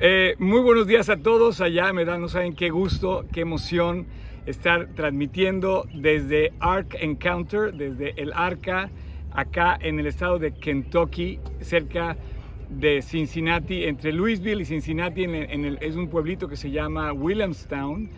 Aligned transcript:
Eh, 0.00 0.34
muy 0.38 0.60
buenos 0.60 0.86
días 0.86 1.08
a 1.08 1.16
todos 1.16 1.62
allá, 1.62 1.92
me 1.94 2.04
da, 2.04 2.18
no 2.18 2.28
saben 2.28 2.54
qué 2.54 2.68
gusto, 2.68 3.24
qué 3.32 3.40
emoción 3.40 4.06
estar 4.44 4.88
transmitiendo 4.94 5.86
desde 5.94 6.52
Ark 6.60 6.96
Encounter, 7.00 7.72
desde 7.72 8.20
el 8.20 8.32
Arca, 8.34 8.90
acá 9.30 9.78
en 9.80 9.98
el 9.98 10.06
estado 10.06 10.38
de 10.38 10.52
Kentucky, 10.52 11.38
cerca 11.60 12.18
de 12.68 13.00
Cincinnati, 13.00 13.84
entre 13.84 14.12
Louisville 14.12 14.60
y 14.60 14.64
Cincinnati, 14.66 15.24
en 15.24 15.64
el, 15.64 15.78
es 15.80 15.96
un 15.96 16.08
pueblito 16.08 16.48
que 16.48 16.56
se 16.56 16.70
llama 16.70 17.12
Williamstown. 17.12 18.10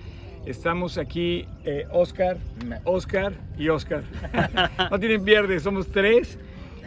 Estamos 0.46 0.98
aquí, 0.98 1.46
eh, 1.64 1.86
Oscar, 1.92 2.36
Oscar 2.84 3.32
y 3.56 3.68
Oscar. 3.68 4.02
no 4.90 4.98
tienen 4.98 5.24
pierde, 5.24 5.60
somos 5.60 5.88
tres. 5.88 6.38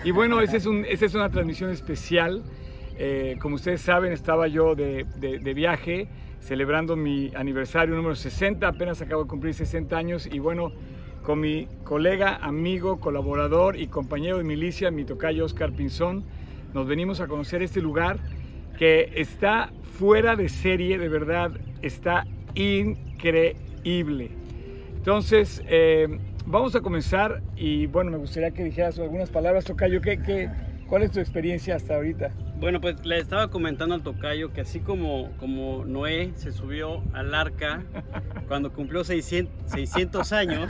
Y 0.04 0.12
bueno, 0.12 0.42
esa 0.42 0.58
es, 0.58 0.66
un, 0.66 0.86
esa 0.86 1.06
es 1.06 1.16
una 1.16 1.30
transmisión 1.30 1.72
especial. 1.72 2.44
Eh, 3.00 3.38
como 3.40 3.56
ustedes 3.56 3.82
saben, 3.82 4.12
estaba 4.12 4.48
yo 4.48 4.74
de, 4.76 5.06
de, 5.20 5.54
viaje 5.54 6.08
celebrando 6.40 6.96
mi 6.96 7.32
aniversario 7.36 7.96
número 7.96 8.16
60, 8.16 8.68
apenas 8.68 9.02
acabo 9.02 9.24
de 9.24 9.30
cumplir 9.30 9.54
60 9.54 9.96
años 9.96 10.28
y 10.32 10.40
bueno, 10.40 10.72
con 11.22 11.40
mi 11.40 11.68
colega, 11.84 12.38
amigo, 12.38 13.00
colaborador 13.00 13.80
y 13.80 13.88
compañero 13.88 14.40
de 14.40 14.44
milicia, 14.44 14.90
mi 14.90 15.04
tocayo 15.04 15.46
Oscar 15.46 15.74
Pinzón, 15.74 16.24
nos 16.74 16.88
venimos 16.88 17.22
a 17.22 17.28
conocer 17.28 17.62
este 17.62 17.82
lugar 17.82 18.18
que 18.80 19.12
está 19.16 19.72
fuera 20.00 20.36
de 20.36 20.50
serie, 20.50 20.98
de 20.98 21.10
verdad, 21.10 21.52
está 21.82 22.26
increíble. 22.56 24.32
Entonces, 24.96 25.62
eh, 25.68 26.18
vamos 26.46 26.76
a 26.76 26.82
comenzar 26.82 27.42
y 27.56 27.86
bueno, 27.88 28.10
me 28.10 28.18
gustaría 28.18 28.52
que 28.52 28.64
dijeras 28.64 28.98
algunas 29.00 29.30
palabras, 29.30 29.66
Tocayo, 29.66 30.02
¿qué, 30.02 30.18
qué, 30.22 30.50
cuál 30.88 31.04
es 31.04 31.12
tu 31.12 31.20
experiencia 31.20 31.76
hasta 31.76 31.96
ahorita? 31.96 32.32
Bueno, 32.60 32.82
pues 32.82 33.06
le 33.06 33.20
estaba 33.20 33.50
comentando 33.50 33.94
al 33.94 34.02
tocayo 34.02 34.52
que 34.52 34.62
así 34.62 34.80
como, 34.80 35.32
como 35.40 35.86
Noé 35.86 36.32
se 36.36 36.52
subió 36.52 37.04
al 37.14 37.36
arca 37.36 37.84
cuando 38.48 38.72
cumplió 38.72 39.04
600, 39.04 39.72
600 39.72 40.32
años, 40.34 40.70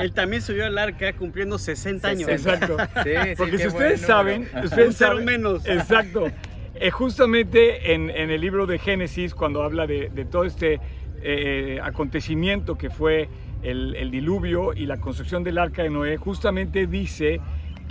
él 0.00 0.12
también 0.12 0.42
subió 0.42 0.66
al 0.66 0.76
arca 0.78 1.12
cumpliendo 1.12 1.58
60 1.58 2.08
años. 2.08 2.28
Exacto. 2.28 2.76
Sí, 3.04 3.10
sí, 3.10 3.34
Porque 3.36 3.58
si 3.58 3.66
ustedes 3.66 4.00
saben, 4.00 4.48
ustedes 4.62 4.96
saben 4.96 5.24
menos. 5.24 5.66
Exacto. 5.66 6.26
Eh, 6.74 6.90
justamente 6.90 7.92
en, 7.92 8.08
en, 8.08 8.30
el 8.30 8.40
libro 8.40 8.66
de 8.66 8.78
Génesis, 8.78 9.34
cuando 9.34 9.62
habla 9.62 9.86
de, 9.86 10.10
de 10.10 10.24
todo 10.24 10.44
este 10.44 10.80
eh, 11.22 11.80
acontecimiento 11.82 12.78
que 12.78 12.88
fue 12.90 13.28
el, 13.62 13.94
el 13.96 14.10
diluvio 14.10 14.72
y 14.72 14.86
la 14.86 14.98
construcción 14.98 15.44
del 15.44 15.58
arca 15.58 15.82
de 15.82 15.90
Noé, 15.90 16.16
justamente 16.16 16.86
dice 16.86 17.40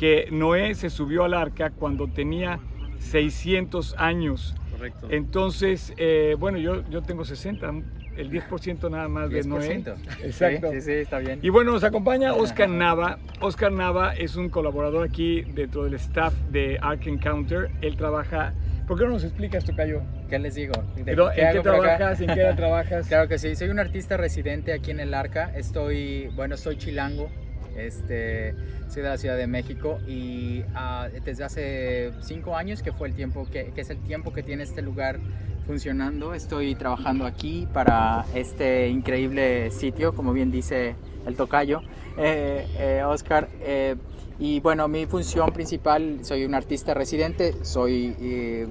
que 0.04 0.28
Noé 0.32 0.76
se 0.76 0.90
subió 0.90 1.24
al 1.24 1.34
arca 1.34 1.70
cuando 1.70 2.10
tenía 2.10 2.60
600 3.00 3.96
años. 3.98 4.54
Correcto. 4.74 5.08
Entonces, 5.10 5.94
eh, 5.96 6.36
bueno, 6.38 6.58
yo, 6.58 6.84
yo 6.90 7.04
tengo 7.04 7.24
60, 7.24 7.72
el 8.18 8.30
10% 8.30 8.92
nada 8.92 9.08
más 9.08 9.30
10%. 9.30 9.32
de 9.32 9.48
Noé. 9.48 9.84
Exacto. 10.26 10.74
Sí, 10.74 10.82
sí, 10.82 10.92
está 10.92 11.20
bien. 11.20 11.40
Y 11.42 11.48
bueno, 11.48 11.72
nos 11.72 11.86
acompaña 11.86 12.34
Oscar 12.34 12.68
Nava. 12.68 13.18
Oscar 13.40 13.72
Nava 13.72 14.14
es 14.14 14.36
un 14.36 14.50
colaborador 14.50 15.08
aquí 15.08 15.44
dentro 15.44 15.86
del 15.86 15.94
staff 15.94 16.34
de 16.52 16.78
Ark 16.82 17.08
Encounter. 17.08 17.72
Él 17.80 17.96
trabaja... 17.96 18.54
¿Por 18.86 18.98
qué 19.00 19.06
no 19.06 19.12
nos 19.12 19.24
explicas, 19.24 19.64
Tocayo? 19.64 20.02
¿Qué 20.30 20.38
les 20.38 20.56
digo? 20.56 20.74
Pero, 21.06 21.30
¿qué 21.34 21.44
¿En 21.44 21.54
qué 21.54 21.60
trabajas? 21.62 22.20
¿En 22.20 22.28
qué 22.28 22.54
trabajas? 22.58 23.08
Claro 23.08 23.30
que 23.30 23.38
sí, 23.38 23.56
soy 23.56 23.70
un 23.70 23.80
artista 23.80 24.18
residente 24.18 24.74
aquí 24.74 24.92
en 24.92 25.00
el 25.00 25.14
Arca. 25.14 25.54
Estoy, 25.56 26.30
bueno, 26.36 26.58
soy 26.58 26.76
chilango, 26.76 27.30
este, 27.78 28.56
soy 28.90 29.02
de 29.02 29.10
la 29.10 29.18
Ciudad 29.18 29.38
de 29.38 29.48
México 29.48 30.00
y 30.08 30.62
uh, 30.62 31.10
desde 31.24 31.44
hace 31.44 32.12
cinco 32.22 32.56
años, 32.56 32.82
que 32.82 32.92
fue 32.92 33.08
el 33.08 33.16
tiempo, 33.16 33.48
que, 33.52 33.72
es 33.76 33.90
el 33.90 34.00
tiempo 34.00 34.34
que 34.34 34.44
tiene 34.44 34.64
este 34.64 34.82
lugar 34.82 35.20
funcionando, 35.66 36.34
estoy 36.34 36.76
trabajando 36.76 37.26
aquí 37.26 37.68
para 37.74 38.26
este 38.34 38.90
increíble 38.90 39.72
sitio, 39.72 40.14
como 40.14 40.34
bien 40.34 40.52
dice 40.52 40.96
el 41.26 41.36
tocayo, 41.36 41.82
eh, 42.18 42.68
eh, 42.78 43.04
Oscar. 43.06 43.50
Eh, 43.62 43.96
y 44.40 44.60
bueno, 44.60 44.88
mi 44.88 45.06
función 45.06 45.52
principal, 45.52 46.20
soy 46.24 46.44
un 46.44 46.54
artista 46.54 46.94
residente, 46.94 47.54
soy, 47.64 48.68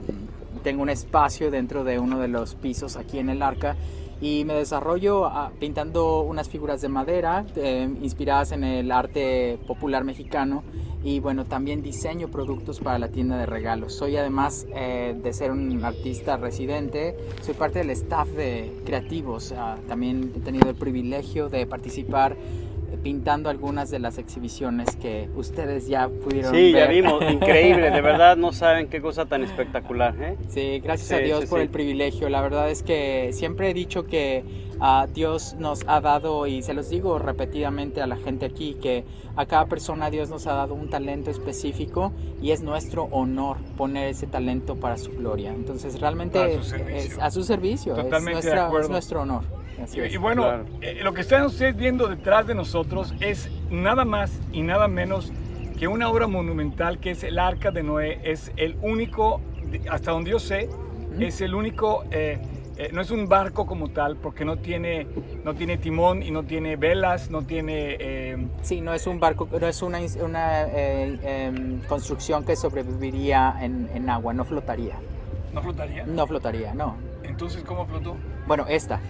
tengo 0.62 0.82
un 0.82 0.90
espacio 0.90 1.50
dentro 1.50 1.84
de 1.84 1.98
uno 1.98 2.18
de 2.18 2.28
los 2.28 2.54
pisos 2.56 2.96
aquí 2.96 3.18
en 3.18 3.30
el 3.30 3.42
Arca 3.42 3.76
y 4.22 4.44
me 4.44 4.54
desarrollo 4.54 5.26
uh, 5.26 5.50
pintando 5.58 6.22
unas 6.22 6.48
figuras 6.48 6.80
de 6.80 6.88
madera 6.88 7.44
eh, 7.56 7.88
inspiradas 8.00 8.52
en 8.52 8.62
el 8.62 8.92
arte 8.92 9.58
popular 9.66 10.04
mexicano 10.04 10.62
y 11.04 11.18
bueno, 11.18 11.44
también 11.44 11.82
diseño 11.82 12.28
productos 12.28 12.78
para 12.78 12.96
la 13.00 13.08
tienda 13.08 13.36
de 13.36 13.46
regalos. 13.46 13.94
Soy 13.94 14.16
además 14.16 14.66
eh, 14.74 15.18
de 15.20 15.32
ser 15.32 15.50
un 15.50 15.84
artista 15.84 16.36
residente, 16.36 17.16
soy 17.40 17.54
parte 17.54 17.80
del 17.80 17.90
staff 17.90 18.28
de 18.28 18.72
creativos. 18.86 19.50
Uh, 19.50 19.84
también 19.88 20.32
he 20.36 20.40
tenido 20.40 20.70
el 20.70 20.76
privilegio 20.76 21.48
de 21.48 21.66
participar 21.66 22.36
pintando 23.02 23.50
algunas 23.50 23.90
de 23.90 23.98
las 23.98 24.18
exhibiciones 24.18 24.96
que 24.96 25.28
ustedes 25.34 25.88
ya 25.88 26.08
pudieron 26.08 26.54
sí, 26.54 26.72
ver. 26.72 26.84
ya 26.84 26.86
vimos, 26.88 27.22
increíble, 27.30 27.90
de 27.90 28.00
verdad 28.00 28.36
no 28.36 28.52
saben 28.52 28.88
qué 28.88 29.00
cosa 29.00 29.26
tan 29.26 29.42
espectacular. 29.42 30.14
¿eh? 30.20 30.36
Sí, 30.48 30.80
gracias 30.80 31.08
sí, 31.08 31.14
a 31.14 31.18
Dios 31.18 31.40
sí, 31.42 31.46
por 31.46 31.58
sí. 31.58 31.64
el 31.64 31.70
privilegio. 31.70 32.28
La 32.28 32.40
verdad 32.42 32.70
es 32.70 32.82
que 32.82 33.30
siempre 33.32 33.70
he 33.70 33.74
dicho 33.74 34.06
que 34.06 34.44
uh, 34.82 35.06
Dios 35.12 35.54
nos 35.58 35.84
ha 35.86 36.00
dado, 36.00 36.46
y 36.46 36.62
se 36.62 36.74
los 36.74 36.90
digo 36.90 37.18
repetidamente 37.18 38.02
a 38.02 38.06
la 38.06 38.16
gente 38.16 38.46
aquí, 38.46 38.74
que 38.74 39.04
a 39.36 39.46
cada 39.46 39.66
persona 39.66 40.10
Dios 40.10 40.28
nos 40.28 40.46
ha 40.46 40.54
dado 40.54 40.74
un 40.74 40.90
talento 40.90 41.30
específico 41.30 42.12
y 42.42 42.50
es 42.50 42.62
nuestro 42.62 43.04
honor 43.04 43.56
poner 43.76 44.08
ese 44.08 44.26
talento 44.26 44.76
para 44.76 44.98
su 44.98 45.10
gloria. 45.12 45.54
Entonces 45.54 46.00
realmente 46.00 46.38
a 46.38 46.52
su 46.52 46.64
servicio, 46.64 46.96
es, 46.96 47.18
a 47.18 47.30
su 47.30 47.42
servicio 47.44 47.94
Totalmente 47.94 48.40
es, 48.40 48.44
nuestra, 48.44 48.54
de 48.54 48.66
acuerdo. 48.66 48.86
es 48.86 48.90
nuestro 48.90 49.22
honor. 49.22 49.42
Y, 49.94 50.00
y, 50.00 50.16
bueno, 50.18 50.42
claro. 50.42 50.64
eh, 50.82 51.00
lo 51.02 51.14
que 51.14 51.22
están 51.22 51.46
ustedes 51.46 51.74
viendo 51.74 52.06
detrás 52.06 52.46
de 52.46 52.54
nosotros 52.54 53.14
es 53.20 53.50
nada 53.70 54.04
más 54.04 54.38
y 54.52 54.62
nada 54.62 54.86
menos 54.86 55.32
que 55.78 55.88
una 55.88 56.08
obra 56.08 56.28
monumental 56.28 57.00
que 57.00 57.12
es 57.12 57.24
el 57.24 57.38
Arca 57.38 57.70
de 57.70 57.82
Noé. 57.82 58.20
Es 58.22 58.52
el 58.56 58.76
único, 58.82 59.40
hasta 59.90 60.12
donde 60.12 60.30
yo 60.30 60.38
sé, 60.38 60.68
¿Mm? 61.16 61.22
es 61.22 61.40
el 61.40 61.54
único, 61.54 62.04
eh, 62.10 62.38
eh, 62.76 62.90
no 62.92 63.00
es 63.00 63.10
un 63.10 63.28
barco 63.28 63.66
como 63.66 63.88
tal, 63.90 64.16
porque 64.16 64.44
no 64.44 64.56
tiene, 64.58 65.06
no 65.44 65.54
tiene 65.54 65.76
timón 65.78 66.22
y 66.22 66.30
no 66.30 66.44
tiene 66.44 66.76
velas, 66.76 67.30
no 67.30 67.42
tiene... 67.42 67.96
eh, 68.00 68.46
Sí, 68.62 68.80
no 68.80 68.94
es 68.94 69.06
un 69.06 69.20
barco, 69.20 69.48
no 69.50 69.66
es 69.66 69.82
una, 69.82 69.98
una 70.22 70.62
em, 70.68 71.80
construcción 71.88 72.44
que 72.44 72.56
sobreviviría 72.56 73.56
en, 73.60 73.88
en 73.94 74.08
agua, 74.10 74.32
no 74.32 74.44
flotaría. 74.44 74.96
¿No 75.52 75.62
flotaría? 75.62 76.04
No 76.06 76.26
flotaría, 76.26 76.74
no. 76.74 76.96
Entonces, 77.22 77.62
¿cómo 77.62 77.86
flotó? 77.86 78.16
Bueno, 78.46 78.64
esta. 78.68 79.00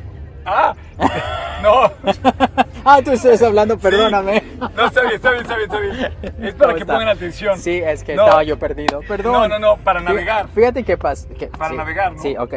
¡Ah! 0.45 0.75
¡No! 1.63 1.91
ah, 2.85 3.01
tú 3.05 3.13
estás 3.13 3.43
hablando, 3.43 3.79
perdóname. 3.79 4.41
Sí. 4.41 4.59
No, 4.77 4.87
está 4.87 5.03
bien, 5.03 5.15
está 5.15 5.31
bien, 5.31 5.43
está 5.43 5.57
bien, 5.57 5.71
está 5.71 5.79
bien. 5.79 6.13
Es 6.43 6.55
para 6.55 6.75
que 6.75 6.81
está? 6.81 6.93
pongan 6.95 7.09
atención. 7.09 7.59
Sí, 7.59 7.81
es 7.85 8.03
que 8.03 8.17
no. 8.17 8.25
estaba 8.25 8.43
yo 8.43 8.59
perdido. 8.59 9.01
Perdón. 9.07 9.33
No, 9.33 9.49
no, 9.49 9.59
no, 9.59 9.77
para 9.77 10.01
navegar. 10.01 10.49
Fíjate 10.49 10.83
qué 10.83 10.97
pasa. 10.97 11.29
Que, 11.29 11.47
para 11.47 11.71
sí, 11.71 11.77
navegar, 11.77 12.15
¿no? 12.15 12.23
Sí, 12.23 12.37
ok. 12.37 12.55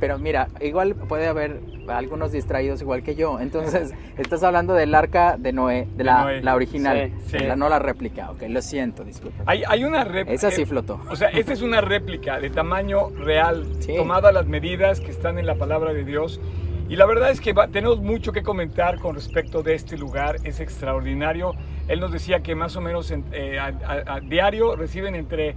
Pero 0.00 0.18
mira, 0.18 0.48
igual 0.60 0.94
puede 0.94 1.28
haber 1.28 1.60
algunos 1.88 2.32
distraídos 2.32 2.80
igual 2.80 3.02
que 3.02 3.14
yo. 3.14 3.38
Entonces, 3.40 3.94
estás 4.18 4.42
hablando 4.42 4.74
del 4.74 4.94
arca 4.94 5.36
de 5.38 5.52
Noé, 5.52 5.86
de, 5.90 5.96
de 5.98 6.04
la, 6.04 6.22
Noé. 6.24 6.42
la, 6.42 6.54
original, 6.54 7.12
sí. 7.26 7.38
La, 7.38 7.56
no 7.56 7.68
la 7.68 7.78
réplica. 7.78 8.30
Ok, 8.30 8.42
lo 8.48 8.62
siento, 8.62 9.04
disculpa. 9.04 9.44
Hay, 9.46 9.62
hay 9.66 9.84
una 9.84 10.04
réplica. 10.04 10.34
Esa 10.34 10.50
sí 10.50 10.64
flotó. 10.64 11.00
O 11.08 11.16
sea, 11.16 11.28
esta 11.28 11.52
es 11.52 11.62
una 11.62 11.80
réplica 11.80 12.40
de 12.40 12.50
tamaño 12.50 13.10
real, 13.10 13.66
tomada 13.96 14.32
las 14.32 14.46
medidas 14.46 15.00
que 15.00 15.10
están 15.10 15.38
en 15.38 15.46
la 15.46 15.54
palabra 15.54 15.92
de 15.92 16.04
Dios. 16.04 16.40
Y 16.88 16.96
la 16.96 17.06
verdad 17.06 17.30
es 17.30 17.40
que 17.40 17.52
va, 17.52 17.68
tenemos 17.68 18.00
mucho 18.00 18.32
que 18.32 18.42
comentar 18.42 18.98
con 18.98 19.14
respecto 19.14 19.62
de 19.62 19.74
este 19.74 19.96
lugar, 19.96 20.36
es 20.44 20.60
extraordinario. 20.60 21.54
Él 21.88 22.00
nos 22.00 22.12
decía 22.12 22.40
que 22.40 22.54
más 22.54 22.76
o 22.76 22.80
menos 22.80 23.10
en, 23.10 23.24
eh, 23.32 23.58
a, 23.58 23.66
a, 23.86 24.14
a, 24.14 24.20
diario 24.20 24.76
reciben 24.76 25.14
entre 25.14 25.54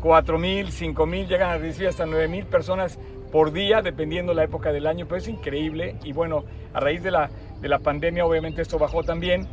4 0.00 0.38
mil, 0.38 0.70
5 0.72 1.06
mil, 1.06 1.28
llegan 1.28 1.50
a 1.50 1.58
recibir 1.58 1.88
hasta 1.88 2.06
9 2.06 2.28
mil 2.28 2.46
personas 2.46 2.98
por 3.30 3.52
día, 3.52 3.82
dependiendo 3.82 4.32
la 4.32 4.44
época 4.44 4.72
del 4.72 4.86
año, 4.86 5.06
pero 5.06 5.18
es 5.18 5.28
increíble. 5.28 5.96
Y 6.04 6.12
bueno, 6.12 6.44
a 6.72 6.80
raíz 6.80 7.02
de 7.02 7.10
la, 7.10 7.30
de 7.60 7.68
la 7.68 7.78
pandemia 7.78 8.24
obviamente 8.24 8.62
esto 8.62 8.78
bajó 8.78 9.02
también, 9.02 9.48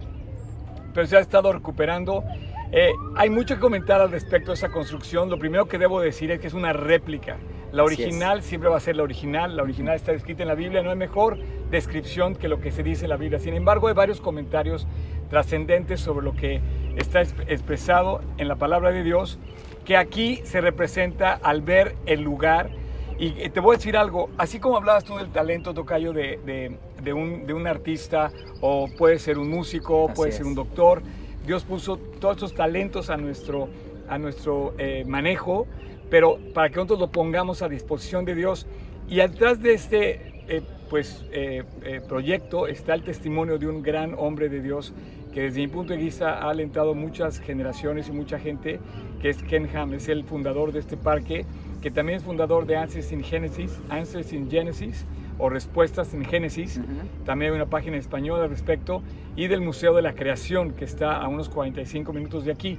pero 0.94 1.08
se 1.08 1.18
ha 1.18 1.20
estado 1.20 1.52
recuperando. 1.52 2.24
Eh, 2.72 2.92
hay 3.16 3.30
mucho 3.30 3.56
que 3.56 3.62
comentar 3.62 4.00
al 4.00 4.12
respecto 4.12 4.52
de 4.52 4.56
esa 4.56 4.70
construcción. 4.70 5.30
Lo 5.30 5.40
primero 5.40 5.68
que 5.68 5.78
debo 5.78 6.00
decir 6.00 6.32
es 6.32 6.40
que 6.40 6.48
es 6.48 6.54
una 6.54 6.74
réplica. 6.74 7.38
La 7.72 7.84
original 7.84 8.42
siempre 8.42 8.70
va 8.70 8.78
a 8.78 8.80
ser 8.82 8.98
la 8.98 9.04
original. 9.04 9.56
La 9.56 9.64
original 9.64 9.96
está 9.96 10.12
escrita 10.12 10.44
en 10.44 10.50
la 10.50 10.56
Biblia. 10.56 10.84
No 10.84 10.90
hay 10.90 10.98
mejor 10.98 11.38
descripción 11.70 12.36
que 12.36 12.50
lo 12.50 12.60
que 12.60 12.72
se 12.72 12.84
dice 12.84 13.06
en 13.06 13.10
la 13.10 13.18
Biblia. 13.18 13.40
Sin 13.40 13.54
embargo, 13.54 13.88
hay 13.88 13.94
varios 13.94 14.20
comentarios 14.20 14.88
trascendentes 15.30 16.02
sobre 16.02 16.26
lo 16.26 16.34
que 16.34 16.60
está 16.98 17.22
expresado 17.22 18.22
en 18.38 18.50
la 18.50 18.58
palabra 18.58 18.92
de 18.92 19.04
Dios, 19.04 19.40
que 19.86 19.96
aquí 19.96 20.42
se 20.44 20.60
representa 20.60 21.34
al 21.34 21.62
ver 21.62 21.96
el 22.06 22.22
lugar. 22.22 22.72
Y 23.18 23.50
te 23.50 23.60
voy 23.60 23.76
a 23.76 23.78
decir 23.78 23.96
algo, 23.96 24.32
así 24.38 24.60
como 24.60 24.78
hablabas 24.78 25.04
tú 25.04 25.16
del 25.18 25.30
talento, 25.30 25.76
Tocayo, 25.76 26.12
de, 26.12 26.40
de, 26.44 26.78
de, 27.04 27.14
un, 27.14 27.46
de 27.46 27.54
un, 27.54 27.68
artista, 27.68 28.32
o 28.62 28.88
puede 28.98 29.20
ser 29.20 29.38
un 29.38 29.48
músico, 29.48 30.06
así 30.06 30.16
puede 30.16 30.30
es. 30.32 30.38
ser 30.38 30.48
un 30.48 30.56
doctor, 30.56 31.04
Dios 31.46 31.64
puso 31.64 31.98
todos 31.98 32.38
estos 32.38 32.56
talentos 32.56 33.12
a 33.12 33.18
nuestro, 33.18 33.70
a 34.10 34.18
nuestro 34.18 34.74
eh, 34.80 35.04
manejo 35.06 35.68
pero 36.12 36.38
para 36.54 36.70
que 36.70 36.76
nosotros 36.76 37.00
lo 37.00 37.12
pongamos 37.12 37.64
a 37.64 37.70
disposición 37.70 38.26
de 38.26 38.36
Dios. 38.36 38.68
Y 39.10 39.22
atrás 39.22 39.64
de 39.64 39.74
este 39.74 40.44
eh, 40.48 40.62
pues, 40.90 41.26
eh, 41.32 41.64
eh, 41.84 42.02
proyecto 42.08 42.68
está 42.68 42.94
el 42.94 43.02
testimonio 43.02 43.58
de 43.58 43.68
un 43.68 43.82
gran 43.82 44.14
hombre 44.18 44.50
de 44.50 44.62
Dios 44.62 44.94
que 45.34 45.44
desde 45.44 45.62
mi 45.62 45.68
punto 45.70 45.94
de 45.94 46.00
vista 46.00 46.40
ha 46.40 46.50
alentado 46.50 46.94
muchas 46.94 47.40
generaciones 47.40 48.10
y 48.10 48.12
mucha 48.12 48.38
gente, 48.38 48.82
que 49.22 49.30
es 49.30 49.42
Ken 49.42 49.70
Ham, 49.74 49.94
es 49.94 50.10
el 50.10 50.26
fundador 50.26 50.74
de 50.74 50.80
este 50.80 50.98
parque, 50.98 51.46
que 51.82 51.90
también 51.90 52.18
es 52.18 52.24
fundador 52.26 52.66
de 52.66 52.76
Answers 52.76 53.14
in 53.14 53.24
Genesis, 53.24 53.80
Answers 53.88 54.34
in 54.34 54.52
Genesis 54.52 55.06
o 55.38 55.48
Respuestas 55.48 56.14
en 56.14 56.26
Génesis, 56.26 56.82
también 57.26 57.54
hay 57.54 57.56
una 57.56 57.70
página 57.70 57.96
en 57.96 58.02
español 58.02 58.42
al 58.42 58.50
respecto, 58.50 59.02
y 59.38 59.48
del 59.48 59.62
Museo 59.62 59.94
de 59.94 60.02
la 60.02 60.16
Creación, 60.16 60.74
que 60.74 60.84
está 60.84 61.16
a 61.16 61.30
unos 61.30 61.48
45 61.48 62.12
minutos 62.12 62.44
de 62.44 62.52
aquí. 62.52 62.78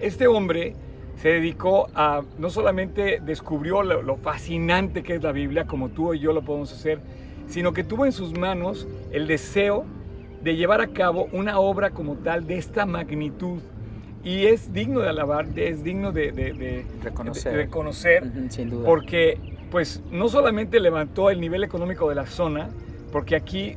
Este 0.00 0.28
hombre 0.28 0.76
se 1.16 1.28
dedicó 1.28 1.88
a, 1.94 2.22
no 2.38 2.50
solamente 2.50 3.20
descubrió 3.24 3.82
lo, 3.82 4.02
lo 4.02 4.16
fascinante 4.16 5.02
que 5.02 5.14
es 5.14 5.22
la 5.22 5.32
Biblia, 5.32 5.66
como 5.66 5.90
tú 5.90 6.14
y 6.14 6.18
yo 6.18 6.32
lo 6.32 6.42
podemos 6.42 6.72
hacer, 6.72 7.00
sino 7.46 7.72
que 7.72 7.84
tuvo 7.84 8.06
en 8.06 8.12
sus 8.12 8.36
manos 8.36 8.88
el 9.12 9.26
deseo 9.26 9.84
de 10.42 10.56
llevar 10.56 10.80
a 10.80 10.88
cabo 10.88 11.28
una 11.32 11.58
obra 11.58 11.90
como 11.90 12.16
tal 12.16 12.46
de 12.46 12.58
esta 12.58 12.86
magnitud. 12.86 13.60
Y 14.24 14.46
es 14.46 14.72
digno 14.72 15.00
de 15.00 15.08
alabar, 15.08 15.46
es 15.56 15.82
digno 15.82 16.12
de, 16.12 16.84
reconocer, 17.02 18.22
sin 18.50 18.70
duda. 18.70 18.86
porque 18.86 19.38
pues 19.70 20.02
no 20.12 20.28
solamente 20.28 20.78
levantó 20.78 21.30
el 21.30 21.40
nivel 21.40 21.64
económico 21.64 22.08
de 22.08 22.14
la 22.14 22.26
zona, 22.26 22.68
porque 23.10 23.34
aquí 23.34 23.76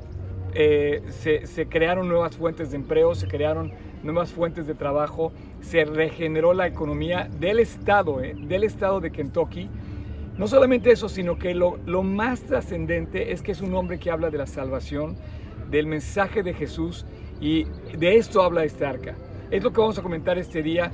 eh, 0.54 1.02
se, 1.10 1.68
crearon 1.68 2.08
nuevas 2.08 2.36
fuentes 2.36 2.72
de 2.72 2.78
empleo, 2.78 3.16
se 3.16 3.28
crearon 3.28 3.72
nuevas 4.06 4.32
fuentes 4.32 4.68
de 4.68 4.76
trabajo, 4.76 5.32
se 5.62 5.84
regeneró 5.86 6.54
la 6.54 6.68
economía 6.68 7.30
del 7.40 7.60
estado, 7.60 8.22
eh, 8.22 8.36
del 8.38 8.64
estado 8.64 9.02
de 9.02 9.12
Kentucky. 9.12 9.70
No 10.38 10.48
solamente 10.48 10.92
eso, 10.92 11.10
sino 11.10 11.38
que 11.38 11.54
lo, 11.54 11.78
lo 11.86 12.04
más 12.04 12.42
trascendente 12.42 13.32
es 13.32 13.42
que 13.42 13.52
es 13.52 13.62
un 13.62 13.74
hombre 13.74 14.00
que 14.00 14.12
habla 14.12 14.30
de 14.30 14.38
la 14.38 14.48
salvación, 14.48 15.16
del 15.70 15.88
mensaje 15.88 16.44
de 16.44 16.54
Jesús 16.54 17.06
y 17.42 17.66
de 17.98 18.18
esto 18.18 18.42
habla 18.42 18.64
este 18.64 18.86
arca. 18.86 19.16
Es 19.52 19.64
lo 19.64 19.72
que 19.72 19.82
vamos 19.82 19.98
a 19.98 20.02
comentar 20.02 20.38
este 20.38 20.62
día 20.62 20.92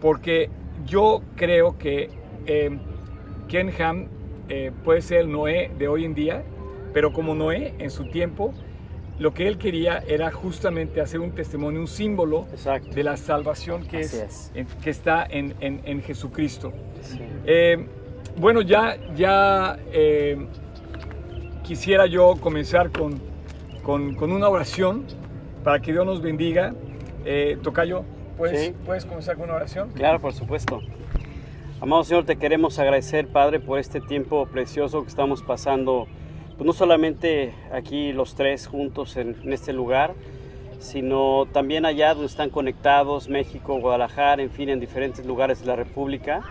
porque 0.00 0.50
yo 0.86 1.22
creo 1.36 1.78
que 1.78 2.10
eh, 2.46 2.78
Ken 3.48 3.70
Ham 3.80 4.08
eh, 4.48 4.72
puede 4.84 5.00
ser 5.00 5.20
el 5.20 5.32
Noé 5.32 5.70
de 5.78 5.88
hoy 5.88 6.04
en 6.04 6.14
día, 6.14 6.44
pero 6.92 7.12
como 7.12 7.34
Noé 7.34 7.74
en 7.78 7.90
su 7.90 8.04
tiempo, 8.10 8.52
lo 9.18 9.32
que 9.32 9.46
él 9.46 9.58
quería 9.58 10.02
era 10.06 10.30
justamente 10.30 11.00
hacer 11.00 11.20
un 11.20 11.32
testimonio, 11.32 11.80
un 11.80 11.88
símbolo 11.88 12.46
de 12.94 13.02
la 13.04 13.16
salvación 13.16 13.86
que, 13.86 14.00
es, 14.00 14.52
que 14.82 14.90
está 14.90 15.24
en, 15.28 15.54
en, 15.60 16.02
Jesucristo. 16.02 16.72
Eh, 17.46 17.86
bueno, 18.36 18.62
ya, 18.62 18.96
ya 19.14 19.78
quisiera 21.62 22.06
yo 22.06 22.36
comenzar 22.40 22.90
con 22.90 23.34
con, 23.84 24.14
con 24.14 24.32
una 24.32 24.48
oración 24.48 25.04
para 25.62 25.80
que 25.80 25.92
Dios 25.92 26.04
nos 26.04 26.20
bendiga. 26.20 26.74
Eh, 27.24 27.58
Tocayo, 27.62 28.04
¿puedes, 28.36 28.72
¿puedes 28.84 29.04
comenzar 29.04 29.36
con 29.36 29.44
una 29.44 29.54
oración? 29.54 29.90
Claro, 29.94 30.18
por 30.18 30.32
supuesto. 30.32 30.80
Amado 31.80 32.02
Señor, 32.02 32.24
te 32.24 32.36
queremos 32.36 32.78
agradecer, 32.78 33.28
Padre, 33.28 33.60
por 33.60 33.78
este 33.78 34.00
tiempo 34.00 34.46
precioso 34.46 35.02
que 35.02 35.08
estamos 35.08 35.42
pasando, 35.42 36.06
pues 36.56 36.66
no 36.66 36.72
solamente 36.72 37.54
aquí 37.72 38.12
los 38.12 38.34
tres 38.34 38.66
juntos 38.66 39.16
en, 39.16 39.52
este 39.52 39.72
lugar, 39.72 40.14
sino 40.78 41.46
también 41.52 41.86
allá 41.86 42.14
donde 42.14 42.26
están 42.26 42.50
conectados, 42.50 43.28
México, 43.28 43.78
Guadalajara, 43.80 44.42
en 44.42 44.50
fin, 44.50 44.68
en 44.68 44.80
diferentes 44.80 45.24
lugares 45.24 45.60
de 45.60 45.66
la 45.66 45.76
República. 45.76 46.42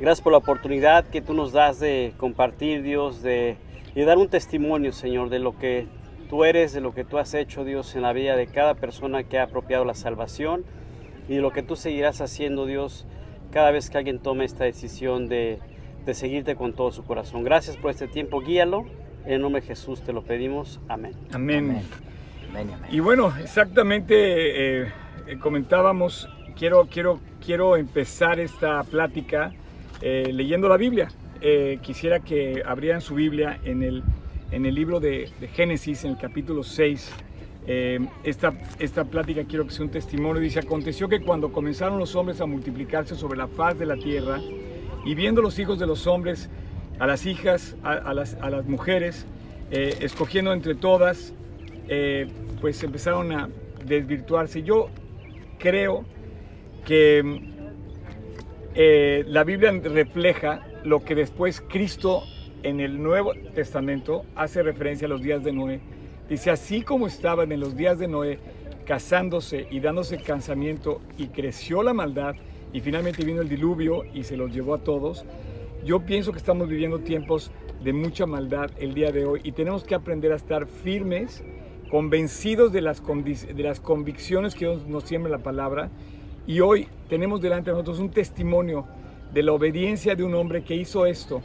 Gracias 0.00 0.20
por 0.20 0.32
la 0.32 0.38
oportunidad 0.38 1.04
que 1.06 1.20
tú 1.20 1.34
nos 1.34 1.52
das 1.52 1.80
de 1.80 2.12
compartir, 2.18 2.82
Dios, 2.82 3.22
de, 3.22 3.56
de 3.94 4.04
dar 4.04 4.18
un 4.18 4.28
testimonio, 4.28 4.92
Señor, 4.92 5.28
de 5.28 5.38
lo 5.38 5.58
que 5.58 5.86
tú 6.28 6.44
eres, 6.44 6.72
de 6.72 6.80
lo 6.80 6.94
que 6.94 7.04
tú 7.04 7.18
has 7.18 7.34
hecho, 7.34 7.64
Dios, 7.64 7.94
en 7.96 8.02
la 8.02 8.12
vida 8.12 8.36
de 8.36 8.46
cada 8.46 8.74
persona 8.74 9.24
que 9.24 9.38
ha 9.38 9.44
apropiado 9.44 9.84
la 9.84 9.94
salvación 9.94 10.64
y 11.28 11.36
de 11.36 11.40
lo 11.40 11.52
que 11.52 11.62
tú 11.62 11.76
seguirás 11.76 12.20
haciendo, 12.20 12.66
Dios, 12.66 13.06
cada 13.50 13.70
vez 13.70 13.90
que 13.90 13.98
alguien 13.98 14.18
tome 14.18 14.44
esta 14.44 14.64
decisión 14.64 15.28
de, 15.28 15.58
seguirte 16.12 16.56
con 16.56 16.72
todo 16.72 16.90
su 16.90 17.04
corazón. 17.04 17.44
Gracias 17.44 17.76
por 17.76 17.90
este 17.90 18.08
tiempo, 18.08 18.40
guíalo. 18.40 18.86
En 19.24 19.34
el 19.34 19.42
nombre 19.42 19.60
de 19.60 19.66
Jesús 19.66 20.02
te 20.02 20.12
lo 20.12 20.22
pedimos. 20.22 20.80
Amén. 20.88 21.12
Amén. 21.32 21.82
Y 22.90 23.00
bueno, 23.00 23.32
exactamente 23.42 24.14
eh, 24.82 24.92
eh, 25.26 25.38
comentábamos, 25.38 26.28
quiero, 26.56 26.86
quiero, 26.86 27.20
quiero 27.44 27.76
empezar 27.76 28.40
esta 28.40 28.82
plática 28.84 29.52
eh, 30.00 30.30
leyendo 30.32 30.68
la 30.68 30.76
Biblia. 30.76 31.08
quisiera 31.82 32.20
que 32.20 32.62
abrieran 32.66 33.00
su 33.00 33.14
Biblia 33.14 33.60
en 33.64 33.82
el 33.82 34.02
en 34.50 34.66
el 34.66 34.74
libro 34.74 35.00
de, 35.00 35.30
Génesis, 35.54 36.04
en 36.04 36.12
el 36.12 36.18
capítulo 36.18 36.62
6, 36.62 37.10
eh, 37.66 37.98
esta, 38.24 38.54
esta 38.78 39.04
plática 39.04 39.44
quiero 39.44 39.66
que 39.66 39.72
sea 39.72 39.84
un 39.84 39.90
testimonio. 39.90 40.40
Dice, 40.40 40.60
aconteció 40.60 41.08
que 41.08 41.20
cuando 41.20 41.52
comenzaron 41.52 41.98
los 41.98 42.14
hombres 42.14 42.40
a 42.40 42.46
multiplicarse 42.46 43.14
sobre 43.14 43.36
la 43.36 43.46
faz 43.46 43.78
de 43.78 43.86
la 43.86 43.96
tierra, 43.96 44.40
y 45.04 45.14
viendo 45.14 45.42
los 45.42 45.58
hijos 45.58 45.78
de 45.78 45.86
los 45.86 46.06
hombres 46.06 46.48
a 46.98 47.06
las 47.06 47.26
hijas, 47.26 47.76
a, 47.82 48.12
las, 48.12 48.34
a 48.40 48.50
las, 48.50 48.66
mujeres, 48.66 49.26
eh, 49.70 49.96
escogiendo 50.00 50.52
entre 50.52 50.74
todas, 50.74 51.32
eh, 51.88 52.28
pues 52.60 52.82
empezaron 52.82 53.32
a 53.32 53.48
desvirtuarse. 53.84 54.62
Yo 54.62 54.88
creo 55.58 56.04
que 56.84 57.56
la 59.26 59.44
Biblia 59.44 59.72
refleja 59.72 60.60
lo 60.84 61.04
que 61.04 61.14
después 61.14 61.60
Cristo 61.60 62.22
en 62.62 62.80
el 62.80 63.02
Nuevo 63.02 63.34
Testamento 63.54 64.24
hace 64.34 64.62
referencia 64.62 65.06
a 65.06 65.08
los 65.08 65.22
días 65.22 65.42
de 65.42 65.52
Noé. 65.52 65.80
Dice, 66.28 66.50
así 66.50 66.82
como 66.82 67.06
estaban 67.06 67.52
en 67.52 67.60
los 67.60 67.76
días 67.76 67.98
de 67.98 68.08
Noé, 68.08 68.38
casándose 68.84 69.66
y 69.70 69.80
dándose 69.80 70.18
cansamiento 70.18 71.00
y 71.16 71.28
creció 71.28 71.82
la 71.82 71.92
maldad 71.92 72.34
y 72.72 72.80
finalmente 72.80 73.24
vino 73.24 73.40
el 73.40 73.48
diluvio 73.48 74.04
y 74.14 74.24
se 74.24 74.36
los 74.36 74.52
llevó 74.52 74.74
a 74.74 74.78
todos, 74.78 75.24
yo 75.84 76.00
pienso 76.00 76.32
que 76.32 76.38
estamos 76.38 76.68
viviendo 76.68 77.00
tiempos 77.00 77.50
de 77.82 77.92
mucha 77.92 78.26
maldad 78.26 78.70
el 78.78 78.94
día 78.94 79.12
de 79.12 79.24
hoy 79.24 79.40
y 79.44 79.52
tenemos 79.52 79.84
que 79.84 79.94
aprender 79.94 80.32
a 80.32 80.36
estar 80.36 80.66
firmes, 80.66 81.42
convencidos 81.90 82.72
de 82.72 82.82
las, 82.82 83.02
de 83.04 83.62
las 83.62 83.80
convicciones 83.80 84.54
que 84.54 84.66
nos 84.86 85.04
siembra 85.04 85.30
la 85.30 85.42
palabra. 85.42 85.90
Y 86.46 86.60
hoy 86.60 86.88
tenemos 87.08 87.40
delante 87.40 87.70
de 87.70 87.74
nosotros 87.74 87.98
un 87.98 88.10
testimonio 88.10 88.86
de 89.32 89.42
la 89.42 89.52
obediencia 89.52 90.14
de 90.14 90.24
un 90.24 90.34
hombre 90.34 90.64
que 90.64 90.74
hizo 90.74 91.06
esto 91.06 91.42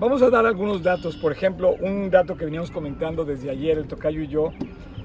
Vamos 0.00 0.22
a 0.22 0.28
dar 0.28 0.44
algunos 0.44 0.82
datos, 0.82 1.16
por 1.16 1.30
ejemplo, 1.30 1.76
un 1.80 2.10
dato 2.10 2.36
que 2.36 2.44
veníamos 2.44 2.72
comentando 2.72 3.24
desde 3.24 3.48
ayer, 3.48 3.78
el 3.78 3.86
Tocayo 3.86 4.22
y 4.22 4.26
yo. 4.26 4.50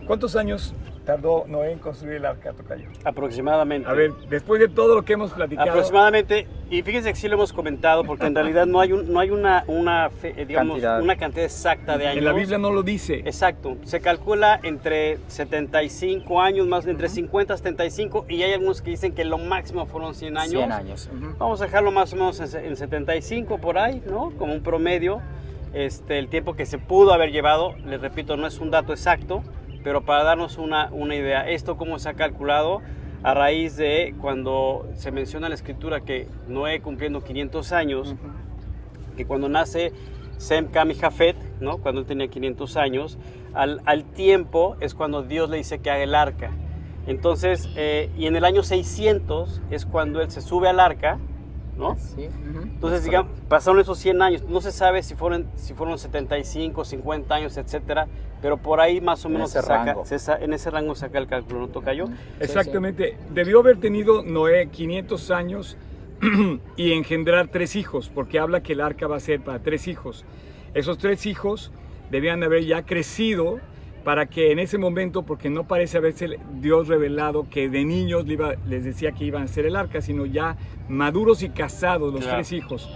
¿Cuántos 0.07 0.35
años 0.35 0.73
tardó 1.05 1.45
Noé 1.47 1.71
en 1.71 1.79
construir 1.79 2.15
el 2.15 2.25
arca, 2.25 2.53
Tocayo? 2.53 2.89
Aproximadamente. 3.03 3.89
A 3.89 3.93
ver, 3.93 4.13
después 4.29 4.59
de 4.59 4.67
todo 4.67 4.95
lo 4.95 5.03
que 5.03 5.13
hemos 5.13 5.31
platicado. 5.31 5.69
Aproximadamente, 5.69 6.47
y 6.69 6.81
fíjense 6.83 7.09
que 7.09 7.19
sí 7.19 7.27
lo 7.27 7.35
hemos 7.35 7.53
comentado, 7.53 8.03
porque 8.03 8.25
en 8.25 8.35
realidad 8.35 8.65
no 8.65 8.79
hay, 8.79 8.89
no 8.89 9.19
hay 9.19 9.31
una, 9.31 9.63
una, 9.67 10.09
eh, 10.23 10.45
digamos, 10.47 10.75
cantidad. 10.75 11.01
una 11.01 11.15
cantidad 11.17 11.45
exacta 11.45 11.97
de 11.97 12.07
años. 12.07 12.17
En 12.19 12.25
la 12.25 12.33
Biblia 12.33 12.57
no 12.57 12.71
lo 12.71 12.83
dice. 12.83 13.19
Exacto. 13.25 13.77
Se 13.83 14.01
calcula 14.01 14.59
entre 14.63 15.17
75 15.27 16.41
años, 16.41 16.67
más 16.67 16.85
entre 16.85 17.09
50 17.09 17.53
y 17.53 17.57
75, 17.57 18.25
y 18.29 18.43
hay 18.43 18.53
algunos 18.53 18.81
que 18.81 18.91
dicen 18.91 19.13
que 19.13 19.25
lo 19.25 19.37
máximo 19.37 19.85
fueron 19.85 20.15
100 20.15 20.37
años. 20.37 20.51
100 20.51 20.71
años. 20.71 21.09
Vamos 21.37 21.61
a 21.61 21.65
dejarlo 21.65 21.91
más 21.91 22.13
o 22.13 22.15
menos 22.15 22.39
en, 22.39 22.75
75 22.75 23.57
por 23.57 23.77
ahí, 23.77 24.01
¿no? 24.09 24.31
Como 24.37 24.53
un 24.53 24.61
promedio. 24.61 25.21
Este, 25.73 26.17
el 26.17 26.29
tiempo 26.29 26.55
que 26.55 26.65
se 26.65 26.79
pudo 26.79 27.13
haber 27.13 27.31
llevado, 27.31 27.75
les 27.85 28.01
repito, 28.01 28.37
no 28.37 28.47
es 28.47 28.59
un 28.59 28.71
dato 28.71 28.91
exacto, 28.91 29.43
pero 29.89 30.03
para 30.03 30.23
darnos 30.23 30.59
una, 30.59 30.89
una 30.91 31.15
idea, 31.15 31.49
esto 31.49 31.75
cómo 31.75 31.97
se 31.97 32.09
ha 32.09 32.13
calculado 32.13 32.83
a 33.23 33.33
raíz 33.33 33.75
de 33.75 34.13
cuando 34.21 34.87
se 34.93 35.09
menciona 35.09 35.47
en 35.47 35.49
la 35.49 35.55
escritura 35.55 36.01
que 36.01 36.27
Noé 36.47 36.79
cumpliendo 36.79 37.23
500 37.23 37.71
años, 37.71 38.15
que 39.17 39.25
cuando 39.25 39.49
nace 39.49 39.91
Sem, 40.37 40.67
Cam 40.67 40.91
y 40.91 40.93
Jafet, 40.93 41.35
¿no? 41.59 41.79
cuando 41.79 42.01
él 42.01 42.05
tenía 42.05 42.27
500 42.27 42.77
años, 42.77 43.17
al, 43.55 43.81
al, 43.85 44.03
tiempo 44.03 44.75
es 44.79 44.93
cuando 44.93 45.23
Dios 45.23 45.49
le 45.49 45.57
dice 45.57 45.79
que 45.79 45.89
haga 45.89 46.03
el 46.03 46.13
arca. 46.13 46.51
Entonces, 47.07 47.67
eh, 47.75 48.11
y 48.15 48.27
en 48.27 48.35
el 48.35 48.45
año 48.45 48.61
600 48.61 49.59
es 49.71 49.87
cuando 49.87 50.21
él 50.21 50.29
se 50.29 50.41
sube 50.41 50.69
al 50.69 50.79
arca 50.79 51.17
¿no? 51.79 51.95
Entonces, 52.17 53.05
digamos, 53.05 53.31
pasaron 53.47 53.79
esos 53.79 53.97
100 53.97 54.21
años, 54.21 54.43
no 54.43 54.61
se 54.61 54.71
sabe 54.71 55.01
si 55.01 55.15
fueron, 55.15 55.47
si 55.55 55.73
fueron 55.73 55.97
75, 55.97 56.83
50 56.83 57.33
años, 57.33 57.57
etcétera, 57.57 58.07
pero 58.41 58.57
por 58.57 58.81
ahí 58.81 58.99
más 59.01 59.25
o 59.25 59.29
menos 59.29 59.55
en 59.55 59.59
ese, 59.59 59.61
se 59.61 59.73
saca, 59.73 59.85
rango. 59.93 60.45
en 60.45 60.53
ese 60.53 60.69
rango 60.69 60.95
saca 60.95 61.17
el 61.17 61.27
cálculo, 61.27 61.61
¿no 61.61 61.67
toca 61.69 61.93
yo? 61.93 62.05
Exactamente, 62.39 63.17
debió 63.33 63.61
haber 63.61 63.79
tenido 63.79 64.21
Noé 64.23 64.67
500 64.67 65.31
años 65.31 65.77
y 66.75 66.91
engendrar 66.91 67.47
tres 67.47 67.75
hijos, 67.75 68.11
porque 68.13 68.39
habla 68.39 68.61
que 68.61 68.73
el 68.73 68.81
arca 68.81 69.07
va 69.07 69.15
a 69.15 69.21
ser 69.21 69.41
para 69.41 69.59
tres 69.59 69.87
hijos. 69.87 70.25
Esos 70.73 70.97
tres 70.97 71.25
hijos 71.25 71.71
debían 72.11 72.43
haber 72.43 72.65
ya 72.65 72.83
crecido 72.83 73.59
para 74.03 74.27
que 74.27 74.51
en 74.51 74.59
ese 74.59 74.77
momento, 74.77 75.23
porque 75.23 75.49
no 75.49 75.67
parece 75.67 75.97
haberse 75.97 76.39
Dios 76.59 76.87
revelado 76.87 77.47
que 77.49 77.69
de 77.69 77.83
niños 77.85 78.25
les 78.25 78.83
decía 78.83 79.11
que 79.11 79.25
iban 79.25 79.43
a 79.43 79.47
ser 79.47 79.65
el 79.65 79.75
arca, 79.75 80.01
sino 80.01 80.25
ya 80.25 80.57
maduros 80.87 81.43
y 81.43 81.49
casados 81.49 82.13
los 82.13 82.25
tres 82.25 82.51
hijos. 82.51 82.89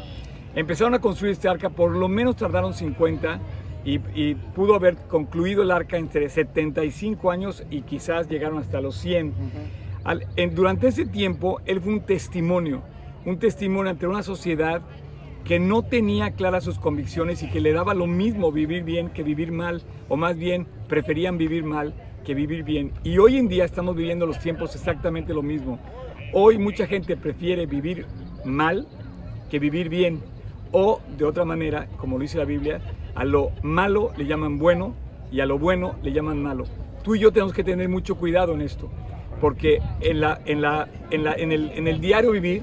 empezaron 0.55 0.93
a 0.93 0.99
construir 0.99 1.33
este 1.33 1.47
arca, 1.47 1.69
por 1.69 1.91
lo 1.91 2.07
menos 2.07 2.35
tardaron 2.35 2.73
50 2.73 3.39
y, 3.85 4.35
pudo 4.55 4.75
haber 4.75 4.95
concluido 4.95 5.63
el 5.63 5.71
arca 5.71 5.97
entre 5.97 6.29
75 6.29 7.31
años 7.31 7.63
y 7.69 7.81
quizás 7.81 8.29
llegaron 8.29 8.59
hasta 8.59 8.79
los 8.79 8.95
100. 8.95 9.33
durante 10.53 10.87
ese 10.87 11.05
tiempo, 11.05 11.59
él 11.65 11.81
fue 11.81 11.93
un 11.93 12.01
testimonio, 12.01 12.81
un 13.25 13.39
testimonio 13.39 13.91
ante 13.91 14.07
una 14.07 14.23
sociedad 14.23 14.81
que 15.43 15.59
no 15.59 15.83
tenía 15.83 16.31
claras 16.31 16.63
sus 16.63 16.79
convicciones 16.79 17.43
y 17.43 17.49
que 17.49 17.59
le 17.59 17.73
daba 17.73 17.93
lo 17.93 18.07
mismo 18.07 18.51
vivir 18.51 18.83
bien 18.83 19.09
que 19.09 19.23
vivir 19.23 19.51
mal, 19.51 19.81
o 20.07 20.15
más 20.15 20.37
bien 20.37 20.67
preferían 20.93 21.39
vivir 21.39 21.63
mal 21.63 21.91
que 22.23 22.35
vivir 22.35 22.63
bien. 22.63 22.91
Y 23.03 23.17
hoy 23.17 23.37
en 23.39 23.47
día 23.47 23.65
estamos 23.65 23.95
viviendo 23.95 24.27
los 24.27 24.37
tiempos 24.37 24.75
exactamente 24.75 25.33
lo 25.33 25.41
mismo. 25.41 25.79
Hoy 26.33 26.59
mucha 26.59 26.85
gente 26.85 27.17
prefiere 27.17 27.65
vivir 27.65 28.05
mal 28.45 28.87
que 29.49 29.57
vivir 29.57 29.89
bien. 29.89 30.21
O 30.71 31.01
de 31.17 31.25
otra 31.25 31.45
manera, 31.45 31.87
como 31.97 32.19
lo 32.19 32.21
dice 32.21 32.37
la 32.37 32.45
Biblia, 32.45 32.79
a 33.15 33.25
lo 33.25 33.49
malo 33.63 34.11
le 34.17 34.27
llaman 34.27 34.59
bueno 34.59 34.93
y 35.31 35.39
a 35.39 35.47
lo 35.47 35.57
bueno 35.57 35.95
le 36.03 36.11
llaman 36.11 36.43
malo. 36.43 36.65
Tú 37.03 37.15
y 37.15 37.19
yo 37.21 37.31
tenemos 37.31 37.53
que 37.53 37.63
tener 37.63 37.89
mucho 37.89 38.13
cuidado 38.13 38.53
en 38.53 38.61
esto, 38.61 38.91
porque 39.41 39.81
en, 39.99 40.21
la, 40.21 40.41
en, 40.45 40.61
la, 40.61 40.89
en, 41.09 41.23
la, 41.23 41.33
en, 41.33 41.51
el, 41.51 41.71
en 41.71 41.87
el 41.87 42.01
diario 42.01 42.29
vivir, 42.29 42.61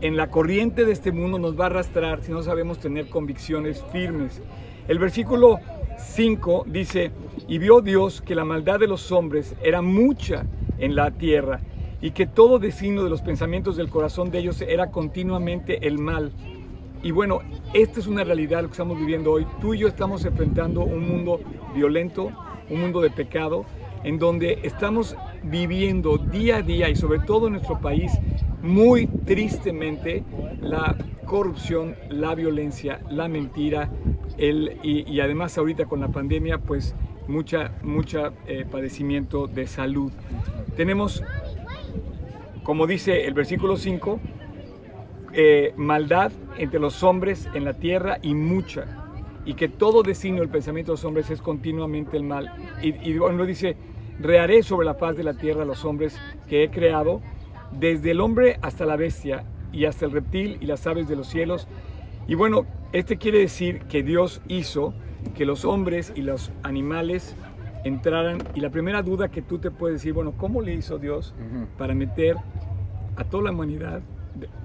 en 0.00 0.16
la 0.16 0.30
corriente 0.30 0.84
de 0.84 0.90
este 0.90 1.12
mundo 1.12 1.38
nos 1.38 1.56
va 1.56 1.66
a 1.66 1.66
arrastrar 1.68 2.22
si 2.22 2.32
no 2.32 2.42
sabemos 2.42 2.80
tener 2.80 3.08
convicciones 3.08 3.84
firmes. 3.92 4.42
El 4.88 4.98
versículo 4.98 5.60
5 5.98 6.64
dice, 6.66 7.10
y 7.46 7.58
vio 7.58 7.80
Dios 7.80 8.20
que 8.20 8.34
la 8.34 8.44
maldad 8.44 8.78
de 8.78 8.86
los 8.86 9.12
hombres 9.12 9.54
era 9.62 9.82
mucha 9.82 10.46
en 10.78 10.94
la 10.94 11.10
tierra 11.10 11.60
y 12.00 12.12
que 12.12 12.26
todo 12.26 12.58
designio 12.58 13.04
de 13.04 13.10
los 13.10 13.22
pensamientos 13.22 13.76
del 13.76 13.90
corazón 13.90 14.30
de 14.30 14.38
ellos 14.38 14.62
era 14.62 14.90
continuamente 14.90 15.86
el 15.86 15.98
mal. 15.98 16.32
Y 17.02 17.10
bueno, 17.10 17.40
esta 17.74 18.00
es 18.00 18.06
una 18.06 18.24
realidad 18.24 18.62
lo 18.62 18.68
que 18.68 18.72
estamos 18.72 18.98
viviendo 18.98 19.32
hoy. 19.32 19.46
Tú 19.60 19.74
y 19.74 19.78
yo 19.78 19.88
estamos 19.88 20.24
enfrentando 20.24 20.82
un 20.82 21.08
mundo 21.08 21.40
violento, 21.74 22.30
un 22.70 22.80
mundo 22.80 23.00
de 23.00 23.10
pecado, 23.10 23.64
en 24.04 24.18
donde 24.18 24.60
estamos 24.62 25.16
viviendo 25.42 26.18
día 26.18 26.58
a 26.58 26.62
día 26.62 26.88
y 26.88 26.96
sobre 26.96 27.18
todo 27.20 27.46
en 27.46 27.54
nuestro 27.54 27.80
país 27.80 28.12
muy 28.62 29.06
tristemente 29.06 30.24
la 30.60 30.96
corrupción, 31.24 31.96
la 32.08 32.34
violencia, 32.34 33.00
la 33.10 33.28
mentira, 33.28 33.90
el, 34.38 34.78
y, 34.82 35.20
además 35.20 35.56
ahorita 35.58 35.86
con 35.86 36.00
la 36.00 36.08
pandemia 36.08 36.58
pues 36.58 36.94
mucha, 37.26 37.72
mucha 37.82 38.32
eh, 38.46 38.64
padecimiento 38.70 39.46
de 39.46 39.66
salud. 39.66 40.12
Tenemos, 40.76 41.22
como 42.62 42.86
dice 42.86 43.26
el 43.26 43.34
versículo 43.34 43.76
5, 43.76 44.18
eh, 45.34 45.74
maldad 45.76 46.32
entre 46.56 46.80
los 46.80 47.02
hombres 47.02 47.48
en 47.54 47.64
la 47.64 47.74
tierra 47.74 48.18
y 48.22 48.34
mucha, 48.34 48.86
y 49.44 49.54
que 49.54 49.68
todo 49.68 50.02
designio 50.02 50.40
del 50.42 50.50
pensamiento 50.50 50.92
de 50.92 50.94
los 50.94 51.04
hombres 51.04 51.30
es 51.30 51.42
continuamente 51.42 52.16
el 52.16 52.24
mal. 52.24 52.52
Y, 52.82 52.88
y 52.88 53.18
dice, 53.46 53.76
reharé 54.20 54.62
sobre 54.62 54.86
la 54.86 54.94
faz 54.94 55.16
de 55.16 55.24
la 55.24 55.34
tierra 55.34 55.62
a 55.62 55.66
los 55.66 55.84
hombres 55.84 56.18
que 56.48 56.64
he 56.64 56.70
creado, 56.70 57.20
desde 57.72 58.12
el 58.12 58.20
hombre 58.20 58.58
hasta 58.62 58.86
la 58.86 58.96
bestia, 58.96 59.44
y 59.72 59.84
hasta 59.84 60.06
el 60.06 60.12
reptil 60.12 60.58
y 60.60 60.66
las 60.66 60.86
aves 60.86 61.08
de 61.08 61.16
los 61.16 61.28
cielos. 61.28 61.68
Y 62.26 62.34
bueno, 62.34 62.66
este 62.92 63.16
quiere 63.16 63.38
decir 63.38 63.80
que 63.82 64.02
Dios 64.02 64.40
hizo 64.48 64.94
que 65.34 65.44
los 65.44 65.64
hombres 65.64 66.12
y 66.14 66.22
los 66.22 66.52
animales 66.62 67.34
entraran. 67.84 68.38
Y 68.54 68.60
la 68.60 68.70
primera 68.70 69.02
duda 69.02 69.28
que 69.28 69.42
tú 69.42 69.58
te 69.58 69.70
puedes 69.70 69.96
decir, 69.98 70.12
bueno, 70.12 70.32
¿cómo 70.36 70.62
le 70.62 70.74
hizo 70.74 70.98
Dios 70.98 71.34
para 71.76 71.94
meter 71.94 72.36
a 73.16 73.24
toda 73.24 73.44
la 73.44 73.50
humanidad 73.50 74.00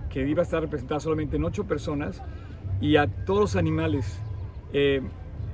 que 0.09 0.27
iba 0.27 0.41
a 0.41 0.43
estar 0.43 0.61
representada 0.61 0.99
solamente 0.99 1.37
en 1.37 1.43
ocho 1.43 1.65
personas 1.65 2.21
y 2.79 2.97
a 2.97 3.07
todos 3.07 3.39
los 3.39 3.55
animales. 3.55 4.19
Eh, 4.71 5.01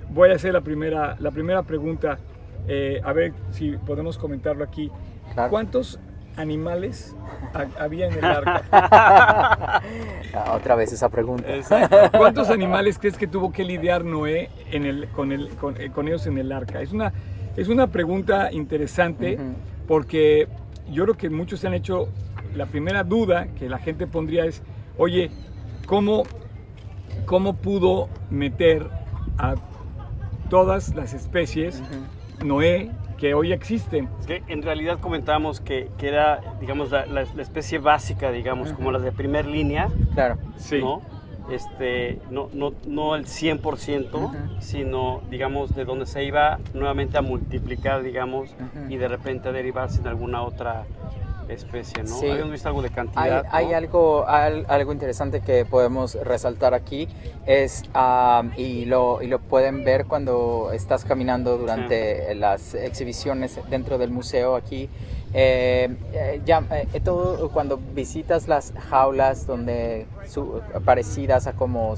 voy 0.10 0.32
a 0.32 0.36
hacer 0.36 0.54
la 0.54 0.62
primera, 0.62 1.16
la 1.20 1.32
primera 1.32 1.64
pregunta, 1.64 2.20
eh, 2.68 3.00
a 3.04 3.14
ver 3.14 3.34
si 3.52 3.72
podemos 3.72 4.18
comentarlo 4.18 4.64
aquí. 4.64 4.92
¿Cuántos 5.50 6.00
animales 6.40 7.16
había 7.80 8.08
en 8.08 8.14
el 8.14 8.26
arca? 8.26 8.64
Ah, 8.72 10.54
otra 10.54 10.76
vez 10.76 10.94
esa 10.94 11.10
pregunta. 11.10 11.48
¿Cuántos 12.18 12.50
animales 12.50 12.98
crees 12.98 13.18
que 13.18 13.28
tuvo 13.28 13.52
que 13.52 13.64
lidiar 13.64 14.06
Noé 14.06 14.50
en 14.72 14.86
el, 14.86 15.08
con, 15.10 15.32
el, 15.32 15.50
con, 15.50 15.80
eh, 15.80 15.92
con, 15.92 16.08
ellos 16.08 16.26
en 16.28 16.38
el 16.38 16.52
arca? 16.52 16.82
Es 16.82 16.92
una, 16.92 17.14
es 17.56 17.68
una 17.68 17.88
pregunta 17.88 18.52
interesante 18.52 19.38
porque 19.88 20.48
yo 20.92 21.04
creo 21.04 21.16
que 21.16 21.30
muchos 21.30 21.60
se 21.60 21.68
han 21.68 21.74
hecho 21.74 22.10
la 22.56 22.66
primera 22.66 23.04
duda 23.04 23.48
que 23.58 23.70
la 23.70 23.78
gente 23.78 24.08
pondría 24.08 24.46
es, 24.46 24.64
oye, 24.98 25.30
¿cómo, 25.86 26.24
cómo 27.26 27.56
pudo 27.56 28.10
meter 28.30 28.88
a 29.38 29.56
todas 30.50 30.96
las 30.96 31.14
especies 31.14 31.82
Noé 32.44 32.92
que 33.20 33.34
hoy 33.34 33.52
existen. 33.52 34.10
que 34.26 34.44
en 34.48 34.62
realidad 34.62 35.00
comentamos 35.00 35.60
que, 35.60 35.90
que 35.98 36.08
era, 36.08 36.42
digamos, 36.60 36.90
la, 36.92 37.06
la, 37.06 37.22
especie 37.22 37.80
básica, 37.80 38.32
digamos, 38.32 38.72
como 38.74 38.92
las 38.92 39.04
de 39.04 39.12
primer 39.12 39.46
línea. 39.46 39.90
Claro. 40.14 40.38
Sí. 40.58 40.80
¿no? 40.80 41.02
Este, 41.52 42.20
no, 42.30 42.50
no, 42.54 42.74
no 42.86 43.16
el 43.16 43.26
100%, 43.26 44.60
sino, 44.60 45.22
digamos, 45.30 45.76
de 45.76 45.84
donde 45.84 46.06
se 46.06 46.24
iba 46.24 46.60
nuevamente 46.74 47.18
a 47.18 47.22
multiplicar, 47.22 48.04
digamos, 48.04 48.56
y 48.88 48.98
de 48.98 49.08
repente 49.08 49.50
a 49.50 49.52
derivarse 49.52 50.00
en 50.00 50.08
alguna 50.08 50.44
otra 50.44 50.86
especie, 51.54 52.04
¿no? 52.04 52.20
Sí. 52.20 52.30
Habíamos 52.30 52.52
visto 52.52 52.68
algo 52.68 52.82
de 52.82 52.90
cantidad. 52.90 53.46
Hay, 53.52 53.74
algo, 53.74 54.26
algo 54.28 54.94
interesante 54.94 55.42
que 55.42 55.66
podemos 55.66 56.16
resaltar 56.16 56.74
aquí, 56.74 57.08
es, 57.46 57.84
y, 58.58 58.86
lo, 58.86 59.22
y 59.22 59.28
lo 59.28 59.40
pueden 59.40 59.84
ver 59.84 60.06
cuando 60.06 60.72
estás 60.74 61.06
caminando 61.06 61.58
durante 61.58 62.34
las 62.36 62.74
exhibiciones 62.74 63.60
dentro 63.70 63.98
del 63.98 64.12
museo 64.12 64.56
aquí, 64.56 64.90
eh, 65.32 65.96
eh, 66.12 66.42
ya, 66.44 66.64
eh, 66.72 67.00
todo, 67.02 67.50
cuando 67.50 67.78
visitas 67.78 68.48
las 68.48 68.74
jaulas 68.90 69.46
donde 69.46 70.08
parecidas 70.84 71.46
a 71.46 71.54
como 71.54 71.96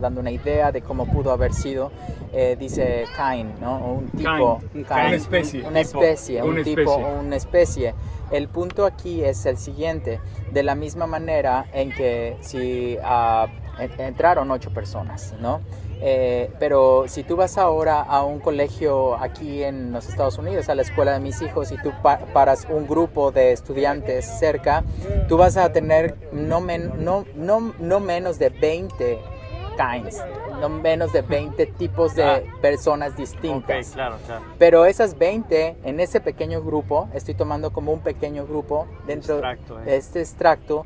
dando 0.00 0.20
una 0.20 0.30
idea 0.30 0.72
de 0.72 0.80
cómo 0.80 1.06
pudo 1.06 1.30
haber 1.30 1.52
sido, 1.52 1.92
dice 2.58 3.04
kind, 3.16 3.58
¿no? 3.60 3.78
Un 3.78 4.08
tipo, 4.10 4.60
una 4.74 5.14
especie, 5.14 5.62
una 5.62 5.80
especie, 5.80 6.42
un 6.42 6.62
tipo, 6.62 6.96
una 6.96 7.36
especie. 7.36 7.94
El 8.30 8.48
punto 8.48 8.86
aquí 8.86 9.24
es 9.24 9.44
el 9.46 9.58
siguiente, 9.58 10.20
de 10.52 10.62
la 10.62 10.74
misma 10.74 11.06
manera 11.06 11.66
en 11.72 11.92
que 11.92 12.36
si 12.40 12.96
uh, 12.96 13.48
entraron 13.98 14.50
ocho 14.50 14.72
personas, 14.72 15.34
¿no? 15.40 15.60
Eh, 16.02 16.50
pero 16.58 17.04
si 17.08 17.24
tú 17.24 17.36
vas 17.36 17.58
ahora 17.58 18.00
a 18.00 18.22
un 18.24 18.40
colegio 18.40 19.16
aquí 19.16 19.62
en 19.62 19.92
los 19.92 20.08
Estados 20.08 20.38
Unidos, 20.38 20.68
a 20.70 20.74
la 20.74 20.82
escuela 20.82 21.12
de 21.12 21.20
mis 21.20 21.42
hijos, 21.42 21.72
y 21.72 21.76
tú 21.82 21.92
paras 22.02 22.66
un 22.70 22.86
grupo 22.86 23.32
de 23.32 23.52
estudiantes 23.52 24.24
cerca, 24.24 24.82
tú 25.28 25.36
vas 25.36 25.58
a 25.58 25.72
tener 25.72 26.16
no, 26.32 26.60
no, 26.60 27.26
no, 27.34 27.74
no 27.78 28.00
menos 28.00 28.38
de 28.38 28.48
20 28.48 29.18
kinds, 29.80 30.18
no 30.60 30.68
menos 30.68 31.12
de 31.12 31.22
20 31.22 31.66
tipos 31.66 32.14
de 32.14 32.24
ah. 32.24 32.42
personas 32.60 33.16
distintas. 33.16 33.90
claro, 33.90 34.18
claro. 34.26 34.44
Pero 34.58 34.84
esas 34.84 35.16
20, 35.18 35.76
en 35.84 36.00
ese 36.00 36.20
pequeño 36.20 36.62
grupo, 36.62 37.08
estoy 37.14 37.34
tomando 37.34 37.72
como 37.72 37.92
un 37.92 38.00
pequeño 38.00 38.46
grupo 38.46 38.86
dentro 39.06 39.40
de 39.40 39.52
eh. 39.86 39.96
este 39.96 40.20
extracto, 40.20 40.84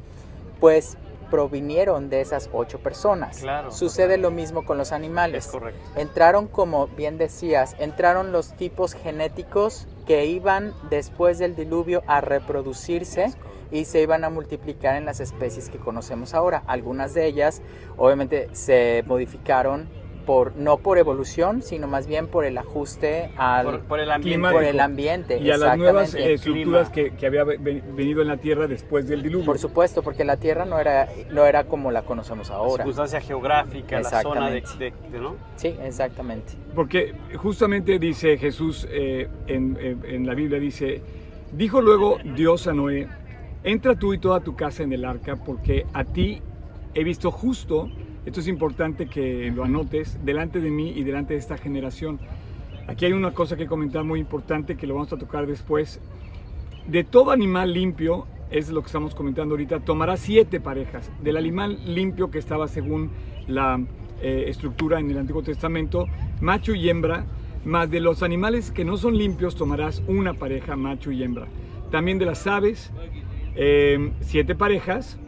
pues 0.61 0.97
provinieron 1.31 2.11
de 2.11 2.21
esas 2.21 2.49
ocho 2.53 2.79
personas. 2.79 3.45
Sucede 3.71 4.19
lo 4.19 4.31
mismo 4.31 4.65
con 4.65 4.79
los 4.79 4.93
animales. 4.93 5.51
Entraron, 5.97 6.47
como 6.47 6.87
bien 6.87 7.19
decías, 7.19 7.75
entraron 7.81 8.31
los 8.31 8.53
tipos 8.53 8.95
genéticos 8.95 9.89
que 10.07 10.27
iban 10.27 10.73
después 10.91 11.39
del 11.39 11.57
diluvio 11.57 12.05
a 12.07 12.21
reproducirse 12.21 13.33
y 13.71 13.85
se 13.85 14.03
iban 14.03 14.25
a 14.25 14.31
multiplicar 14.31 14.97
en 14.97 15.05
las 15.05 15.21
especies 15.21 15.69
que 15.69 15.79
conocemos 15.79 16.35
ahora. 16.35 16.63
Algunas 16.67 17.15
de 17.15 17.27
ellas 17.27 17.63
obviamente 17.97 18.49
se 18.53 19.05
modificaron 19.07 19.89
por, 20.25 20.57
no 20.57 20.79
por 20.79 20.99
evolución, 20.99 21.63
sino 21.63 21.87
más 21.87 22.07
bien 22.07 22.27
por 22.27 22.45
el 22.45 22.59
ajuste 22.59 23.31
al 23.37 23.81
por, 23.81 24.01
el 24.01 24.11
ambiente, 24.11 24.51
por 24.51 24.65
el 24.65 24.81
ambiente 24.81 25.39
y 25.39 25.51
a 25.51 25.57
las 25.57 25.77
nuevas 25.77 26.15
eh, 26.15 26.35
estructuras 26.35 26.91
que, 26.91 27.15
que, 27.15 27.27
había 27.27 27.45
venido 27.45 28.23
en 28.23 28.29
la 28.29 28.39
Tierra 28.39 28.67
después 28.67 29.07
del 29.07 29.23
diluvio. 29.23 29.47
Por 29.47 29.59
supuesto, 29.59 30.03
porque 30.03 30.25
la 30.25 30.37
Tierra 30.37 30.65
no 30.65 30.79
era, 30.79 31.09
no 31.31 31.45
era 31.45 31.65
como 31.65 31.91
la 31.91 32.03
conocemos 32.03 32.51
ahora. 32.51 32.71
La 32.71 32.77
circunstancia 32.77 33.21
geográfica, 33.21 34.01
la 34.01 34.23
zona 34.23 34.51
de, 34.51 34.63
¿no? 35.13 35.37
Sí, 35.57 35.77
exactamente. 35.83 36.55
Porque 36.75 37.15
justamente 37.37 37.99
dice 37.99 38.37
Jesús 38.39 38.87
eh, 38.91 39.29
en, 39.47 39.79
en 40.05 40.27
la 40.27 40.35
Biblia, 40.35 40.59
dice, 40.59 41.03
dijo 41.53 41.81
luego 41.81 42.19
Dios 42.35 42.67
a 42.67 42.73
Noé, 42.73 43.09
entra 43.65 43.99
tú 43.99 44.15
y 44.15 44.19
toda 44.19 44.41
tu 44.41 44.55
casa 44.55 44.83
en 44.83 44.93
el 44.93 45.05
arca, 45.05 45.37
porque 45.37 45.87
a 45.93 46.05
ti 46.05 46.41
he 46.95 47.03
visto 47.03 47.31
justo 47.31 47.91
esto 48.27 48.41
es 48.41 48.49
importante 48.49 49.07
que 49.07 49.53
lo 49.55 49.65
anotes 49.65 50.19
delante 50.25 50.61
de 50.61 50.71
mí 50.71 50.93
y 50.97 51.05
delante 51.05 51.35
de 51.35 51.41
esta 51.41 51.59
generación. 51.59 52.19
Aquí 52.87 53.05
hay 53.05 53.13
una 53.13 53.33
cosa 53.33 53.57
que 53.57 53.67
comentar 53.67 54.03
muy 54.03 54.19
importante 54.19 54.77
que 54.77 54.87
lo 54.87 54.95
vamos 54.95 55.13
a 55.13 55.19
tocar 55.19 55.47
después. 55.47 56.01
De 56.87 57.05
todo 57.05 57.33
animal 57.33 57.75
limpio 57.75 58.27
es 58.51 58.71
lo 58.71 58.81
que 58.81 58.87
estamos 58.87 59.15
comentando 59.15 59.55
ahorita, 59.55 59.81
tomará 59.81 60.17
siete 60.17 60.59
parejas 60.59 61.11
del 61.23 61.37
animal 61.37 61.79
limpio 61.95 62.31
que 62.31 62.39
estaba 62.39 62.67
según 62.67 63.11
la 63.47 63.79
eh, 64.23 64.45
estructura 64.49 65.01
en 65.01 65.11
el 65.11 65.19
Antiguo 65.19 65.43
Testamento, 65.43 66.07
macho 66.41 66.75
y 66.75 66.89
hembra, 66.89 67.27
más 67.65 67.91
de 67.91 68.01
los 68.01 68.23
animales 68.23 68.71
que 68.71 68.85
no 68.85 68.97
son 68.97 69.19
limpios 69.19 69.55
tomarás 69.55 70.03
una 70.07 70.35
pareja, 70.35 70.77
macho 70.77 71.11
y 71.11 71.23
hembra. 71.23 71.47
También 71.91 72.19
de 72.19 72.27
las 72.27 72.47
aves, 72.47 72.91
eh, 73.57 74.13
siete 74.21 74.55
parejas, 74.55 75.19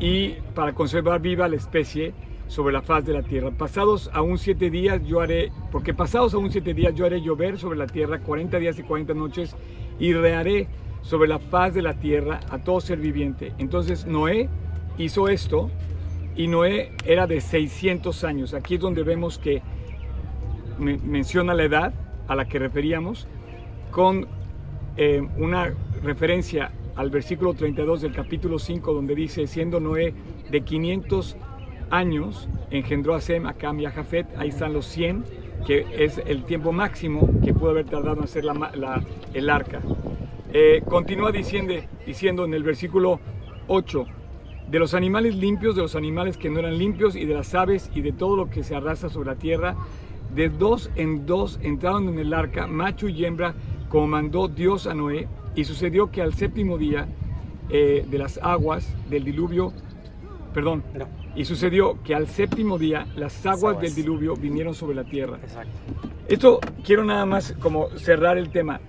y 0.00 0.36
para 0.54 0.72
conservar 0.72 1.20
viva 1.20 1.46
la 1.46 1.56
especie 1.56 2.14
sobre 2.48 2.72
la 2.72 2.82
faz 2.82 3.04
de 3.04 3.12
la 3.12 3.22
tierra. 3.22 3.50
Pasados 3.52 4.10
aún 4.12 4.38
siete 4.38 4.70
días 4.70 5.00
yo 5.04 5.20
haré, 5.20 5.52
porque 5.70 5.94
pasados 5.94 6.34
aún 6.34 6.50
siete 6.50 6.74
días 6.74 6.94
yo 6.94 7.06
haré 7.06 7.20
llover 7.20 7.58
sobre 7.58 7.78
la 7.78 7.86
tierra 7.86 8.18
40 8.18 8.58
días 8.58 8.78
y 8.78 8.82
40 8.82 9.14
noches 9.14 9.54
y 10.00 10.14
rearé 10.14 10.66
sobre 11.02 11.28
la 11.28 11.38
faz 11.38 11.74
de 11.74 11.82
la 11.82 11.94
tierra 11.94 12.40
a 12.50 12.58
todo 12.58 12.80
ser 12.80 12.98
viviente. 12.98 13.52
Entonces 13.58 14.06
Noé 14.06 14.48
hizo 14.98 15.28
esto 15.28 15.70
y 16.34 16.48
Noé 16.48 16.92
era 17.04 17.26
de 17.26 17.40
600 17.40 18.24
años. 18.24 18.54
Aquí 18.54 18.74
es 18.74 18.80
donde 18.80 19.04
vemos 19.04 19.38
que 19.38 19.62
menciona 20.78 21.54
la 21.54 21.64
edad 21.64 21.94
a 22.26 22.34
la 22.34 22.46
que 22.46 22.58
referíamos 22.58 23.28
con 23.90 24.26
eh, 24.96 25.22
una 25.36 25.74
referencia 26.02 26.72
al 27.00 27.08
versículo 27.08 27.54
32 27.54 28.02
del 28.02 28.12
capítulo 28.12 28.58
5 28.58 28.92
donde 28.92 29.14
dice, 29.14 29.46
siendo 29.46 29.80
Noé 29.80 30.12
de 30.50 30.60
500 30.60 31.34
años, 31.88 32.46
engendró 32.70 33.14
a 33.14 33.22
Sem, 33.22 33.46
a 33.46 33.54
Cam 33.54 33.80
y 33.80 33.86
a 33.86 33.90
Jafet, 33.90 34.26
ahí 34.36 34.50
están 34.50 34.74
los 34.74 34.84
100, 34.84 35.24
que 35.66 35.86
es 35.96 36.20
el 36.26 36.44
tiempo 36.44 36.72
máximo 36.72 37.26
que 37.42 37.54
pudo 37.54 37.70
haber 37.70 37.86
tardado 37.86 38.18
en 38.18 38.24
hacer 38.24 38.44
la, 38.44 39.02
el 39.32 39.48
arca. 39.48 39.80
Eh, 40.52 40.82
continúa 40.86 41.32
diciendo, 41.32 41.72
diciendo 42.04 42.44
en 42.44 42.52
el 42.52 42.64
versículo 42.64 43.18
8, 43.68 44.04
de 44.70 44.78
los 44.78 44.92
animales 44.92 45.34
limpios, 45.36 45.76
de 45.76 45.82
los 45.82 45.96
animales 45.96 46.36
que 46.36 46.50
no 46.50 46.58
eran 46.58 46.76
limpios, 46.76 47.16
y 47.16 47.24
de 47.24 47.32
las 47.32 47.54
aves 47.54 47.90
y 47.94 48.02
de 48.02 48.12
todo 48.12 48.36
lo 48.36 48.50
que 48.50 48.62
se 48.62 48.76
arrastra 48.76 49.08
sobre 49.08 49.30
la 49.30 49.36
tierra, 49.36 49.74
de 50.34 50.50
dos 50.50 50.90
en 50.96 51.24
dos 51.24 51.58
entraron 51.62 52.10
en 52.10 52.18
el 52.18 52.34
arca, 52.34 52.66
macho 52.66 53.08
y 53.08 53.24
hembra, 53.24 53.54
como 53.88 54.06
mandó 54.06 54.48
Dios 54.48 54.86
a 54.86 54.92
Noé, 54.92 55.28
y 55.54 55.64
sucedió 55.64 56.10
que 56.10 56.22
al 56.22 56.34
séptimo 56.34 56.78
día 56.78 57.08
eh, 57.68 58.04
de 58.08 58.18
las 58.18 58.38
aguas 58.42 58.94
del 59.08 59.24
diluvio, 59.24 59.72
perdón, 60.52 60.82
y 61.36 61.44
sucedió 61.44 62.02
que 62.02 62.14
al 62.14 62.26
séptimo 62.26 62.78
día 62.78 63.06
las 63.16 63.46
aguas, 63.46 63.80
del 63.80 63.94
diluvio 63.94 64.34
vinieron 64.34 64.74
sobre 64.74 64.96
la 64.96 65.04
tierra. 65.04 65.38
Exacto. 65.42 65.78
Esto 66.28 66.60
quiero 66.84 67.04
nada 67.04 67.26
más 67.26 67.54
como 67.60 67.88
cerrar 67.90 68.38
el 68.38 68.50
tema. 68.50 68.80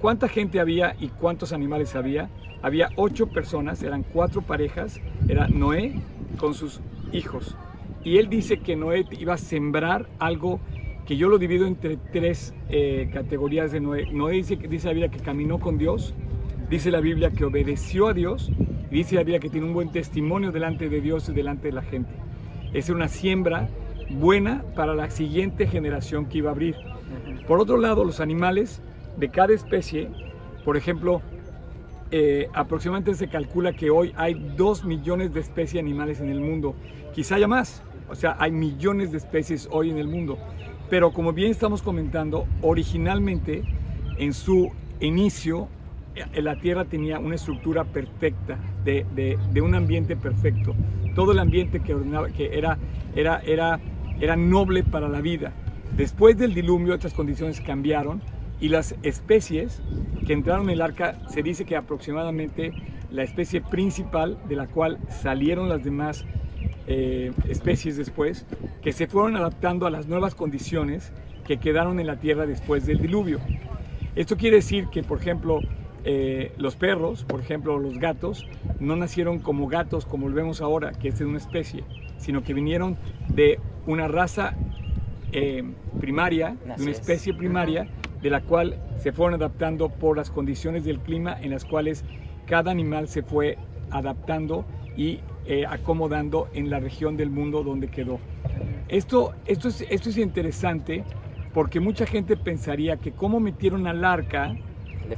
¿Cuánta 0.00 0.28
gente 0.28 0.60
había 0.60 0.94
y 1.00 1.08
cuántos 1.08 1.52
animales 1.52 1.96
había? 1.96 2.30
Había 2.62 2.90
ocho 2.96 3.26
personas, 3.28 3.82
eran 3.82 4.04
cuatro 4.04 4.42
parejas, 4.42 5.00
era 5.28 5.48
Noé 5.48 6.00
con 6.38 6.54
sus 6.54 6.80
hijos. 7.12 7.56
Y 8.04 8.18
él 8.18 8.28
dice 8.28 8.58
que 8.58 8.76
Noé 8.76 9.04
iba 9.18 9.34
a 9.34 9.38
sembrar 9.38 10.08
algo 10.18 10.60
que 11.08 11.16
yo 11.16 11.30
lo 11.30 11.38
divido 11.38 11.66
entre 11.66 11.96
tres 12.12 12.52
eh, 12.68 13.08
categorías 13.10 13.72
de 13.72 13.80
Noé. 13.80 14.12
Noé 14.12 14.34
dice, 14.34 14.56
dice 14.56 14.88
la 14.88 14.92
Biblia 14.92 15.10
que 15.10 15.20
caminó 15.20 15.58
con 15.58 15.78
Dios, 15.78 16.12
dice 16.68 16.90
la 16.90 17.00
Biblia 17.00 17.30
que 17.30 17.46
obedeció 17.46 18.08
a 18.08 18.12
Dios 18.12 18.52
y 18.90 18.94
dice 18.94 19.14
la 19.14 19.22
Biblia 19.22 19.40
que 19.40 19.48
tiene 19.48 19.66
un 19.66 19.72
buen 19.72 19.90
testimonio 19.90 20.52
delante 20.52 20.90
de 20.90 21.00
Dios 21.00 21.26
y 21.30 21.32
delante 21.32 21.68
de 21.68 21.72
la 21.72 21.80
gente. 21.80 22.12
Es 22.74 22.90
una 22.90 23.08
siembra 23.08 23.70
buena 24.10 24.62
para 24.76 24.94
la 24.94 25.08
siguiente 25.08 25.66
generación 25.66 26.26
que 26.26 26.38
iba 26.38 26.50
a 26.50 26.52
abrir. 26.52 26.76
Por 27.46 27.58
otro 27.58 27.78
lado, 27.78 28.04
los 28.04 28.20
animales 28.20 28.82
de 29.16 29.30
cada 29.30 29.54
especie, 29.54 30.10
por 30.62 30.76
ejemplo, 30.76 31.22
eh, 32.10 32.48
aproximadamente 32.52 33.14
se 33.14 33.28
calcula 33.28 33.72
que 33.72 33.88
hoy 33.88 34.12
hay 34.14 34.34
2 34.58 34.84
millones 34.84 35.32
de 35.32 35.40
especies 35.40 35.80
animales 35.80 36.20
en 36.20 36.28
el 36.28 36.40
mundo, 36.40 36.74
quizá 37.14 37.36
haya 37.36 37.48
más, 37.48 37.82
o 38.10 38.14
sea, 38.14 38.36
hay 38.38 38.50
millones 38.50 39.10
de 39.10 39.16
especies 39.16 39.68
hoy 39.70 39.90
en 39.90 39.96
el 39.96 40.08
mundo. 40.08 40.38
Pero 40.90 41.12
como 41.12 41.32
bien 41.32 41.50
estamos 41.50 41.82
comentando, 41.82 42.46
originalmente 42.62 43.62
en 44.18 44.32
su 44.32 44.70
inicio 45.00 45.68
eh, 46.14 46.42
la 46.42 46.56
Tierra 46.56 46.84
tenía 46.84 47.18
una 47.18 47.34
estructura 47.34 47.84
perfecta, 47.84 48.58
de, 48.84 49.36
un 49.62 49.74
ambiente 49.74 50.16
perfecto. 50.16 50.74
Todo 51.14 51.32
el 51.32 51.38
ambiente 51.38 51.80
que, 51.80 51.94
ordenaba, 51.94 52.28
que 52.28 52.56
era, 52.56 52.78
era, 53.14 53.40
era, 53.40 53.80
era 54.20 54.36
noble 54.36 54.82
para 54.82 55.08
la 55.08 55.20
vida. 55.20 55.52
Después 55.96 56.38
del 56.38 56.54
diluvio, 56.54 56.94
estas 56.94 57.12
condiciones 57.12 57.60
cambiaron 57.60 58.22
y 58.60 58.68
las 58.68 58.94
especies 59.02 59.82
que 60.26 60.32
entraron 60.32 60.64
en 60.64 60.70
el 60.70 60.82
arca, 60.82 61.18
se 61.28 61.42
dice 61.42 61.64
que 61.64 61.76
aproximadamente 61.76 62.72
la 63.10 63.22
especie 63.22 63.60
principal 63.60 64.38
de 64.48 64.56
la 64.56 64.66
cual 64.66 64.98
salieron 65.08 65.68
las 65.68 65.84
demás 65.84 66.24
eh, 66.90 67.32
especies 67.46 67.98
después, 67.98 68.46
que 68.80 68.92
se 68.92 69.06
fueron 69.06 69.36
adaptando 69.36 69.86
a 69.86 69.90
las 69.90 70.06
nuevas 70.06 70.34
condiciones 70.34 71.12
que 71.46 71.58
quedaron 71.58 72.00
en 72.00 72.06
la 72.06 72.16
tierra 72.16 72.46
después 72.46 72.86
del 72.86 72.98
diluvio. 72.98 73.40
Esto 74.16 74.38
quiere 74.38 74.56
decir 74.56 74.88
que, 74.88 75.02
por 75.02 75.20
ejemplo, 75.20 75.60
eh, 76.04 76.52
los 76.56 76.76
perros, 76.76 77.24
por 77.24 77.40
ejemplo, 77.40 77.78
los 77.78 77.98
gatos, 77.98 78.46
no 78.80 78.96
nacieron 78.96 79.38
como 79.38 79.68
gatos 79.68 80.06
como 80.06 80.30
lo 80.30 80.34
vemos 80.34 80.62
ahora, 80.62 80.92
que 80.92 81.08
es 81.08 81.18
de 81.18 81.26
una 81.26 81.36
especie, 81.36 81.84
sino 82.16 82.42
que 82.42 82.54
vinieron 82.54 82.96
de 83.28 83.60
una 83.86 84.08
raza 84.08 84.54
eh, 85.32 85.62
primaria, 86.00 86.56
de 86.76 86.82
una 86.82 86.92
especie 86.92 87.34
primaria, 87.34 87.86
de 88.22 88.30
la 88.30 88.40
cual 88.40 88.80
se 88.98 89.12
fueron 89.12 89.34
adaptando 89.34 89.90
por 89.90 90.16
las 90.16 90.30
condiciones 90.30 90.84
del 90.84 91.00
clima 91.00 91.36
en 91.38 91.50
las 91.50 91.66
cuales 91.66 92.04
cada 92.46 92.70
animal 92.70 93.08
se 93.08 93.22
fue 93.22 93.58
adaptando 93.90 94.64
y 94.96 95.20
eh, 95.50 95.64
acomodando 95.66 96.48
en 96.52 96.68
la 96.68 96.78
región 96.78 97.16
del 97.16 97.30
mundo 97.30 97.62
donde 97.62 97.88
quedó. 97.88 98.20
Esto, 98.88 99.32
esto, 99.46 99.68
es, 99.68 99.80
esto 99.88 100.10
es 100.10 100.18
interesante 100.18 101.04
porque 101.54 101.80
mucha 101.80 102.04
gente 102.04 102.36
pensaría 102.36 102.98
que 102.98 103.12
cómo 103.12 103.40
metieron 103.40 103.86
al 103.86 104.04
arca 104.04 104.54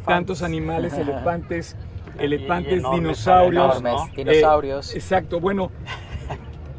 tantos 0.06 0.42
animales, 0.42 0.92
elefantes, 0.98 1.76
elefantes, 2.16 2.84
dinosaurios. 2.92 3.82
dinosaurios. 4.14 4.94
Eh, 4.94 4.98
exacto, 4.98 5.40
bueno, 5.40 5.72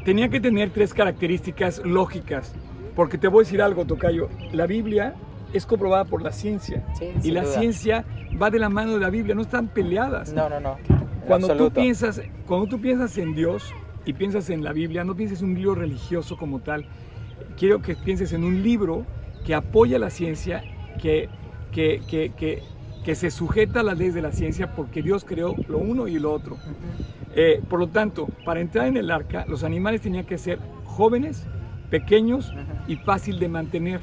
tenía 0.05 0.29
que 0.29 0.39
tener 0.39 0.69
tres 0.69 0.93
características 0.93 1.81
lógicas, 1.83 2.53
porque 2.95 3.17
te 3.17 3.27
voy 3.27 3.41
a 3.41 3.43
decir 3.43 3.61
algo, 3.61 3.83
Tocayo, 3.83 4.29
la 4.53 4.65
Biblia 4.65 5.15
es 5.51 5.65
comprobada 5.65 6.05
por 6.05 6.21
la 6.21 6.31
ciencia 6.31 6.85
y 7.21 7.31
la 7.31 7.43
ciencia 7.43 8.05
va 8.41 8.49
de 8.49 8.59
la 8.59 8.69
mano 8.69 8.93
de 8.93 9.01
la 9.01 9.09
Biblia, 9.09 9.35
no 9.35 9.41
están 9.41 9.67
peleadas. 9.67 10.31
No, 10.31 10.47
no, 10.47 10.61
no. 10.61 10.77
Cuando 11.25 11.55
tú, 11.55 11.71
piensas, 11.71 12.21
cuando 12.47 12.67
tú 12.67 12.81
piensas 12.81 13.17
en 13.17 13.35
Dios 13.35 13.73
y 14.05 14.13
piensas 14.13 14.49
en 14.49 14.63
la 14.63 14.73
Biblia, 14.73 15.03
no 15.03 15.15
pienses 15.15 15.41
en 15.41 15.49
un 15.49 15.55
libro 15.55 15.75
religioso 15.75 16.37
como 16.37 16.59
tal. 16.59 16.85
Quiero 17.57 17.81
que 17.81 17.95
pienses 17.95 18.33
en 18.33 18.43
un 18.43 18.63
libro 18.63 19.05
que 19.45 19.53
apoya 19.53 19.99
la 19.99 20.09
ciencia, 20.09 20.63
que, 21.01 21.29
que, 21.71 22.01
que, 22.07 22.61
que, 23.03 23.15
se 23.15 23.31
sujeta 23.31 23.81
a 23.81 23.83
las 23.83 23.97
leyes 23.97 24.13
de 24.13 24.21
la 24.21 24.31
ciencia 24.31 24.73
porque 24.75 25.01
Dios 25.01 25.25
creó 25.25 25.55
lo 25.67 25.77
uno 25.77 26.07
y 26.07 26.19
lo 26.19 26.31
otro. 26.31 26.57
Eh, 27.35 27.61
por 27.69 27.79
lo 27.79 27.87
tanto, 27.87 28.27
para 28.45 28.59
entrar 28.59 28.87
en 28.87 28.97
el 28.97 29.09
arca, 29.11 29.45
los 29.47 29.63
animales 29.63 30.01
tenían 30.01 30.25
que 30.25 30.37
ser 30.37 30.59
jóvenes, 30.85 31.45
pequeños 31.89 32.53
y 32.87 32.95
fácil 32.97 33.39
de 33.39 33.47
mantener. 33.47 34.01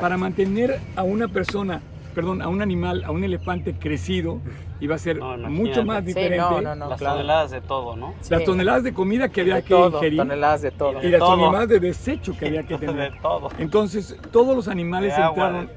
Para 0.00 0.16
mantener 0.16 0.80
a 0.96 1.02
una 1.02 1.28
persona 1.28 1.82
perdón, 2.14 2.42
a 2.42 2.48
un 2.48 2.62
animal, 2.62 3.04
a 3.04 3.10
un 3.10 3.24
elefante 3.24 3.74
crecido, 3.74 4.40
iba 4.80 4.94
a 4.94 4.98
ser 4.98 5.20
mucho 5.20 5.84
más 5.84 6.04
diferente. 6.04 6.62
las 6.62 6.98
toneladas 6.98 7.50
de 7.50 7.60
todo, 7.60 7.96
¿no? 7.96 8.14
Las 8.28 8.44
toneladas 8.44 8.84
de 8.84 8.94
comida 8.94 9.28
que 9.28 9.42
había 9.42 9.62
que 9.62 9.74
ingerir. 9.74 10.18
Toneladas 10.18 10.62
de 10.62 10.70
todo. 10.70 11.02
Y, 11.02 11.08
las 11.08 11.20
toneladas 11.20 11.68
de 11.68 11.80
desecho 11.80 12.36
que 12.36 12.46
había 12.46 12.62
que 12.62 12.78
tener. 12.78 13.12
de 13.12 13.20
todo. 13.20 13.50
Entonces, 13.58 14.16
todos 14.30 14.56
los 14.56 14.68
animales 14.68 15.14
entraron 15.18 15.68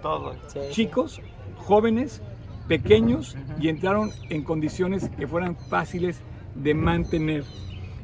chicos, 0.72 1.22
jóvenes, 1.58 2.22
pequeños 2.68 3.36
y 3.60 3.70
entraron 3.70 4.12
en 4.30 4.44
condiciones 4.44 5.10
que 5.10 5.28
fueran 5.28 5.56
fáciles 5.56 6.22
de 6.56 6.74
mantener. 6.74 7.44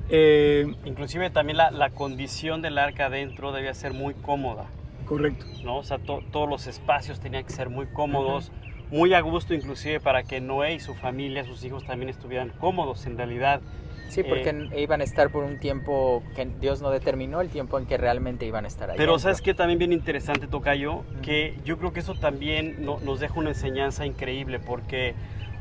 Eh, 0.10 0.74
Inclusive 0.86 1.30
también 1.30 1.58
la, 1.58 1.72
la 1.72 1.90
condición 1.90 2.62
del 2.62 2.78
arca 2.78 3.06
adentro 3.06 3.52
debía 3.52 3.74
ser 3.74 3.94
muy 3.94 4.14
cómoda. 4.14 4.66
Correcto. 5.06 5.46
¿no? 5.64 5.78
O 5.78 5.84
sea, 5.84 6.00
todos 6.00 6.50
los 6.50 6.68
espacios 6.68 7.20
tenían 7.20 7.44
que 7.44 7.52
ser 7.52 7.70
muy 7.70 7.88
cómodos, 7.88 8.52
muy 8.92 9.14
a 9.14 9.22
gusto 9.22 9.54
inclusive 9.54 10.00
para 10.00 10.24
que 10.24 10.40
Noé 10.40 10.76
y 10.76 10.80
su 10.80 10.94
familia, 10.94 11.44
sus 11.44 11.64
hijos 11.64 11.86
también 11.86 12.10
estuvieran 12.10 12.50
cómodos 12.50 13.06
en 13.06 13.18
realidad. 13.18 13.62
Sí, 14.10 14.22
porque 14.22 14.50
eh, 14.50 14.82
iban 14.82 15.02
a 15.02 15.04
estar 15.04 15.32
por 15.32 15.44
un 15.44 15.60
tiempo 15.60 16.22
que 16.36 16.46
Dios 16.46 16.84
no 16.84 16.92
determinó 16.92 17.42
el 17.42 17.50
tiempo 17.50 17.80
en 17.80 17.88
que 17.88 17.98
realmente 17.98 18.46
iban 18.46 18.66
a 18.66 18.68
estar 18.68 18.92
ahí. 18.92 18.98
Pero 18.98 19.18
sabes 19.18 19.42
que 19.42 19.56
también 19.56 19.80
bien 19.80 19.92
interesante, 19.92 20.46
Tocayo, 20.46 21.04
que 21.24 21.58
yo 21.66 21.80
creo 21.80 21.94
que 21.94 22.02
eso 22.02 22.14
también 22.14 22.86
nos 22.86 23.20
deja 23.20 23.34
una 23.40 23.50
enseñanza 23.50 24.06
increíble, 24.06 24.60
porque 24.60 25.16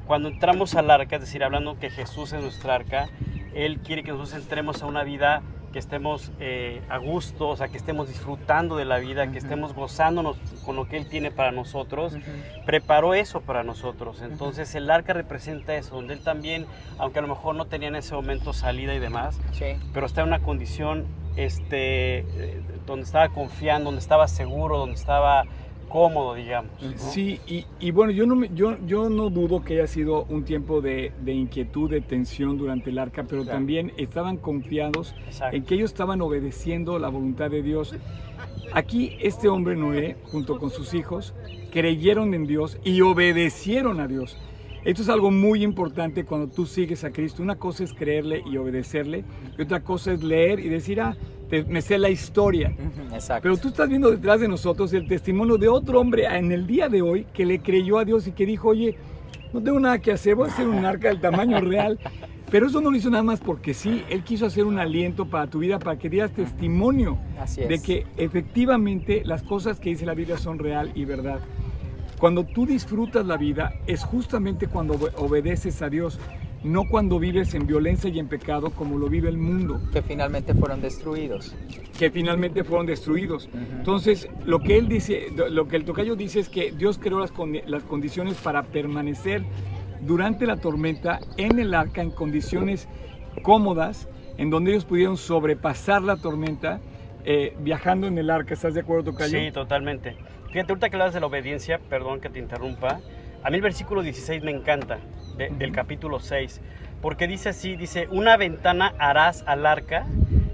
cuando 0.06 0.28
entramos 0.28 0.74
al 0.74 0.90
arca, 0.90 1.16
es 1.16 1.22
decir, 1.22 1.42
hablando 1.42 1.78
que 1.78 1.88
Jesús 1.88 2.34
es 2.34 2.42
nuestra 2.42 2.74
arca, 2.74 3.08
Él 3.54 3.78
quiere 3.78 4.02
que 4.02 4.10
nosotros 4.10 4.42
entremos 4.42 4.82
a 4.82 4.86
una 4.86 5.04
vida 5.04 5.42
que 5.72 5.78
estemos 5.78 6.30
eh, 6.38 6.82
a 6.88 6.98
gusto, 6.98 7.48
o 7.48 7.56
sea, 7.56 7.68
que 7.68 7.76
estemos 7.76 8.08
disfrutando 8.08 8.76
de 8.76 8.84
la 8.84 8.98
vida, 8.98 9.30
que 9.32 9.38
estemos 9.38 9.74
gozándonos 9.74 10.36
con 10.64 10.76
lo 10.76 10.86
que 10.88 10.96
Él 10.98 11.08
tiene 11.08 11.30
para 11.30 11.50
nosotros, 11.50 12.14
preparó 12.66 13.14
eso 13.14 13.40
para 13.40 13.64
nosotros. 13.64 14.22
Entonces 14.22 14.74
el 14.74 14.90
arca 14.90 15.12
representa 15.12 15.74
eso, 15.74 15.96
donde 15.96 16.14
Él 16.14 16.20
también, 16.20 16.66
aunque 16.98 17.18
a 17.18 17.22
lo 17.22 17.28
mejor 17.28 17.54
no 17.54 17.66
tenía 17.66 17.88
en 17.88 17.96
ese 17.96 18.14
momento 18.14 18.52
salida 18.52 18.94
y 18.94 18.98
demás, 18.98 19.40
pero 19.92 20.06
está 20.06 20.20
en 20.20 20.28
una 20.28 20.40
condición 20.40 21.06
este, 21.36 22.18
eh, 22.18 22.60
donde 22.86 23.04
estaba 23.04 23.30
confiando, 23.30 23.86
donde 23.86 24.00
estaba 24.00 24.28
seguro, 24.28 24.78
donde 24.78 24.96
estaba 24.96 25.44
cómodo, 25.92 26.34
digamos. 26.34 26.70
Sí, 26.96 27.38
y, 27.46 27.90
bueno, 27.90 28.12
yo 28.12 28.24
no, 28.24 28.44
yo, 28.46 28.78
yo 28.86 29.10
no 29.10 29.28
dudo 29.28 29.62
que 29.62 29.74
haya 29.74 29.86
sido 29.86 30.24
un 30.24 30.44
tiempo 30.44 30.80
de, 30.80 31.12
inquietud, 31.26 31.90
de 31.90 32.00
tensión 32.00 32.56
durante 32.56 32.90
el 32.90 32.98
arca, 32.98 33.24
pero 33.28 33.44
también 33.44 33.92
estaban 33.98 34.38
confiados 34.38 35.14
en 35.52 35.64
que 35.64 35.74
ellos 35.74 35.90
estaban 35.90 36.22
obedeciendo 36.22 36.98
la 36.98 37.08
voluntad 37.08 37.50
de 37.50 37.62
Dios. 37.62 37.94
Aquí 38.72 39.16
este 39.20 39.48
hombre 39.48 39.76
Noé, 39.76 40.16
junto 40.24 40.58
con 40.58 40.70
sus 40.70 40.94
hijos, 40.94 41.34
creyeron 41.70 42.32
en 42.32 42.46
Dios 42.46 42.78
y 42.82 43.02
obedecieron 43.02 44.00
a 44.00 44.08
Dios. 44.08 44.38
Esto 44.84 45.02
es 45.02 45.08
algo 45.10 45.30
muy 45.30 45.62
importante 45.62 46.24
cuando 46.24 46.48
tú 46.48 46.66
sigues 46.66 47.04
a 47.04 47.12
Cristo. 47.12 47.42
Una 47.42 47.56
cosa 47.56 47.84
es 47.84 47.92
creerle 47.92 48.42
y 48.44 48.56
obedecerle, 48.56 49.24
y 49.56 49.62
otra 49.62 49.80
cosa 49.80 50.12
es 50.12 50.24
leer 50.24 50.58
y 50.58 50.68
decir, 50.68 51.00
ah, 51.00 51.16
me 51.68 51.82
sé 51.82 51.98
la 51.98 52.08
historia. 52.08 52.74
Exacto. 53.12 53.42
Pero 53.42 53.56
tú 53.58 53.68
estás 53.68 53.88
viendo 53.88 54.10
detrás 54.10 54.40
de 54.40 54.48
nosotros 54.48 54.92
el 54.94 55.06
testimonio 55.06 55.58
de 55.58 55.68
otro 55.68 56.00
hombre 56.00 56.24
en 56.24 56.50
el 56.50 56.66
día 56.66 56.88
de 56.88 57.02
hoy 57.02 57.26
que 57.34 57.44
le 57.44 57.60
creyó 57.60 57.98
a 57.98 58.04
Dios 58.04 58.26
y 58.26 58.32
que 58.32 58.46
dijo, 58.46 58.68
oye, 58.68 58.96
no 59.52 59.62
tengo 59.62 59.78
nada 59.78 59.98
que 59.98 60.12
hacer, 60.12 60.34
voy 60.34 60.48
a 60.48 60.52
hacer 60.52 60.66
un 60.66 60.84
arca 60.84 61.08
del 61.08 61.20
tamaño 61.20 61.60
real. 61.60 61.98
Pero 62.50 62.66
eso 62.66 62.80
no 62.82 62.90
lo 62.90 62.96
hizo 62.96 63.08
nada 63.08 63.22
más 63.22 63.40
porque 63.40 63.72
sí, 63.72 64.04
Él 64.10 64.24
quiso 64.24 64.44
hacer 64.44 64.64
un 64.64 64.78
aliento 64.78 65.26
para 65.26 65.46
tu 65.46 65.60
vida, 65.60 65.78
para 65.78 65.98
que 65.98 66.10
dieras 66.10 66.32
testimonio 66.32 67.18
de 67.56 67.80
que 67.80 68.06
efectivamente 68.18 69.22
las 69.24 69.42
cosas 69.42 69.80
que 69.80 69.88
dice 69.88 70.04
la 70.04 70.14
Biblia 70.14 70.36
son 70.36 70.58
real 70.58 70.92
y 70.94 71.06
verdad. 71.06 71.40
Cuando 72.18 72.44
tú 72.44 72.66
disfrutas 72.66 73.26
la 73.26 73.38
vida 73.38 73.72
es 73.86 74.04
justamente 74.04 74.66
cuando 74.66 74.94
obedeces 75.16 75.80
a 75.80 75.88
Dios 75.88 76.20
no 76.64 76.88
cuando 76.88 77.18
vives 77.18 77.54
en 77.54 77.66
violencia 77.66 78.08
y 78.10 78.18
en 78.18 78.28
pecado 78.28 78.70
como 78.70 78.98
lo 78.98 79.08
vive 79.08 79.28
el 79.28 79.36
mundo. 79.36 79.80
Que 79.92 80.02
finalmente 80.02 80.54
fueron 80.54 80.80
destruidos. 80.80 81.54
Que 81.98 82.10
finalmente 82.10 82.64
fueron 82.64 82.86
destruidos. 82.86 83.48
Entonces, 83.54 84.28
lo 84.44 84.60
que 84.60 84.78
él 84.78 84.88
dice, 84.88 85.28
lo 85.50 85.68
que 85.68 85.76
el 85.76 85.84
tocayo 85.84 86.16
dice 86.16 86.40
es 86.40 86.48
que 86.48 86.72
Dios 86.72 86.98
creó 86.98 87.18
las, 87.18 87.32
las 87.66 87.82
condiciones 87.84 88.36
para 88.36 88.62
permanecer 88.62 89.42
durante 90.00 90.46
la 90.46 90.56
tormenta 90.56 91.20
en 91.36 91.58
el 91.58 91.74
arca 91.74 92.02
en 92.02 92.10
condiciones 92.10 92.88
cómodas, 93.42 94.08
en 94.36 94.50
donde 94.50 94.72
ellos 94.72 94.84
pudieron 94.84 95.16
sobrepasar 95.16 96.02
la 96.02 96.16
tormenta 96.16 96.80
eh, 97.24 97.56
viajando 97.60 98.06
en 98.06 98.18
el 98.18 98.30
arca. 98.30 98.54
¿Estás 98.54 98.74
de 98.74 98.80
acuerdo, 98.80 99.12
Tocayo? 99.12 99.38
Sí, 99.38 99.50
totalmente. 99.52 100.16
Fíjate, 100.50 100.72
ahorita 100.72 100.90
que 100.90 100.96
hablas 100.96 101.14
de 101.14 101.20
la 101.20 101.26
obediencia, 101.26 101.78
perdón 101.78 102.20
que 102.20 102.28
te 102.28 102.38
interrumpa, 102.38 103.00
a 103.42 103.50
mí 103.50 103.56
el 103.56 103.62
versículo 103.62 104.02
16 104.02 104.42
me 104.42 104.50
encanta 104.50 104.98
del 105.36 105.72
capítulo 105.72 106.20
6, 106.20 106.60
porque 107.00 107.26
dice 107.26 107.48
así, 107.48 107.76
dice, 107.76 108.06
una 108.10 108.36
ventana 108.36 108.94
harás 108.98 109.42
al 109.46 109.66
arca 109.66 110.06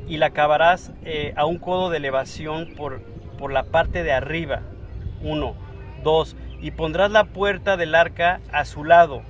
y 0.06 0.16
la 0.16 0.26
acabarás 0.26 0.92
eh, 1.04 1.34
a 1.36 1.44
un 1.44 1.58
codo 1.58 1.90
de 1.90 1.98
elevación 1.98 2.74
por, 2.76 3.02
por 3.38 3.52
la 3.52 3.64
parte 3.64 4.02
de 4.02 4.12
arriba. 4.12 4.62
Uno. 5.22 5.54
Dos. 6.02 6.36
Y 6.60 6.70
pondrás 6.70 7.10
la 7.10 7.24
puerta 7.24 7.76
del 7.76 7.94
arca 7.94 8.40
a 8.52 8.64
su 8.64 8.84
lado. 8.84 9.22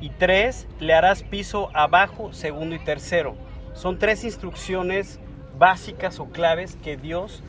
Y 0.00 0.10
tres, 0.10 0.68
le 0.78 0.92
harás 0.92 1.22
piso 1.22 1.70
abajo, 1.74 2.32
segundo 2.32 2.74
y 2.74 2.78
tercero. 2.78 3.36
Son 3.72 3.98
tres 3.98 4.24
instrucciones 4.24 5.18
básicas 5.58 6.20
o 6.20 6.26
claves 6.26 6.76
que 6.82 6.96
Dios 6.96 7.42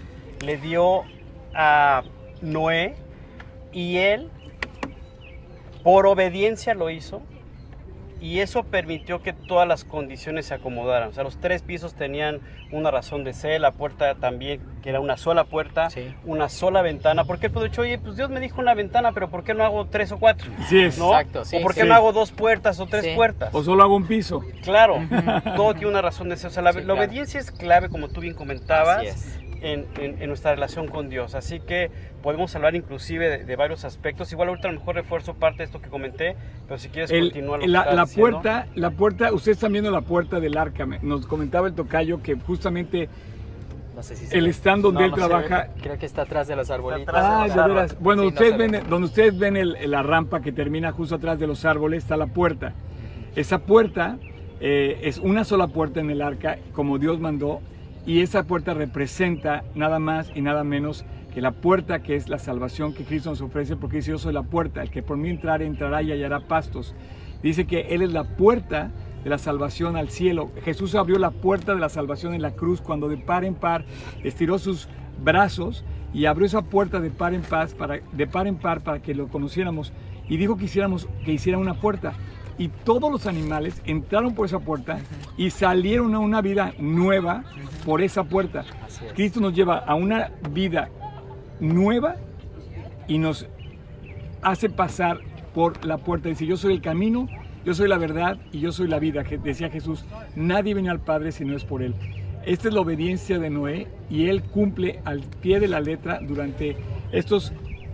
le 0.45 0.57
dio 0.57 1.03
a 1.53 2.03
Noé 2.41 2.95
y 3.73 3.97
él 3.97 4.29
por 5.87 6.05
obediencia 6.05 6.73
lo 6.73 6.89
hizo 6.89 7.21
y 8.19 8.41
eso 8.41 8.63
permitió 8.63 9.21
que 9.21 9.31
todas 9.31 9.65
las 9.65 9.85
condiciones 9.85 10.47
se 10.47 10.53
acomodaran. 10.53 11.07
O 11.07 11.13
sea, 11.13 11.23
los 11.23 11.39
tres 11.39 11.61
pisos 11.61 11.93
tenían 11.93 12.41
una 12.73 12.91
razón 12.91 13.23
de 13.23 13.31
ser, 13.31 13.61
la 13.61 13.71
puerta 13.71 14.15
también, 14.15 14.59
que 14.83 14.89
era 14.89 14.99
una 14.99 15.15
sola 15.15 15.45
puerta, 15.45 15.87
una 16.25 16.49
sola 16.49 16.81
ventana. 16.81 17.23
Porque 17.23 17.45
él 17.45 17.53
pudo 17.53 17.63
decir, 17.63 17.79
oye, 17.79 17.99
pues 17.99 18.17
Dios 18.17 18.29
me 18.29 18.41
dijo 18.41 18.59
una 18.59 18.73
ventana, 18.73 19.13
pero 19.13 19.29
¿por 19.29 19.45
qué 19.45 19.53
no 19.53 19.63
hago 19.63 19.85
tres 19.85 20.11
o 20.11 20.19
cuatro? 20.19 20.51
Sí, 20.67 20.77
exacto. 20.81 21.43
o 21.43 21.61
¿por 21.61 21.73
qué 21.73 21.85
no 21.85 21.93
hago 21.93 22.11
dos 22.11 22.33
puertas 22.33 22.81
o 22.81 22.87
tres 22.87 23.15
puertas? 23.15 23.55
O 23.55 23.63
solo 23.63 23.81
hago 23.81 23.95
un 23.95 24.07
piso. 24.07 24.43
Claro, 24.63 24.97
todo 25.55 25.73
tiene 25.73 25.87
una 25.87 26.01
razón 26.01 26.27
de 26.27 26.35
ser. 26.35 26.49
O 26.49 26.53
sea, 26.53 26.63
la, 26.63 26.71
obediencia 26.71 27.39
es 27.39 27.49
clave, 27.49 27.87
como 27.87 28.09
tú 28.09 28.19
bien 28.19 28.33
comentabas 28.33 29.05
en, 29.61 30.27
nuestra 30.27 30.51
relación 30.55 30.87
con 30.87 31.09
Dios. 31.09 31.35
Así 31.35 31.59
que 31.59 31.89
podemos 32.21 32.55
hablar 32.55 32.75
inclusive 32.75 33.43
de, 33.43 33.55
varios 33.55 33.85
aspectos. 33.85 34.31
Igual 34.31 34.49
ahorita 34.49 34.69
a 34.69 34.71
lo 34.71 34.79
mejor 34.79 34.95
refuerzo 34.95 35.33
parte 35.33 35.59
de 35.59 35.63
esto 35.65 35.81
que 35.81 35.89
comenté, 35.89 36.35
pero 36.67 36.77
si 36.77 36.89
quieres 36.89 37.11
continuar. 37.11 37.61
Lo 37.61 37.67
la, 37.67 37.93
la 37.93 38.05
puerta, 38.05 38.67
la 38.75 38.91
puerta, 38.91 39.33
ustedes 39.33 39.57
están 39.57 39.71
viendo 39.71 39.91
la 39.91 40.01
puerta 40.01 40.39
del 40.39 40.57
arca. 40.57 40.85
Nos 41.01 41.25
comentaba 41.27 41.67
el 41.67 41.73
tocayo 41.73 42.21
que 42.21 42.35
justamente 42.35 43.09
el 44.31 44.47
stand 44.47 44.83
donde 44.83 45.05
él 45.05 45.11
trabaja. 45.13 45.69
creo 45.81 45.97
que 45.97 46.05
está 46.05 46.23
atrás 46.23 46.47
de 46.47 46.55
los 46.55 46.69
arbolitos. 46.69 47.13
Ah, 47.17 47.47
de 47.47 47.73
veras. 47.73 47.99
Bueno, 47.99 48.23
ustedes 48.23 48.57
ven, 48.57 48.83
donde 48.89 49.07
ustedes 49.07 49.37
ven 49.37 49.57
la 49.89 50.03
rampa 50.03 50.41
que 50.41 50.51
termina 50.51 50.91
justo 50.91 51.15
atrás 51.15 51.39
de 51.39 51.47
los 51.47 51.65
árboles, 51.65 52.03
está 52.03 52.17
la 52.17 52.27
puerta. 52.27 52.73
Esa 53.35 53.59
puerta 53.59 54.17
eh, 54.59 54.99
es 55.03 55.17
una 55.17 55.43
sola 55.43 55.67
puerta 55.67 55.99
en 55.99 56.09
el 56.09 56.21
arca, 56.21 56.57
como 56.73 56.99
Dios 56.99 57.19
mandó, 57.19 57.61
y 58.07 58.21
esa 58.21 58.43
puerta 58.43 58.73
representa 58.73 59.65
nada 59.75 59.99
más 59.99 60.31
y 60.33 60.41
nada 60.41 60.63
menos 60.63 61.03
que 61.33 61.41
la 61.41 61.51
puerta 61.51 62.01
que 62.01 62.15
es 62.15 62.29
la 62.29 62.39
salvación 62.39 62.93
que 62.93 63.03
Cristo 63.03 63.29
nos 63.29 63.41
ofrece, 63.41 63.75
porque 63.75 63.97
dice 63.97 64.11
yo 64.11 64.17
soy 64.17 64.33
la 64.33 64.43
puerta, 64.43 64.81
el 64.81 64.89
que 64.89 65.03
por 65.03 65.17
mí 65.17 65.29
entrar 65.29 65.61
entrará 65.61 66.01
y 66.01 66.13
hallará 66.13 66.39
pastos. 66.47 66.95
Dice 67.43 67.67
que 67.67 67.81
Él 67.89 68.01
es 68.01 68.13
la 68.13 68.23
puerta 68.23 68.91
de 69.25 69.29
la 69.29 69.37
salvación 69.37 69.97
al 69.97 70.07
cielo. 70.07 70.49
Jesús 70.63 70.95
abrió 70.95 71.19
la 71.19 71.31
puerta 71.31 71.75
de 71.75 71.81
la 71.81 71.89
salvación 71.89 72.33
en 72.33 72.41
la 72.41 72.51
cruz 72.51 72.79
cuando 72.79 73.09
de 73.09 73.17
par 73.17 73.43
en 73.43 73.55
par 73.55 73.83
estiró 74.23 74.57
sus 74.57 74.87
brazos 75.21 75.83
y 76.13 76.25
abrió 76.25 76.45
esa 76.45 76.61
puerta 76.61 77.01
de 77.01 77.11
par 77.11 77.33
en 77.33 77.41
par 77.41 77.67
para, 77.75 77.99
de 78.13 78.25
par 78.25 78.47
en 78.47 78.55
par 78.55 78.81
para 78.81 79.01
que 79.01 79.13
lo 79.13 79.27
conociéramos 79.27 79.91
y 80.29 80.37
dijo 80.37 80.55
que 80.55 80.65
hiciéramos 80.65 81.09
que 81.25 81.33
hiciera 81.33 81.57
una 81.57 81.73
puerta 81.73 82.13
y 82.57 82.69
todos 82.69 83.11
los 83.11 83.27
animales 83.27 83.81
entraron 83.85 84.33
por 84.33 84.45
esa 84.45 84.59
puerta 84.59 84.99
y 85.37 85.49
salieron 85.51 86.15
a 86.15 86.19
una 86.19 86.41
vida 86.41 86.73
nueva 86.79 87.43
por 87.85 88.01
esa 88.01 88.23
puerta. 88.23 88.65
Cristo 89.15 89.39
nos 89.39 89.53
lleva 89.53 89.77
a 89.77 89.95
una 89.95 90.31
vida 90.51 90.89
nueva 91.59 92.15
y 93.07 93.17
nos 93.17 93.47
hace 94.41 94.69
pasar 94.69 95.19
por 95.53 95.85
la 95.85 95.97
puerta. 95.97 96.29
Dice, 96.29 96.45
yo 96.45 96.57
soy 96.57 96.73
el 96.73 96.81
camino, 96.81 97.27
yo 97.65 97.73
soy 97.73 97.87
la 97.87 97.97
verdad 97.97 98.37
y 98.51 98.59
yo 98.59 98.71
soy 98.71 98.87
la 98.87 98.99
vida. 98.99 99.23
Decía 99.23 99.69
Jesús, 99.69 100.05
nadie 100.35 100.73
viene 100.73 100.89
al 100.89 100.99
Padre 100.99 101.31
si 101.31 101.45
no 101.45 101.55
es 101.55 101.63
por 101.63 101.81
Él. 101.81 101.95
Esta 102.45 102.69
es 102.69 102.73
la 102.73 102.81
obediencia 102.81 103.39
de 103.39 103.49
Noé 103.49 103.87
y 104.09 104.27
Él 104.27 104.41
cumple 104.41 105.01
al 105.03 105.19
pie 105.19 105.59
de 105.59 105.67
la 105.67 105.81
letra 105.81 106.19
durante 106.21 106.77
estos 107.11 107.51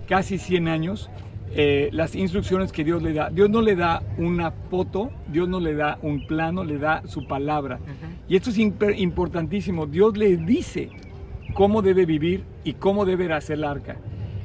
casi 0.07 0.37
100 0.37 0.67
años 0.67 1.09
eh, 1.55 1.89
las 1.91 2.15
instrucciones 2.15 2.71
que 2.71 2.83
Dios 2.83 3.03
le 3.03 3.13
da. 3.13 3.29
Dios 3.29 3.49
no 3.49 3.61
le 3.61 3.75
da 3.75 4.01
una 4.17 4.51
foto, 4.51 5.11
Dios 5.27 5.47
no 5.47 5.59
le 5.59 5.75
da 5.75 5.99
un 6.01 6.25
plano, 6.25 6.63
le 6.63 6.79
da 6.79 7.03
su 7.05 7.27
palabra. 7.27 7.79
Y 8.27 8.35
esto 8.35 8.49
es 8.49 8.57
importantísimo. 8.57 9.85
Dios 9.85 10.17
le 10.17 10.37
dice 10.37 10.89
cómo 11.53 11.83
debe 11.83 12.07
vivir 12.07 12.43
y 12.63 12.73
cómo 12.73 13.05
debe 13.05 13.31
hacer 13.31 13.59
el 13.59 13.65
arca. 13.65 13.97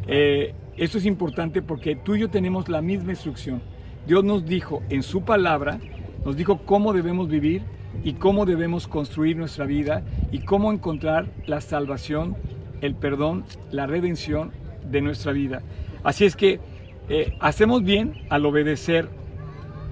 Eh, 0.07 0.55
esto 0.77 0.99
es 0.99 1.07
importante 1.07 1.63
porque 1.63 1.97
tú 1.97 2.15
y 2.15 2.21
yo 2.21 2.29
tenemos 2.29 2.69
la 2.69 2.83
misma 2.83 3.13
instrucción. 3.13 3.63
Dios 4.07 4.23
nos 4.23 4.45
dijo 4.45 4.83
en 4.91 5.03
su 5.03 5.23
palabra, 5.23 5.81
nos 6.27 6.37
dijo 6.37 6.59
cómo 6.59 6.93
debemos 6.93 7.29
vivir 7.29 7.63
y 8.05 8.15
cómo 8.15 8.45
debemos 8.45 8.87
construir 8.87 9.37
nuestra 9.37 9.65
vida 9.65 10.03
y 10.31 10.41
cómo 10.41 10.73
encontrar 10.73 11.27
la 11.47 11.61
salvación, 11.63 12.37
el 12.83 12.95
perdón, 12.95 13.45
la 13.71 13.87
redención 13.87 14.53
de 14.91 15.01
nuestra 15.01 15.33
vida. 15.33 15.63
Así 16.05 16.25
es 16.25 16.37
que 16.37 16.61
eh, 17.09 17.35
hacemos 17.41 17.83
bien 17.83 18.15
al 18.29 18.45
obedecer 18.45 19.09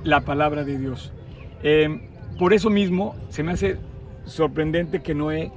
la 0.05 0.20
palabra 0.20 0.64
de 0.64 0.79
Dios. 0.79 1.12
Eh, 1.62 2.09
por 2.38 2.52
eso 2.52 2.70
mismo 2.70 3.16
se 3.29 3.42
me 3.42 3.52
hace 3.52 3.79
sorprendente 4.24 5.02
que 5.02 5.14
Noé 5.14 5.50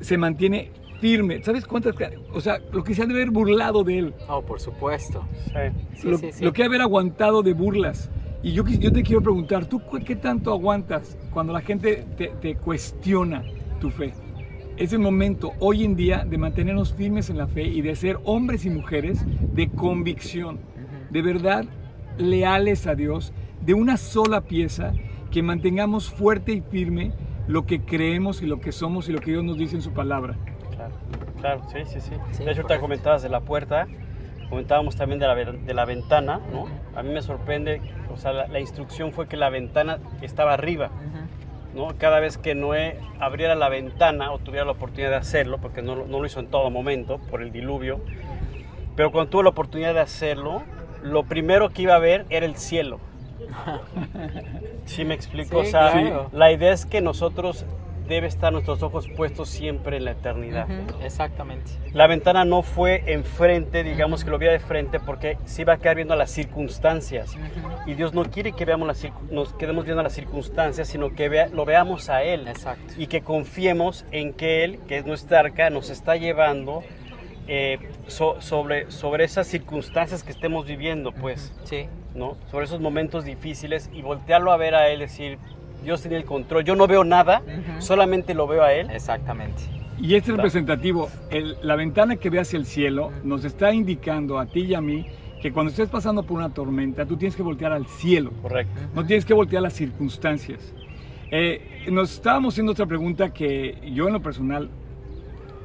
se 0.00 0.16
mantiene 0.16 0.70
firme. 1.00 1.42
¿Sabes 1.42 1.66
cuántas? 1.66 1.94
O 2.32 2.40
sea, 2.40 2.58
lo 2.72 2.82
que 2.82 2.94
se 2.94 3.02
ha 3.02 3.06
de 3.06 3.14
haber 3.14 3.30
burlado 3.30 3.84
de 3.84 3.98
él. 3.98 4.14
Oh, 4.28 4.42
por 4.42 4.60
supuesto. 4.60 5.24
Sí. 5.46 6.08
lo, 6.08 6.18
lo, 6.40 6.52
que 6.52 6.62
ha 6.62 6.64
de 6.64 6.68
haber 6.68 6.82
aguantado 6.82 7.42
de 7.42 7.52
burlas. 7.52 8.10
Y 8.42 8.52
yo, 8.52 8.64
yo 8.64 8.92
te 8.92 9.02
quiero 9.02 9.20
preguntar, 9.20 9.66
¿tú 9.66 9.82
qué 10.04 10.16
tanto 10.16 10.52
aguantas 10.52 11.18
cuando 11.32 11.52
la 11.52 11.60
gente 11.60 12.06
te, 12.16 12.28
te 12.40 12.56
cuestiona 12.56 13.42
tu 13.80 13.90
fe? 13.90 14.12
es 14.78 14.92
el 14.92 15.00
momento 15.00 15.54
hoy 15.58 15.84
en 15.84 15.96
día 15.96 16.24
de 16.24 16.38
mantenernos 16.38 16.94
firmes 16.94 17.30
en 17.30 17.36
la 17.36 17.48
fe 17.48 17.64
y 17.64 17.82
de 17.82 17.96
ser 17.96 18.18
hombres 18.24 18.64
y 18.64 18.70
mujeres 18.70 19.18
de 19.52 19.68
convicción 19.70 20.60
de 21.10 21.22
verdad 21.22 21.64
leales 22.18 22.86
a 22.86 22.94
Dios, 22.94 23.32
de 23.60 23.74
una 23.74 23.96
sola 23.96 24.42
pieza, 24.42 24.92
que 25.30 25.42
mantengamos 25.42 26.10
fuerte 26.10 26.52
y 26.52 26.60
firme 26.60 27.12
lo 27.46 27.66
que 27.66 27.80
creemos 27.80 28.42
y 28.42 28.46
lo 28.46 28.60
que 28.60 28.72
somos 28.72 29.08
y 29.08 29.12
lo 29.12 29.20
que 29.20 29.30
Dios 29.32 29.44
nos 29.44 29.58
dice 29.58 29.76
en 29.76 29.82
su 29.82 29.92
palabra. 29.92 30.36
Claro, 30.70 30.94
claro, 31.40 31.62
sí, 31.72 31.78
sí, 31.86 32.00
sí. 32.00 32.44
de 32.44 32.52
hecho, 32.52 32.64
te 32.64 32.78
comentabas 32.78 33.22
de 33.22 33.28
la 33.28 33.40
puerta, 33.40 33.86
comentábamos 34.48 34.96
también 34.96 35.18
de 35.18 35.26
la, 35.26 35.34
de 35.34 35.74
la 35.74 35.84
ventana, 35.84 36.40
¿no? 36.52 36.66
A 36.94 37.02
mí 37.02 37.10
me 37.10 37.22
sorprende, 37.22 37.80
o 38.12 38.16
sea, 38.16 38.32
la, 38.32 38.60
instrucción 38.60 39.12
fue 39.12 39.28
que 39.28 39.36
la 39.36 39.50
ventana 39.50 39.98
estaba 40.22 40.54
arriba. 40.54 40.90
¿no? 41.74 41.88
Cada 41.98 42.18
vez 42.18 42.38
que 42.38 42.54
Noé 42.54 42.98
abriera 43.20 43.54
la 43.54 43.68
ventana 43.68 44.32
o 44.32 44.38
tuviera 44.38 44.64
la 44.64 44.72
oportunidad 44.72 45.10
de 45.10 45.16
hacerlo, 45.16 45.58
porque 45.58 45.82
no, 45.82 45.94
no 45.94 46.18
lo 46.18 46.26
hizo 46.26 46.40
en 46.40 46.48
todo 46.48 46.70
momento 46.70 47.18
por 47.30 47.42
el 47.42 47.52
diluvio, 47.52 48.00
pero 48.96 49.12
cuando 49.12 49.30
tuvo 49.30 49.42
la 49.44 49.50
oportunidad 49.50 49.94
de 49.94 50.00
hacerlo, 50.00 50.64
lo 51.02 51.24
primero 51.24 51.70
que 51.70 51.82
iba 51.82 51.94
a 51.94 51.98
ver 51.98 52.26
era 52.30 52.46
el 52.46 52.56
cielo. 52.56 53.00
¿Sí 54.84 55.04
me 55.04 55.14
explico? 55.14 55.58
o 55.58 55.64
sea, 55.64 56.28
la 56.32 56.52
idea 56.52 56.72
es 56.72 56.86
que 56.86 57.00
nosotros 57.00 57.64
debe 58.08 58.26
estar 58.26 58.52
nuestros 58.52 58.82
ojos 58.82 59.06
puestos 59.06 59.48
siempre 59.50 59.98
en 59.98 60.06
la 60.06 60.12
eternidad. 60.12 60.66
Exactamente. 61.02 61.70
La 61.92 62.06
ventana 62.06 62.44
no 62.44 62.62
fue 62.62 63.12
enfrente, 63.12 63.84
digamos 63.84 64.24
que 64.24 64.30
lo 64.30 64.38
vea 64.38 64.50
de 64.50 64.60
frente, 64.60 64.98
porque 64.98 65.36
se 65.44 65.62
iba 65.62 65.74
a 65.74 65.76
quedar 65.76 65.96
viendo 65.96 66.16
las 66.16 66.30
circunstancias. 66.30 67.36
Y 67.86 67.94
Dios 67.94 68.14
no 68.14 68.24
quiere 68.24 68.52
que 68.52 68.64
veamos 68.64 68.88
las, 68.88 69.06
nos 69.30 69.52
quedemos 69.52 69.84
viendo 69.84 70.02
las 70.02 70.14
circunstancias, 70.14 70.88
sino 70.88 71.14
que 71.14 71.28
vea, 71.28 71.48
lo 71.48 71.64
veamos 71.64 72.08
a 72.08 72.22
Él. 72.22 72.48
Exacto. 72.48 72.94
Y 72.96 73.06
que 73.06 73.20
confiemos 73.20 74.04
en 74.10 74.32
que 74.32 74.64
Él, 74.64 74.80
que 74.88 74.96
es 74.98 75.06
nuestra 75.06 75.40
arca, 75.40 75.68
nos 75.70 75.90
está 75.90 76.16
llevando 76.16 76.82
eh, 77.48 77.78
sobre, 78.06 78.90
sobre 78.90 79.24
esas 79.24 79.46
circunstancias 79.46 80.22
que 80.22 80.30
estemos 80.30 80.66
viviendo, 80.66 81.12
pues. 81.12 81.52
Sí. 81.64 81.86
¿no? 82.14 82.36
Sobre 82.50 82.66
esos 82.66 82.80
momentos 82.80 83.24
difíciles 83.24 83.90
y 83.92 84.02
voltearlo 84.02 84.52
a 84.52 84.56
ver 84.56 84.74
a 84.74 84.88
Él, 84.88 85.00
decir, 85.00 85.38
Dios 85.82 86.02
tiene 86.02 86.16
el 86.16 86.24
control. 86.24 86.64
Yo 86.64 86.76
no 86.76 86.86
veo 86.86 87.04
nada, 87.04 87.42
solamente 87.78 88.34
lo 88.34 88.46
veo 88.46 88.62
a 88.62 88.72
Él. 88.72 88.90
Exactamente. 88.90 89.62
Y 90.00 90.14
este 90.14 90.32
representativo, 90.32 91.08
la 91.62 91.74
ventana 91.76 92.16
que 92.16 92.30
ve 92.30 92.40
hacia 92.40 92.58
el 92.58 92.66
cielo, 92.66 93.10
nos 93.24 93.44
está 93.44 93.72
indicando 93.72 94.38
a 94.38 94.46
ti 94.46 94.60
y 94.60 94.74
a 94.74 94.80
mí 94.80 95.06
que 95.40 95.52
cuando 95.52 95.70
estés 95.70 95.88
pasando 95.88 96.24
por 96.24 96.38
una 96.38 96.50
tormenta, 96.50 97.06
tú 97.06 97.16
tienes 97.16 97.36
que 97.36 97.42
voltear 97.42 97.72
al 97.72 97.86
cielo. 97.86 98.32
Correcto. 98.42 98.80
No 98.94 99.06
tienes 99.06 99.24
que 99.24 99.34
voltear 99.34 99.62
las 99.62 99.72
circunstancias. 99.72 100.74
Eh, 101.30 101.86
nos 101.90 102.12
estábamos 102.14 102.54
haciendo 102.54 102.72
otra 102.72 102.86
pregunta 102.86 103.32
que 103.32 103.78
yo 103.92 104.06
en 104.06 104.14
lo 104.14 104.22
personal 104.22 104.68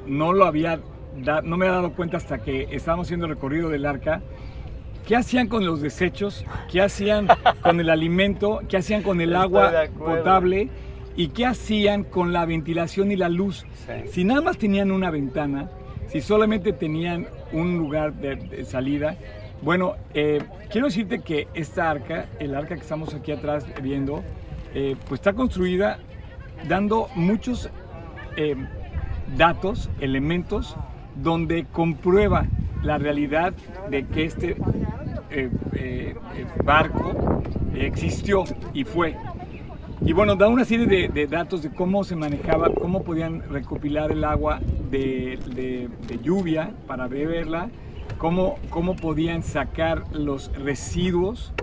no 0.05 0.33
lo 0.33 0.45
había, 0.45 0.79
no 1.15 1.57
me 1.57 1.65
había 1.65 1.77
dado 1.77 1.93
cuenta 1.93 2.17
hasta 2.17 2.39
que 2.39 2.67
estábamos 2.71 3.07
haciendo 3.07 3.25
el 3.25 3.31
recorrido 3.33 3.69
del 3.69 3.85
arca 3.85 4.21
¿Qué 5.07 5.17
hacían 5.17 5.47
con 5.47 5.65
los 5.65 5.81
desechos? 5.81 6.45
¿Qué 6.71 6.81
hacían 6.81 7.27
con 7.61 7.79
el 7.79 7.89
alimento? 7.89 8.61
¿Qué 8.69 8.77
hacían 8.77 9.03
con 9.03 9.19
el 9.19 9.35
agua 9.35 9.71
potable? 9.97 10.69
¿Y 11.17 11.29
qué 11.29 11.45
hacían 11.45 12.05
con 12.05 12.31
la 12.31 12.45
ventilación 12.45 13.11
y 13.11 13.17
la 13.17 13.27
luz? 13.27 13.65
Si 14.09 14.23
nada 14.23 14.41
más 14.41 14.57
tenían 14.57 14.91
una 14.91 15.11
ventana, 15.11 15.69
si 16.07 16.21
solamente 16.21 16.71
tenían 16.71 17.27
un 17.51 17.77
lugar 17.77 18.13
de, 18.13 18.63
salida, 18.63 19.17
bueno, 19.61 19.95
eh, 20.13 20.41
quiero 20.71 20.87
decirte 20.87 21.19
que 21.19 21.47
esta 21.53 21.89
arca, 21.89 22.27
el 22.39 22.55
arca 22.55 22.75
que 22.75 22.81
estamos 22.81 23.13
aquí 23.13 23.33
atrás 23.33 23.65
viendo, 23.81 24.23
eh, 24.73 24.95
pues 25.07 25.19
está 25.19 25.33
construida 25.33 25.99
dando 26.67 27.09
muchos 27.15 27.69
eh, 28.37 28.55
datos, 29.35 29.89
elementos, 29.99 30.77
donde 31.15 31.65
comprueba 31.71 32.45
la 32.83 32.97
realidad 32.97 33.53
de 33.89 34.05
que 34.05 34.25
este 34.25 34.57
eh, 35.29 35.49
eh, 35.73 36.15
barco 36.63 37.41
existió 37.75 38.43
y 38.73 38.83
fue. 38.83 39.15
Y 40.01 40.11
bueno, 40.11 40.35
da 40.35 40.49
una 40.49 40.65
serie 40.65 41.07
de, 41.07 41.27
datos 41.27 41.63
de 41.63 41.69
cómo 41.69 42.03
se 42.03 42.15
manejaba, 42.15 42.69
cómo 42.73 43.03
podían 43.03 43.41
recopilar 43.49 44.11
el 44.11 44.25
agua 44.25 44.59
de, 44.91 45.89
lluvia 46.21 46.71
para 46.87 47.07
beberla, 47.07 47.69
cómo, 48.17 48.55
cómo 48.69 48.95
podían 48.97 49.43
sacar 49.43 50.03
los 50.11 50.51
residuos 50.57 51.53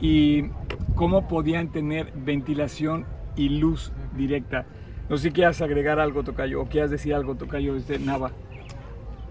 y 0.00 0.46
cómo 0.96 1.28
podían 1.28 1.68
tener 1.68 2.12
ventilación 2.16 3.06
y 3.36 3.48
luz 3.48 3.92
directa. 4.16 4.66
No 5.08 5.16
sé 5.16 5.28
si 5.28 5.30
quieras 5.32 5.60
agregar 5.60 6.00
algo, 6.00 6.24
Tocayo, 6.24 6.62
o 6.62 6.66
quieras 6.66 6.90
decir 6.90 7.14
algo, 7.14 7.36
Tocayo, 7.36 7.74
desde 7.74 7.98
Nava. 8.00 8.32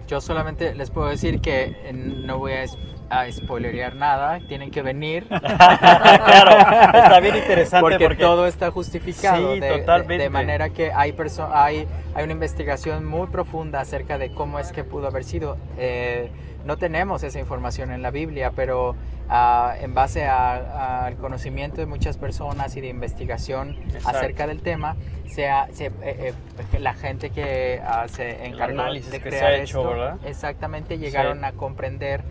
Yo 0.08 0.22
solamente 0.22 0.76
les 0.76 0.90
puedo 0.90 1.08
decir 1.08 1.40
que 1.40 1.76
eh, 1.84 1.94
no 1.94 2.38
voy 2.38 2.54
a, 2.54 2.66
a 3.10 3.32
spoilerear 3.32 3.96
nada, 3.96 4.40
tienen 4.48 4.72
que 4.72 4.82
venir. 4.82 5.28
claro, 5.28 6.58
está 6.98 7.20
bien 7.20 7.36
interesante 7.38 8.00
porque, 8.00 8.22
todo 8.22 8.48
está 8.48 8.72
justificado. 8.72 9.56
de, 9.56 9.80
totalmente. 9.80 10.24
De, 10.24 10.30
manera 10.30 10.70
que 10.70 10.92
hay, 10.92 11.16
hay, 11.54 11.88
hay 12.16 12.24
una 12.24 12.34
investigación 12.34 13.06
muy 13.06 13.28
profunda 13.28 13.82
acerca 13.82 14.18
de 14.18 14.34
cómo 14.34 14.60
es 14.60 14.72
que 14.72 14.84
pudo 14.84 15.08
haber 15.08 15.24
sido. 15.24 15.58
Eh, 15.78 16.32
no 16.66 16.78
tenemos 16.78 17.24
esa 17.24 17.40
información 17.40 17.92
en 17.92 18.02
la 18.02 18.12
Biblia, 18.12 18.52
pero 18.56 18.96
ah, 19.30 19.76
en 19.82 19.94
base 19.94 20.26
al 20.26 21.16
conocimiento 21.18 21.78
de 21.78 21.86
muchas 21.86 22.18
personas 22.18 22.76
y 22.76 22.82
de 22.82 22.88
investigación 22.88 23.78
acerca 24.06 24.48
del 24.48 24.62
tema, 24.62 24.96
sea, 25.34 25.68
se, 25.74 25.88
eh, 25.88 25.92
eh, 26.02 26.80
la 26.80 26.94
gente 26.94 27.32
que 27.32 27.82
uh, 27.84 28.08
se 28.08 28.46
encargó 28.46 28.84
de 28.94 29.22
crear 29.22 29.54
esto, 29.54 30.20
exactamente 30.26 30.98
llegaron 30.98 31.44
a 31.44 31.54
comprender 31.54 32.24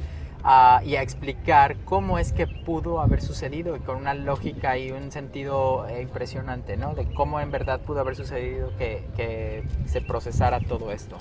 y 0.84 0.96
a 0.96 1.02
explicar 1.02 1.76
cómo 1.84 2.18
es 2.18 2.32
que 2.32 2.46
pudo 2.46 3.00
haber 3.00 3.20
sucedido 3.20 3.76
y 3.76 3.80
con 3.80 3.96
una 3.96 4.14
lógica 4.14 4.76
y 4.76 4.90
un 4.90 5.12
sentido 5.12 5.86
eh, 5.88 6.02
impresionante, 6.02 6.76
¿no? 6.76 6.94
De 6.94 7.04
cómo 7.14 7.40
en 7.40 7.50
verdad 7.50 7.80
pudo 7.80 8.00
haber 8.00 8.16
sucedido 8.16 8.72
que, 8.76 9.04
que 9.16 9.64
se 9.86 10.00
procesara 10.00 10.60
todo 10.60 10.90
esto. 10.90 11.18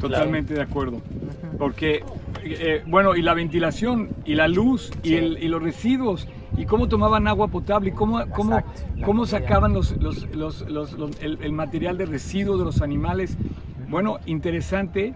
Totalmente 0.00 0.54
de 0.54 0.62
acuerdo. 0.62 1.00
Porque, 1.58 2.02
eh, 2.42 2.82
bueno, 2.86 3.14
y 3.14 3.22
la 3.22 3.34
ventilación, 3.34 4.08
y 4.24 4.34
la 4.34 4.48
luz, 4.48 4.90
y, 5.02 5.14
el, 5.14 5.42
y, 5.42 5.48
los 5.48 5.62
residuos, 5.62 6.26
y 6.56 6.64
cómo 6.64 6.88
tomaban 6.88 7.28
agua 7.28 7.48
potable, 7.48 7.90
y 7.90 7.92
cómo, 7.92 8.24
cómo, 8.30 8.62
cómo 9.04 9.26
sacaban 9.26 9.74
los, 9.74 9.96
los, 10.00 10.26
los, 10.32 10.66
el, 11.20 11.52
material 11.52 11.98
de 11.98 12.06
residuos 12.06 12.58
de 12.58 12.64
los 12.64 12.82
animales. 12.82 13.36
Bueno, 13.88 14.18
interesante, 14.26 15.12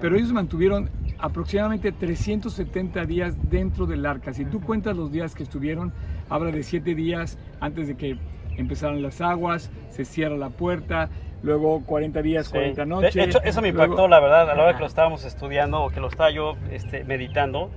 pero 0.00 0.16
ellos 0.16 0.32
mantuvieron 0.32 0.90
aproximadamente 1.18 1.92
370 1.92 3.04
días 3.04 3.50
dentro 3.50 3.86
del 3.86 4.06
arca. 4.06 4.32
Si 4.32 4.44
tú 4.44 4.60
cuentas 4.60 4.96
los 4.96 5.10
días 5.10 5.34
que 5.34 5.42
estuvieron, 5.42 5.92
habla 6.28 6.50
de 6.50 6.62
7 6.62 6.94
días 6.94 7.38
antes 7.60 7.88
de 7.88 7.96
que 7.96 8.18
empezaran 8.56 9.02
las 9.02 9.20
aguas, 9.20 9.70
se 9.90 10.04
cierra 10.04 10.36
la 10.36 10.50
puerta, 10.50 11.10
luego 11.42 11.82
40 11.84 12.22
días, 12.22 12.48
40 12.48 12.84
noches. 12.84 13.14
De 13.14 13.24
hecho, 13.24 13.42
eso 13.42 13.62
me 13.62 13.68
impactó, 13.68 14.08
la 14.08 14.20
verdad, 14.20 14.50
a 14.50 14.54
la 14.54 14.62
hora 14.62 14.74
que 14.74 14.80
lo 14.80 14.86
estábamos 14.86 15.24
estudiando 15.24 15.82
o 15.82 15.90
que 15.90 16.00
lo 16.00 16.08
estaba 16.08 16.30
yo 16.30 16.56
este, 16.70 17.04
meditando. 17.04 17.70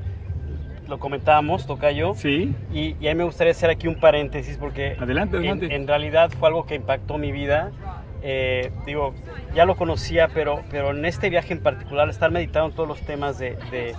Lo 0.88 1.00
comentábamos, 1.00 1.68
Tocayo. 1.68 2.16
Sí. 2.16 2.54
Y, 2.74 2.96
y 3.00 3.08
a 3.08 3.12
mí 3.12 3.16
me 3.16 3.24
gustaría 3.24 3.52
hacer 3.52 3.70
aquí 3.70 3.88
un 3.88 3.96
paréntesis 3.96 4.58
porque 4.58 4.98
adelante, 5.00 5.38
adelante. 5.38 5.74
En, 5.74 5.88
realidad 5.88 6.32
fue 6.32 6.50
algo 6.50 6.66
que 6.66 6.76
impactó 6.76 7.18
mi 7.18 7.32
vida. 7.32 7.72
Eh, 8.24 8.72
digo, 8.86 9.14
ya 9.56 9.66
lo 9.66 9.76
conocía, 9.76 10.28
pero, 10.34 10.62
pero 10.70 10.92
en 10.92 11.06
este 11.06 11.30
viaje 11.30 11.54
en 11.54 11.62
particular, 11.62 12.10
estar 12.10 12.32
meditando 12.32 12.70
en 12.70 12.76
todos 12.76 12.88
los 12.88 13.02
temas 13.02 13.40
de, 13.40 13.58
de 13.72 13.96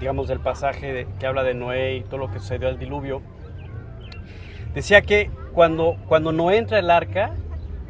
digamos, 0.00 0.28
del 0.28 0.40
pasaje 0.40 1.06
que 1.18 1.26
habla 1.26 1.42
de 1.42 1.54
Noé 1.54 1.96
y 1.96 2.00
todo 2.02 2.18
lo 2.18 2.30
que 2.30 2.38
sucedió 2.38 2.68
al 2.68 2.78
diluvio, 2.78 3.22
decía 4.74 5.02
que 5.02 5.30
cuando, 5.52 5.96
cuando 6.06 6.32
Noé 6.32 6.58
entra 6.58 6.78
el 6.78 6.90
arca, 6.90 7.32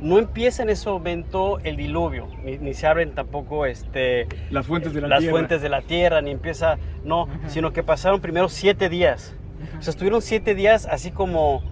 no 0.00 0.18
empieza 0.18 0.62
en 0.62 0.70
ese 0.70 0.88
momento 0.90 1.58
el 1.60 1.76
diluvio, 1.76 2.28
ni, 2.44 2.74
se 2.74 2.86
abren 2.86 3.14
tampoco 3.14 3.64
este, 3.64 4.26
las 4.50 4.66
fuentes 4.66 4.92
de 4.92 5.00
la 5.00 5.08
las 5.08 5.20
tierra. 5.20 5.32
fuentes 5.32 5.62
de 5.62 5.68
la 5.68 5.82
tierra, 5.82 6.20
ni 6.20 6.30
empieza, 6.30 6.78
no, 7.04 7.28
sino 7.46 7.72
que 7.72 7.82
pasaron 7.82 8.20
primero 8.20 8.48
siete 8.48 8.88
días. 8.88 9.34
O 9.78 9.82
sea, 9.82 9.90
estuvieron 9.92 10.20
siete 10.20 10.54
días 10.54 10.86
así 10.90 11.10
como, 11.10 11.62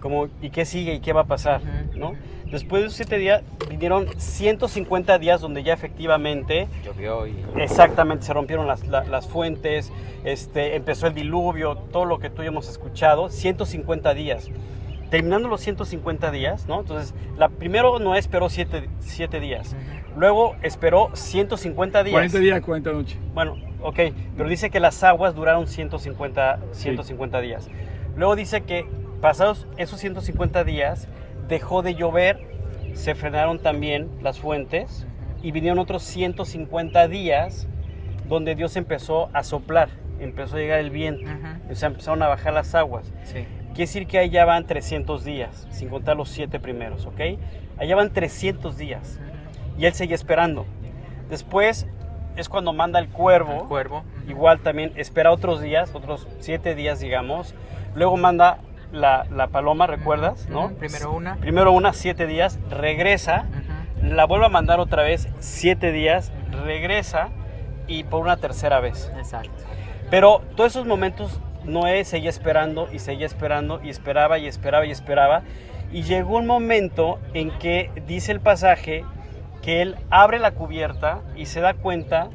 como, 0.00 0.28
¿y 0.40 0.50
qué 0.50 0.64
sigue? 0.64 0.94
¿Y 0.94 1.00
qué 1.00 1.12
va 1.12 1.22
a 1.22 1.26
pasar? 1.26 1.60
¿no? 1.94 2.14
Después 2.54 2.82
de 2.82 2.86
esos 2.86 2.96
siete 2.98 3.18
días 3.18 3.42
vinieron 3.68 4.06
150 4.16 5.18
días 5.18 5.40
donde 5.40 5.64
ya 5.64 5.72
efectivamente 5.72 6.68
llovió 6.84 7.26
y 7.26 7.34
exactamente 7.56 8.24
se 8.26 8.32
rompieron 8.32 8.68
las, 8.68 8.86
las, 8.86 9.26
fuentes, 9.26 9.90
este, 10.22 10.76
empezó 10.76 11.08
el 11.08 11.14
diluvio, 11.14 11.74
todo 11.74 12.04
lo 12.04 12.20
que 12.20 12.30
tú 12.30 12.44
y 12.44 12.46
hemos 12.46 12.68
escuchado, 12.68 13.28
150 13.28 14.14
días 14.14 14.50
terminando 15.10 15.48
los 15.48 15.62
150 15.62 16.30
días, 16.30 16.68
¿no? 16.68 16.80
Entonces, 16.80 17.12
la, 17.36 17.48
primero 17.48 17.98
no 17.98 18.14
esperó 18.16 18.48
7 18.48 19.40
días. 19.40 19.76
Luego 20.16 20.54
esperó 20.62 21.10
150 21.12 22.04
días. 22.04 22.12
40 22.12 22.38
días, 22.38 22.60
40 22.60 22.92
noches. 22.92 23.18
Bueno, 23.32 23.56
ok, 23.82 23.98
pero 24.36 24.48
dice 24.48 24.70
que 24.70 24.78
las 24.78 25.02
aguas 25.02 25.34
duraron 25.34 25.66
150, 25.66 26.60
150 26.72 27.40
días. 27.40 27.68
Luego 28.16 28.34
dice 28.36 28.62
que 28.62 28.86
pasados 29.20 29.66
esos 29.76 30.00
150 30.00 30.64
días 30.64 31.08
dejó 31.48 31.82
de 31.82 31.94
llover, 31.94 32.40
se 32.94 33.14
frenaron 33.14 33.58
también 33.58 34.08
las 34.22 34.38
fuentes 34.38 35.06
y 35.42 35.52
vinieron 35.52 35.78
otros 35.78 36.02
150 36.02 37.08
días 37.08 37.66
donde 38.28 38.54
Dios 38.54 38.76
empezó 38.76 39.28
a 39.32 39.42
soplar, 39.42 39.88
empezó 40.20 40.56
a 40.56 40.60
llegar 40.60 40.80
el 40.80 40.90
viento, 40.90 41.30
o 41.70 41.74
sea, 41.74 41.88
empezaron 41.88 42.22
a 42.22 42.28
bajar 42.28 42.54
las 42.54 42.74
aguas. 42.74 43.12
Sí. 43.24 43.44
Quiere 43.68 43.88
decir 43.88 44.06
que 44.06 44.18
ahí 44.18 44.30
ya 44.30 44.44
van 44.44 44.66
300 44.66 45.24
días, 45.24 45.66
sin 45.70 45.88
contar 45.88 46.16
los 46.16 46.28
siete 46.28 46.60
primeros, 46.60 47.06
¿ok? 47.06 47.20
Allá 47.76 47.96
van 47.96 48.12
300 48.12 48.78
días. 48.78 49.18
Y 49.76 49.86
él 49.86 49.92
seguía 49.92 50.14
esperando. 50.14 50.64
Después 51.28 51.88
es 52.36 52.48
cuando 52.48 52.72
manda 52.72 53.00
el 53.00 53.08
cuervo. 53.08 53.62
El 53.62 53.68
cuervo. 53.68 54.04
Igual 54.28 54.60
también 54.60 54.92
espera 54.94 55.32
otros 55.32 55.60
días, 55.60 55.94
otros 55.94 56.28
siete 56.38 56.76
días, 56.76 57.00
digamos. 57.00 57.54
Luego 57.94 58.16
manda 58.16 58.58
la, 58.94 59.26
la 59.30 59.48
paloma, 59.48 59.86
¿recuerdas? 59.86 60.48
¿no? 60.48 60.70
Primero 60.70 61.12
una. 61.12 61.36
Primero 61.36 61.72
una, 61.72 61.92
siete 61.92 62.26
días, 62.26 62.58
regresa, 62.70 63.46
la 64.02 64.24
vuelve 64.24 64.46
a 64.46 64.50
mandar 64.50 64.80
otra 64.80 65.02
vez, 65.02 65.28
siete 65.40 65.92
días, 65.92 66.32
regresa 66.64 67.28
y 67.86 68.04
por 68.04 68.22
una 68.22 68.36
tercera 68.36 68.80
vez. 68.80 69.10
Exacto. 69.16 69.50
Pero 70.10 70.42
todos 70.56 70.72
esos 70.72 70.86
momentos 70.86 71.40
Noé 71.64 72.04
seguía 72.04 72.30
esperando 72.30 72.88
y 72.92 72.98
seguía 72.98 73.26
esperando 73.26 73.80
y 73.82 73.90
esperaba 73.90 74.38
y 74.38 74.46
esperaba 74.46 74.86
y 74.86 74.90
esperaba. 74.90 75.42
Y 75.92 76.02
llegó 76.02 76.38
un 76.38 76.46
momento 76.46 77.18
en 77.34 77.50
que 77.58 77.90
dice 78.06 78.32
el 78.32 78.40
pasaje 78.40 79.04
que 79.62 79.80
él 79.80 79.96
abre 80.10 80.38
la 80.38 80.50
cubierta 80.50 81.22
y 81.36 81.46
se 81.46 81.60
da 81.60 81.74
cuenta 81.74 82.28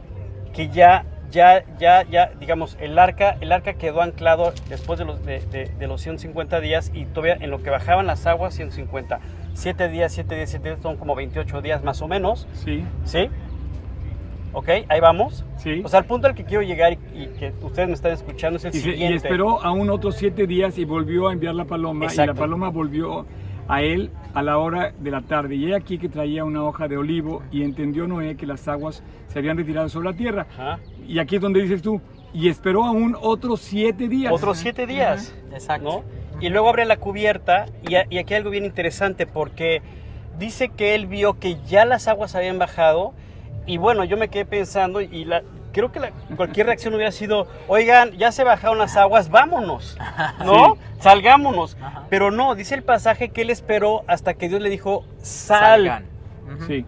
que 0.54 0.69
ya, 0.69 1.06
ya, 1.32 1.63
ya, 1.80 2.04
ya, 2.04 2.32
digamos, 2.39 2.78
el 2.80 2.98
arca, 2.98 3.38
el 3.42 3.52
arca 3.52 3.74
quedó 3.74 4.02
anclado 4.02 4.54
después 4.68 5.00
de 5.00 5.06
los, 5.06 5.24
de, 5.26 5.39
de, 5.78 5.88
los 5.88 6.02
150 6.02 6.60
días 6.60 6.92
y 6.94 7.06
todavía 7.06 7.38
en 7.39 7.52
lo 7.52 7.62
que 7.62 7.70
bajaban 7.70 8.08
las 8.08 8.26
aguas, 8.26 8.56
150. 8.56 9.20
7 9.54 9.89
días, 9.89 10.13
7 10.13 10.36
días, 10.36 10.50
7 10.50 10.70
días, 10.70 10.82
son 10.82 10.98
como 10.98 11.15
28 11.15 11.62
días 11.62 11.84
más 11.84 12.02
o 12.02 12.08
menos. 12.08 12.48
Sí. 12.54 12.84
¿Sí? 13.04 13.30
¿Ok? 14.54 14.70
Ahí 14.88 15.00
vamos. 15.00 15.46
Sí. 15.58 15.82
O 15.84 15.89
sea, 15.89 16.00
el 16.00 16.06
punto 16.06 16.28
al 16.28 16.36
que 16.36 16.44
quiero 16.44 16.63
llegar 16.63 16.94
y, 16.94 17.28
que 17.38 17.54
ustedes 17.62 17.88
me 17.88 17.94
están 17.94 18.12
escuchando 18.12 18.58
es 18.58 18.65
el 18.65 18.76
y 18.76 18.80
siguiente. 18.80 19.13
y 19.13 19.18
esperó 19.18 19.62
aún 19.62 19.89
otros 19.89 20.15
siete 20.15 20.48
días 20.48 20.78
y 20.78 20.86
volvió 20.86 21.28
a 21.28 21.34
enviar 21.34 21.54
la 21.54 21.65
paloma. 21.65 22.08
Y 22.12 22.18
la 22.18 22.34
paloma 22.34 22.70
volvió 22.70 23.26
a 23.68 23.84
él 23.84 24.10
a 24.34 24.42
la 24.42 24.58
hora 24.58 24.94
de 25.00 25.12
la 25.12 25.22
tarde. 25.22 25.56
Y 25.56 25.72
he 25.72 25.76
aquí 25.76 26.00
que 26.00 26.10
traía 26.10 26.44
una 26.44 26.63
hoja 26.63 26.88
de 26.88 26.98
olivo 26.98 27.44
y 27.52 27.63
entendió 27.63 28.08
Noé 28.08 28.36
que 28.36 28.48
las 28.48 28.68
aguas 28.68 29.04
se 29.28 29.39
habían 29.39 29.58
retirado 29.58 29.88
sobre 29.89 30.10
la 30.10 30.18
tierra. 30.18 30.48
Y 31.10 31.17
aquí 31.17 31.38
es 31.38 31.41
donde 31.41 31.60
dices 31.62 31.82
tú, 31.82 32.00
y 32.34 32.50
esperó 32.50 32.86
aún 32.86 33.17
otros 33.19 33.62
siete 33.62 34.08
días. 34.08 34.32
Otros 34.32 34.60
siete 34.60 34.86
días. 34.86 35.34
Exacto. 35.52 36.04
Y 36.39 36.50
luego 36.50 36.69
abre 36.69 36.86
la 36.86 36.98
cubierta 36.98 37.65
y, 37.82 37.95
y 37.95 38.17
aquí 38.19 38.34
hay 38.34 38.38
algo 38.38 38.52
bien 38.52 38.63
interesante 38.63 39.26
porque 39.26 39.82
dice 40.38 40.69
que 40.69 40.93
él 40.93 41.08
vio 41.08 41.39
que 41.39 41.58
ya 41.65 41.84
las 41.84 42.08
aguas 42.08 42.36
habían 42.36 42.60
bajado 42.60 43.13
y 43.65 43.78
bueno, 43.78 44.04
yo 44.04 44.17
me 44.17 44.30
quedé 44.30 44.45
pensando 44.45 45.02
y 45.02 45.26
la, 45.26 45.41
creo 45.74 45.91
que 45.91 46.13
cualquier 46.36 46.67
reacción 46.67 46.93
hubiera 46.93 47.12
sido, 47.12 47.48
oigan, 47.67 48.12
ya 48.12 48.32
se 48.32 48.43
bajaron 48.43 48.78
las 48.78 48.95
aguas, 48.95 49.30
vámonos, 49.30 49.98
¿no? 50.45 50.78
Salgámonos. 51.00 51.76
Pero 52.10 52.30
no, 52.30 52.54
dice 52.54 52.76
el 52.76 52.84
pasaje 52.84 53.30
que 53.30 53.41
él 53.41 53.50
esperó 53.50 54.04
hasta 54.08 54.36
que 54.36 54.48
Dios 54.48 54.62
le 54.62 54.69
dijo, 54.69 55.06
salgan. 55.22 56.06
Sí. 56.67 56.86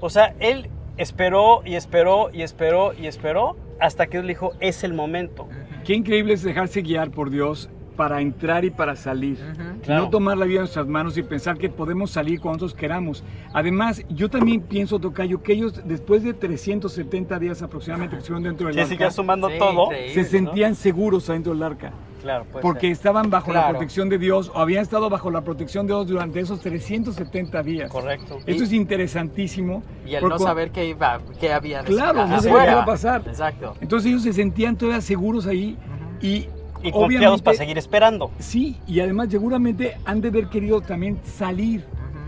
O 0.00 0.08
sea, 0.08 0.34
él 0.40 0.70
esperó 0.96 1.62
y 1.64 1.74
esperó 1.74 2.30
y 2.32 2.42
esperó 2.42 2.92
y 2.92 3.06
esperó 3.06 3.56
hasta 3.80 4.06
que 4.06 4.18
Dios 4.18 4.24
le 4.24 4.32
dijo, 4.32 4.52
es 4.60 4.84
el 4.84 4.92
momento. 4.92 5.48
Qué 5.84 5.94
increíble 5.94 6.34
es 6.34 6.42
dejarse 6.42 6.82
guiar 6.82 7.10
por 7.10 7.30
Dios 7.30 7.70
para 7.96 8.22
entrar 8.22 8.64
y 8.64 8.70
para 8.70 8.96
salir. 8.96 9.38
No 9.86 10.08
tomar 10.08 10.38
la 10.38 10.46
vida 10.46 10.56
en 10.56 10.62
nuestras 10.62 10.86
manos 10.86 11.18
y 11.18 11.22
pensar 11.22 11.58
que 11.58 11.68
podemos 11.68 12.10
salir 12.10 12.40
cuando 12.40 12.56
nosotros 12.56 12.80
queramos. 12.80 13.24
Además, 13.52 14.02
yo 14.08 14.30
también 14.30 14.62
pienso, 14.62 14.98
Tocayo, 14.98 15.42
que 15.42 15.52
ellos 15.52 15.82
después 15.84 16.22
de 16.22 16.32
370 16.32 17.38
días 17.38 17.60
aproximadamente 17.60 18.16
que 18.16 18.20
estuvieron 18.20 18.44
dentro 18.44 18.68
del 18.68 18.86
sí, 18.86 18.94
arca, 18.94 19.10
sumando 19.10 19.50
todo, 19.58 19.90
se 19.90 20.24
sentían 20.24 20.74
seguros 20.74 21.28
adentro 21.28 21.52
del 21.52 21.62
arca. 21.62 21.92
Claro, 22.20 22.46
porque 22.60 22.90
estaban 22.90 23.30
bajo 23.30 23.52
la 23.52 23.68
protección 23.68 24.08
de 24.08 24.18
Dios 24.18 24.50
o 24.54 24.58
habían 24.58 24.82
estado 24.82 25.08
bajo 25.08 25.30
la 25.30 25.42
protección 25.42 25.86
de 25.86 25.94
Dios 25.94 26.06
durante 26.06 26.40
esos 26.40 26.60
370 26.60 27.62
días. 27.62 27.90
Correcto. 27.90 28.38
Eso 28.46 28.64
es 28.64 28.72
interesantísimo. 28.72 29.82
Y 30.06 30.14
el 30.14 30.24
no 30.24 30.38
saber 30.38 30.70
qué, 30.70 30.86
iba, 30.86 31.20
qué 31.38 31.52
había 31.52 31.82
Claro, 31.82 32.26
no 32.26 32.40
sabía 32.40 32.64
qué 32.64 32.70
iba 32.72 32.82
a 32.82 32.86
pasar. 32.86 33.22
Exacto. 33.26 33.74
Entonces 33.80 34.10
ellos 34.10 34.22
se 34.22 34.32
sentían 34.32 34.76
todavía 34.76 35.00
seguros 35.00 35.46
ahí 35.46 35.76
y 36.20 36.46
y 36.82 36.92
confiados 36.92 37.42
para 37.42 37.56
seguir 37.56 37.78
esperando. 37.78 38.30
Sí, 38.38 38.78
y 38.86 39.00
además 39.00 39.28
seguramente 39.30 39.96
han 40.04 40.20
de 40.20 40.28
haber 40.28 40.48
querido 40.48 40.80
también 40.80 41.18
salir. 41.24 41.84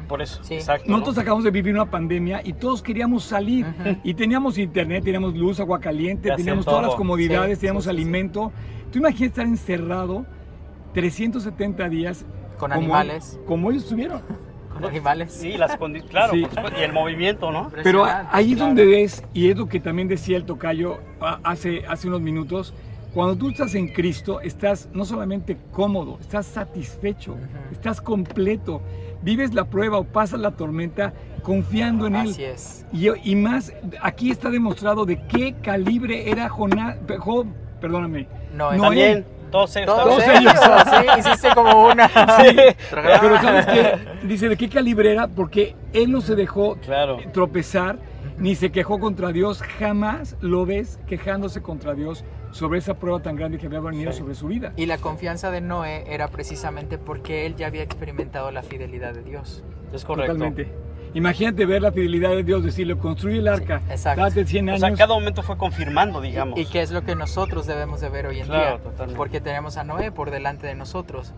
Por 0.08 0.20
eso, 0.20 0.40
exacto. 0.50 0.90
Nosotros 0.90 1.18
acabamos 1.18 1.44
de 1.44 1.50
vivir 1.50 1.74
una 1.74 1.90
pandemia 1.90 2.42
y 2.44 2.52
todos 2.52 2.82
queríamos 2.82 3.24
salir. 3.24 3.64
Y 4.04 4.14
teníamos 4.14 4.58
internet, 4.58 5.04
teníamos 5.04 5.34
luz, 5.34 5.58
agua 5.60 5.80
caliente, 5.80 6.30
teníamos 6.36 6.64
todas 6.64 6.82
las 6.82 6.94
comodidades, 6.94 7.58
teníamos 7.58 7.86
alimento. 7.86 8.52
Tú 8.92 8.98
imaginas 8.98 9.30
estar 9.30 9.46
encerrado 9.46 10.26
370 10.92 11.88
días. 11.88 12.26
Con 12.58 12.72
animales. 12.72 13.40
Como 13.46 13.70
ellos 13.70 13.84
estuvieron. 13.84 14.20
Con 14.72 14.84
animales. 14.84 15.32
Sí, 15.32 15.56
las 15.56 15.76
claro, 16.08 16.34
y 16.34 16.46
el 16.82 16.92
movimiento, 16.92 17.50
¿no? 17.50 17.70
Pero 17.82 18.06
ahí 18.06 18.52
es 18.52 18.58
donde 18.58 18.86
ves, 18.86 19.22
y 19.34 19.50
es 19.50 19.56
lo 19.56 19.66
que 19.66 19.80
también 19.80 20.08
decía 20.08 20.36
el 20.36 20.44
tocayo 20.44 20.98
hace, 21.42 21.84
hace 21.86 22.08
unos 22.08 22.22
minutos, 22.22 22.72
cuando 23.12 23.36
tú 23.36 23.50
estás 23.50 23.74
en 23.74 23.88
Cristo, 23.88 24.40
estás 24.40 24.88
no 24.94 25.04
solamente 25.04 25.58
cómodo, 25.72 26.16
estás 26.20 26.46
satisfecho, 26.46 27.36
estás 27.70 28.00
completo, 28.00 28.80
vives 29.20 29.52
la 29.52 29.64
prueba 29.64 29.98
o 29.98 30.04
pasas 30.04 30.40
la 30.40 30.52
tormenta 30.52 31.12
confiando 31.42 32.06
en 32.06 32.16
Él. 32.16 32.30
Así 32.30 32.44
es. 32.44 32.86
Y, 32.92 33.08
y, 33.30 33.36
más, 33.36 33.74
aquí 34.00 34.30
está 34.30 34.48
demostrado 34.48 35.04
de 35.04 35.20
qué 35.26 35.54
calibre 35.62 36.30
era 36.30 36.48
Jonás, 36.48 36.96
Job, 37.18 37.46
perdóname. 37.78 38.26
No, 38.52 38.70
También, 38.70 39.24
todos 39.50 39.76
ellos. 39.76 39.86
Todos, 39.86 40.22
ellos, 40.26 40.52
sí, 40.90 41.20
hiciste 41.20 41.48
como 41.54 41.88
una. 41.88 42.08
Sí. 42.42 42.56
Pero 42.90 43.40
¿sabes 43.40 43.66
qué? 43.66 43.98
Dice 44.26 44.48
de 44.48 44.56
qué 44.56 44.68
calibre 44.68 45.12
era, 45.12 45.28
porque 45.28 45.76
Él 45.92 46.10
no 46.10 46.20
se 46.20 46.34
dejó 46.34 46.76
tropezar, 47.32 47.98
ni 48.38 48.54
se 48.54 48.72
quejó 48.72 48.98
contra 48.98 49.30
Dios, 49.30 49.62
jamás 49.62 50.36
lo 50.40 50.64
ves 50.66 50.98
quejándose 51.06 51.62
contra 51.62 51.94
Dios 51.94 52.24
sobre 52.50 52.78
esa 52.78 52.94
prueba 52.94 53.20
tan 53.20 53.36
grande 53.36 53.58
que 53.58 53.66
había 53.66 53.80
venido 53.80 54.12
sobre 54.12 54.34
su 54.34 54.48
vida. 54.48 54.72
Y 54.76 54.86
la 54.86 54.98
confianza 54.98 55.50
de 55.50 55.60
Noé 55.60 56.04
era 56.06 56.28
precisamente 56.28 56.98
porque 56.98 57.46
él 57.46 57.56
ya 57.56 57.66
había 57.66 57.82
experimentado 57.82 58.50
la 58.50 58.62
fidelidad 58.62 59.14
de 59.14 59.22
Dios. 59.22 59.62
Es 59.92 60.04
correcto. 60.04 60.32
Totalmente. 60.32 60.72
Imagínate 61.14 61.66
ver 61.66 61.82
la 61.82 61.92
fidelidad 61.92 62.30
de 62.30 62.42
Dios, 62.42 62.64
decirle, 62.64 62.96
construye 62.96 63.38
el 63.38 63.48
arca, 63.48 63.82
date 64.16 64.46
100 64.46 64.68
años. 64.68 64.82
O 64.82 64.86
sea, 64.86 64.96
cada 64.96 65.14
momento 65.14 65.42
fue 65.42 65.56
confirmando, 65.56 66.20
digamos. 66.20 66.58
Y, 66.58 66.66
qué 66.66 66.80
es 66.80 66.90
lo 66.90 67.02
que 67.02 67.14
nosotros 67.14 67.66
debemos 67.66 68.00
de 68.00 68.08
ver 68.08 68.26
hoy 68.26 68.40
en 68.40 68.48
día. 68.48 68.78
Porque 69.16 69.40
tenemos 69.40 69.76
a 69.76 69.84
Noé 69.84 70.10
por 70.10 70.30
delante 70.30 70.66
de 70.66 70.74
nosotros. 70.74 71.34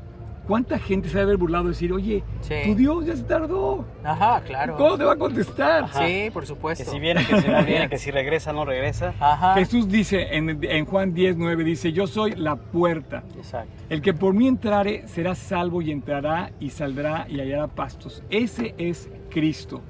¿Cuánta 0.46 0.78
gente 0.78 1.08
se 1.08 1.14
debe 1.14 1.22
haber 1.30 1.36
burlado 1.38 1.64
y 1.64 1.68
decir, 1.68 1.90
oye, 1.92 2.22
tu 2.64 2.74
Dios 2.74 3.06
ya 3.06 3.16
se 3.16 3.22
tardó? 3.22 3.86
Ajá, 4.04 4.42
claro. 4.42 4.76
¿Cómo 4.76 4.98
te 4.98 5.04
va 5.04 5.14
a 5.14 5.16
contestar? 5.16 5.88
Sí, 5.92 6.30
por 6.30 6.46
supuesto. 6.46 6.84
Que 6.84 6.90
si 6.90 6.98
viene, 6.98 7.26
que 7.26 7.40
si 7.40 7.48
no 7.48 7.62
viene, 7.66 7.88
que 7.88 7.96
si 7.96 8.10
regresa, 8.10 8.52
no 8.52 8.66
regresa. 8.66 9.14
Ajá. 9.18 9.54
Jesús 9.54 9.88
dice 9.88 10.36
en, 10.36 10.62
en, 10.62 10.84
Juan 10.84 11.14
10, 11.14 11.38
9, 11.38 11.64
dice, 11.64 11.92
yo 11.92 12.06
soy 12.06 12.32
la 12.32 12.56
puerta. 12.56 13.22
Exacto. 13.36 13.72
El 13.88 14.02
que 14.02 14.12
por 14.12 14.34
mí 14.34 14.46
entrare 14.46 15.08
será 15.08 15.34
salvo 15.34 15.80
y 15.80 15.90
entrará 15.90 16.52
y 16.60 16.68
saldrá 16.70 17.26
y 17.28 17.40
hallará 17.40 17.68
pastos. 17.68 18.22
Ese 18.28 18.74
es 18.76 19.08
Cristo. 19.30 19.80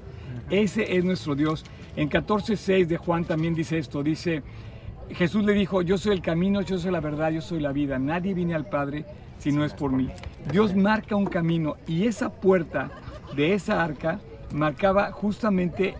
Ese 0.49 0.97
es 0.97 1.03
nuestro 1.03 1.35
Dios. 1.35 1.65
En 1.97 2.09
14.6 2.09 2.87
de 2.87 2.97
Juan 2.97 3.25
también 3.25 3.55
dice 3.55 3.77
esto, 3.77 4.03
dice, 4.03 4.41
Jesús 5.09 5.43
le 5.43 5.53
dijo, 5.53 5.81
yo 5.81 5.97
soy 5.97 6.13
el 6.13 6.21
camino, 6.21 6.61
yo 6.61 6.77
soy 6.77 6.91
la 6.91 7.01
verdad, 7.01 7.31
yo 7.31 7.41
soy 7.41 7.59
la 7.59 7.73
vida. 7.73 7.99
Nadie 7.99 8.33
viene 8.33 8.55
al 8.55 8.65
Padre 8.65 9.05
si 9.45 9.51
no 9.51 9.63
es 9.63 9.75
por 9.75 9.91
mí. 9.91 10.09
Dios 10.51 10.75
marca 10.75 11.15
un 11.15 11.27
camino 11.27 11.75
y 11.85 12.07
esa 12.07 12.31
puerta 12.31 12.89
de 13.35 13.53
esa 13.53 13.83
arca 13.83 14.19
marcaba 14.51 15.11
justamente 15.11 15.93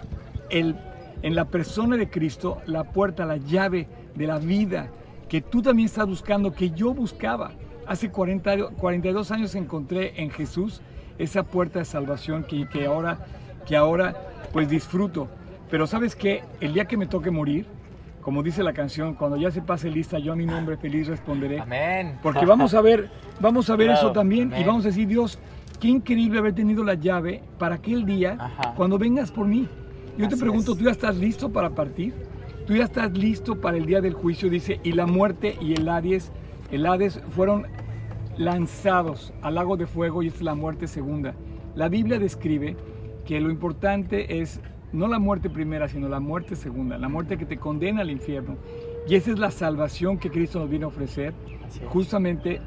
el, 0.50 0.76
en 1.22 1.36
la 1.36 1.46
persona 1.46 1.96
de 1.96 2.10
Cristo 2.10 2.58
la 2.66 2.86
puerta, 2.86 3.24
la 3.24 3.38
llave 3.38 3.88
de 4.16 4.26
la 4.26 4.40
vida 4.40 4.90
que 5.30 5.42
tú 5.42 5.62
también 5.62 5.86
estás 5.86 6.08
buscando, 6.08 6.54
que 6.54 6.72
yo 6.72 6.92
buscaba. 6.96 7.52
Hace 7.86 8.10
40, 8.10 8.70
42 8.70 9.30
años 9.30 9.54
encontré 9.54 10.20
en 10.20 10.32
Jesús 10.32 10.82
esa 11.20 11.44
puerta 11.44 11.78
de 11.78 11.86
salvación 11.86 12.46
que, 12.46 12.68
que, 12.68 12.88
ahora, 12.88 13.28
que 13.68 13.76
ahora 13.76 14.16
pues 14.54 14.68
disfruto. 14.70 15.28
Pero 15.70 15.86
sabes 15.86 16.16
que 16.16 16.42
el 16.62 16.74
día 16.74 16.86
que 16.86 16.98
me 16.98 17.06
toque 17.06 17.30
morir, 17.30 17.68
como 18.26 18.42
dice 18.42 18.64
la 18.64 18.74
canción, 18.74 19.14
cuando 19.14 19.38
ya 19.38 19.52
se 19.52 19.62
pase 19.62 19.88
lista, 19.88 20.18
yo 20.18 20.34
a 20.34 20.36
mi 20.36 20.48
nombre 20.48 20.78
feliz 20.78 21.08
responderé. 21.08 21.60
Amén. 21.60 22.18
Porque 22.24 22.44
vamos 22.44 22.74
a 22.74 22.82
ver, 22.82 23.12
vamos 23.40 23.70
a 23.70 23.76
ver 23.76 23.92
eso 23.92 24.12
también 24.14 24.52
y 24.60 24.64
vamos 24.64 24.84
a 24.84 24.88
decir, 24.88 25.08
Dios, 25.08 25.38
qué 25.80 25.90
increíble 25.90 26.40
haber 26.40 26.56
tenido 26.56 26.84
la 26.84 26.96
llave 26.96 27.44
para 27.60 27.76
aquel 27.76 28.04
día 28.04 28.36
cuando 28.76 28.98
vengas 28.98 29.32
por 29.32 29.46
mí. 29.46 29.70
Yo 30.18 30.28
te 30.28 30.38
pregunto, 30.38 30.76
¿tú 30.76 30.86
ya 30.86 30.90
estás 30.90 31.16
listo 31.18 31.52
para 31.52 31.70
partir? 31.70 32.16
¿Tú 32.66 32.76
ya 32.76 32.86
estás 32.86 33.16
listo 33.16 33.62
para 33.62 33.78
el 33.78 33.86
día 33.86 34.02
del 34.02 34.16
juicio? 34.16 34.50
Dice, 34.50 34.80
y 34.82 34.94
la 34.94 35.06
muerte 35.06 35.56
y 35.62 35.74
el 35.74 35.88
Hades, 35.88 36.32
el 36.72 36.88
Hades 36.88 37.22
fueron 37.30 37.68
lanzados 38.38 39.34
al 39.44 39.54
lago 39.54 39.78
de 39.78 39.86
fuego 39.86 40.24
y 40.24 40.30
es 40.30 40.42
la 40.42 40.56
muerte 40.56 40.88
segunda. 40.88 41.36
La 41.76 41.90
Biblia 41.90 42.18
describe 42.18 42.76
que 43.24 43.40
lo 43.40 43.52
importante 43.52 44.42
es 44.42 44.62
no 44.96 45.08
la 45.08 45.20
muerte 45.20 45.50
primera, 45.50 45.88
sino 45.88 46.10
la 46.10 46.20
muerte 46.20 46.56
segunda, 46.56 46.98
la 46.98 47.10
muerte 47.10 47.38
que 47.38 47.46
te 47.46 47.58
condena 47.58 48.02
al 48.02 48.10
infierno. 48.10 48.58
Y 49.08 49.16
esa 49.16 49.32
es 49.32 49.40
la 49.40 49.52
salvación 49.52 50.18
que 50.18 50.32
Cristo 50.32 50.60
nos 50.60 50.70
viene 50.70 50.86
a 50.86 50.88
ofrecer, 50.88 51.34
justamente 51.88 52.62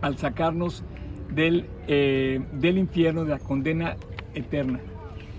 al 0.00 0.16
sacarnos 0.18 0.84
del, 1.30 1.68
eh, 1.88 2.40
del 2.52 2.78
infierno, 2.78 3.24
de 3.24 3.30
la 3.30 3.38
condena 3.38 3.96
eterna. 4.34 4.80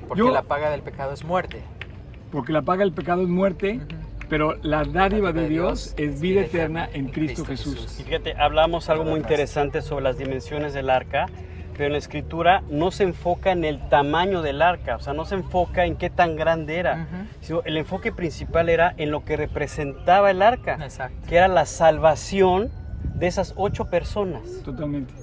Porque 0.08 0.24
la 0.24 0.44
paga 0.44 0.70
del 0.70 0.82
pecado 0.82 1.14
es 1.14 1.24
muerte. 1.24 1.62
Porque 2.32 2.52
la 2.52 2.62
paga 2.62 2.84
del 2.84 2.94
pecado 2.94 3.22
es 3.22 3.30
muerte, 3.30 3.80
pero 4.30 4.56
la 4.62 4.84
dádiva 4.84 5.32
de 5.32 5.48
Dios 5.48 5.94
es 5.98 6.20
vida 6.20 6.42
eterna 6.42 6.90
en 6.92 7.08
Cristo 7.08 7.46
Jesús. 7.46 8.00
Y 8.00 8.04
fíjate, 8.04 8.34
hablamos 8.36 8.90
algo 8.90 9.06
muy 9.06 9.20
interesante 9.20 9.82
sobre 9.82 10.04
las 10.04 10.18
dimensiones 10.18 10.74
del 10.74 10.90
arca 10.90 11.28
pero 11.78 11.88
en 11.88 11.92
la 11.94 12.00
escritura 12.00 12.64
no 12.70 12.90
se 12.90 13.04
enfoca 13.04 13.52
en 13.52 13.64
el 13.64 13.80
tamaño 13.88 14.42
del 14.42 14.62
arca, 14.62 14.96
o 14.96 15.00
sea, 15.00 15.14
no 15.14 15.26
se 15.26 15.36
enfoca 15.36 15.86
en 15.86 15.96
qué 15.96 16.10
tan 16.10 16.36
grande 16.36 16.78
era, 16.78 17.08
sino 17.42 17.62
el 17.64 17.78
enfoque 17.78 18.12
principal 18.12 18.68
era 18.68 18.94
en 18.98 19.12
lo 19.12 19.24
que 19.24 19.38
representaba 19.38 20.32
el 20.32 20.42
arca, 20.42 20.80
que 21.30 21.36
era 21.36 21.48
la 21.48 21.66
salvación 21.66 22.72
de 23.14 23.28
esas 23.28 23.54
ocho 23.56 23.86
personas. 23.86 24.42
Totalmente. 24.66 25.14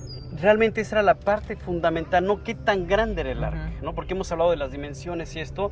Realmente 0.41 0.81
esa 0.81 0.97
era 0.97 1.03
la 1.03 1.15
parte 1.15 1.55
fundamental, 1.55 2.25
no 2.25 2.43
qué 2.43 2.55
tan 2.55 2.89
grande 2.89 3.21
era 3.21 3.33
el 3.33 3.45
arca, 3.45 3.71
¿no? 3.83 3.95
Porque 3.95 4.15
hemos 4.15 4.31
hablado 4.33 4.51
de 4.51 4.57
las 4.57 4.73
dimensiones 4.73 5.35
y 5.37 5.41
esto, 5.41 5.71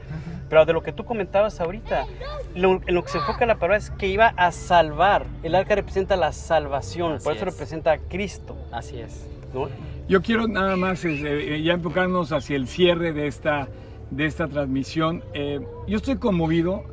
pero 0.48 0.64
de 0.64 0.72
lo 0.72 0.82
que 0.82 0.92
tú 0.92 1.04
comentabas 1.04 1.60
ahorita, 1.60 2.06
en 2.54 2.62
lo 2.62 3.02
que 3.02 3.08
se 3.08 3.18
enfoca 3.18 3.46
la 3.46 3.56
palabra 3.56 3.76
es 3.76 3.90
que 3.90 4.08
iba 4.08 4.34
a 4.36 4.52
salvar. 4.52 5.26
El 5.42 5.54
arca 5.54 5.74
representa 5.74 6.16
la 6.16 6.32
salvación, 6.32 7.18
por 7.22 7.34
eso 7.34 7.44
representa 7.44 7.92
a 7.92 7.98
Cristo. 7.98 8.56
Así 8.70 9.00
es. 9.00 9.28
¿no? 9.52 9.68
Yo 10.12 10.20
quiero 10.20 10.46
nada 10.46 10.76
más 10.76 11.06
este, 11.06 11.54
eh, 11.54 11.62
ya 11.62 11.72
enfocarnos 11.72 12.32
hacia 12.32 12.54
el 12.54 12.68
cierre 12.68 13.14
de 13.14 13.26
esta, 13.26 13.68
de 14.10 14.26
esta 14.26 14.46
transmisión. 14.46 15.24
Eh, 15.32 15.58
yo 15.88 15.96
estoy 15.96 16.16
conmovido 16.16 16.84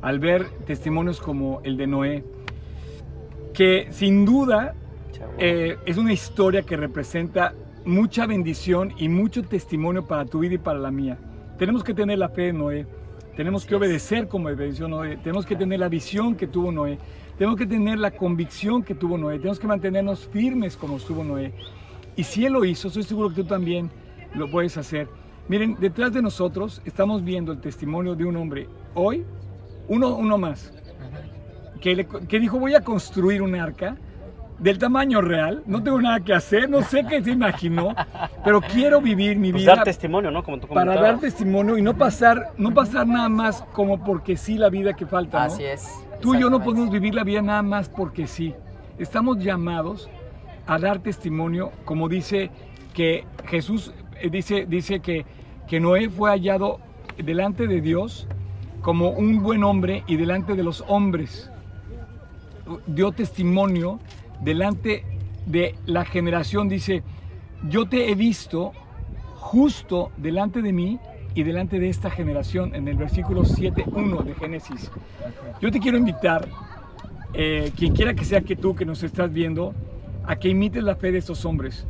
al 0.00 0.20
ver 0.20 0.48
testimonios 0.64 1.20
como 1.20 1.60
el 1.64 1.76
de 1.76 1.88
Noé, 1.88 2.24
que 3.52 3.88
sin 3.90 4.24
duda 4.24 4.76
eh, 5.38 5.76
es 5.86 5.96
una 5.96 6.12
historia 6.12 6.62
que 6.62 6.76
representa 6.76 7.52
mucha 7.84 8.26
bendición 8.26 8.94
y 8.96 9.08
mucho 9.08 9.42
testimonio 9.42 10.06
para 10.06 10.24
tu 10.24 10.38
vida 10.38 10.54
y 10.54 10.58
para 10.58 10.78
la 10.78 10.92
mía. 10.92 11.18
Tenemos 11.58 11.82
que 11.82 11.94
tener 11.94 12.20
la 12.20 12.28
fe 12.28 12.42
de 12.42 12.52
Noé, 12.52 12.86
tenemos 13.36 13.66
que 13.66 13.74
obedecer 13.74 14.28
como 14.28 14.50
obedeció 14.50 14.86
Noé, 14.86 15.16
tenemos 15.16 15.44
que 15.46 15.56
tener 15.56 15.80
la 15.80 15.88
visión 15.88 16.36
que 16.36 16.46
tuvo 16.46 16.70
Noé, 16.70 16.96
tenemos 17.36 17.58
que 17.58 17.66
tener 17.66 17.98
la 17.98 18.12
convicción 18.12 18.84
que 18.84 18.94
tuvo 18.94 19.18
Noé, 19.18 19.38
tenemos 19.38 19.58
que 19.58 19.66
mantenernos 19.66 20.28
firmes 20.28 20.76
como 20.76 20.98
estuvo 20.98 21.24
Noé. 21.24 21.52
Y 22.18 22.24
si 22.24 22.44
Él 22.44 22.54
lo 22.54 22.64
hizo, 22.64 22.88
estoy 22.88 23.04
seguro 23.04 23.28
que 23.28 23.36
tú 23.36 23.44
también 23.44 23.92
lo 24.34 24.50
puedes 24.50 24.76
hacer. 24.76 25.08
Miren, 25.46 25.76
detrás 25.78 26.12
de 26.12 26.20
nosotros 26.20 26.82
estamos 26.84 27.22
viendo 27.22 27.52
el 27.52 27.60
testimonio 27.60 28.16
de 28.16 28.24
un 28.24 28.36
hombre, 28.36 28.68
hoy, 28.96 29.24
uno, 29.86 30.16
uno 30.16 30.36
más, 30.36 30.72
que, 31.80 32.04
que 32.28 32.40
dijo, 32.40 32.58
voy 32.58 32.74
a 32.74 32.80
construir 32.80 33.40
un 33.40 33.54
arca 33.54 33.96
del 34.58 34.78
tamaño 34.78 35.20
real, 35.20 35.62
no 35.64 35.80
tengo 35.80 36.02
nada 36.02 36.18
que 36.18 36.34
hacer, 36.34 36.68
no 36.68 36.82
sé 36.82 37.06
qué 37.08 37.22
se 37.22 37.30
imaginó, 37.30 37.94
pero 38.44 38.60
quiero 38.62 39.00
vivir 39.00 39.38
mi 39.38 39.52
pues 39.52 39.62
vida. 39.62 39.76
Dar 39.76 39.84
testimonio, 39.84 40.32
¿no? 40.32 40.42
Como 40.42 40.58
tú 40.58 40.66
Para 40.66 41.00
dar 41.00 41.20
testimonio 41.20 41.78
y 41.78 41.82
no 41.82 41.96
pasar, 41.96 42.52
no 42.58 42.74
pasar 42.74 43.06
nada 43.06 43.28
más 43.28 43.62
como 43.72 44.02
porque 44.02 44.36
sí 44.36 44.58
la 44.58 44.70
vida 44.70 44.94
que 44.94 45.06
falta, 45.06 45.44
Así 45.44 45.62
es. 45.62 45.88
Tú 46.20 46.34
y 46.34 46.40
yo 46.40 46.50
no 46.50 46.64
podemos 46.64 46.90
vivir 46.90 47.14
la 47.14 47.22
vida 47.22 47.42
nada 47.42 47.62
más 47.62 47.88
porque 47.88 48.26
sí. 48.26 48.56
Estamos 48.98 49.38
llamados 49.38 50.10
a 50.68 50.78
dar 50.78 50.98
testimonio, 51.00 51.72
como 51.86 52.08
dice 52.08 52.50
que 52.92 53.24
Jesús 53.46 53.92
eh, 54.20 54.28
dice, 54.30 54.66
dice 54.68 55.00
que, 55.00 55.24
que 55.66 55.80
Noé 55.80 56.10
fue 56.10 56.30
hallado 56.30 56.78
delante 57.16 57.66
de 57.66 57.80
Dios 57.80 58.28
como 58.82 59.08
un 59.10 59.42
buen 59.42 59.64
hombre 59.64 60.04
y 60.06 60.16
delante 60.16 60.54
de 60.54 60.62
los 60.62 60.84
hombres. 60.86 61.50
Dio 62.86 63.12
testimonio 63.12 63.98
delante 64.42 65.04
de 65.46 65.74
la 65.86 66.04
generación, 66.04 66.68
dice, 66.68 67.02
yo 67.70 67.88
te 67.88 68.10
he 68.10 68.14
visto 68.14 68.72
justo 69.36 70.12
delante 70.18 70.60
de 70.60 70.74
mí 70.74 71.00
y 71.34 71.44
delante 71.44 71.80
de 71.80 71.88
esta 71.88 72.10
generación, 72.10 72.74
en 72.74 72.88
el 72.88 72.98
versículo 72.98 73.42
7.1 73.42 74.22
de 74.22 74.34
Génesis. 74.34 74.90
Yo 75.62 75.70
te 75.70 75.80
quiero 75.80 75.96
invitar, 75.96 76.46
eh, 77.32 77.72
quien 77.74 77.94
quiera 77.94 78.12
que 78.12 78.26
sea 78.26 78.42
que 78.42 78.54
tú 78.54 78.74
que 78.74 78.84
nos 78.84 79.02
estás 79.02 79.32
viendo, 79.32 79.74
a 80.28 80.36
que 80.36 80.50
imites 80.50 80.84
la 80.84 80.94
fe 80.94 81.10
de 81.10 81.18
estos 81.18 81.44
hombres. 81.46 81.86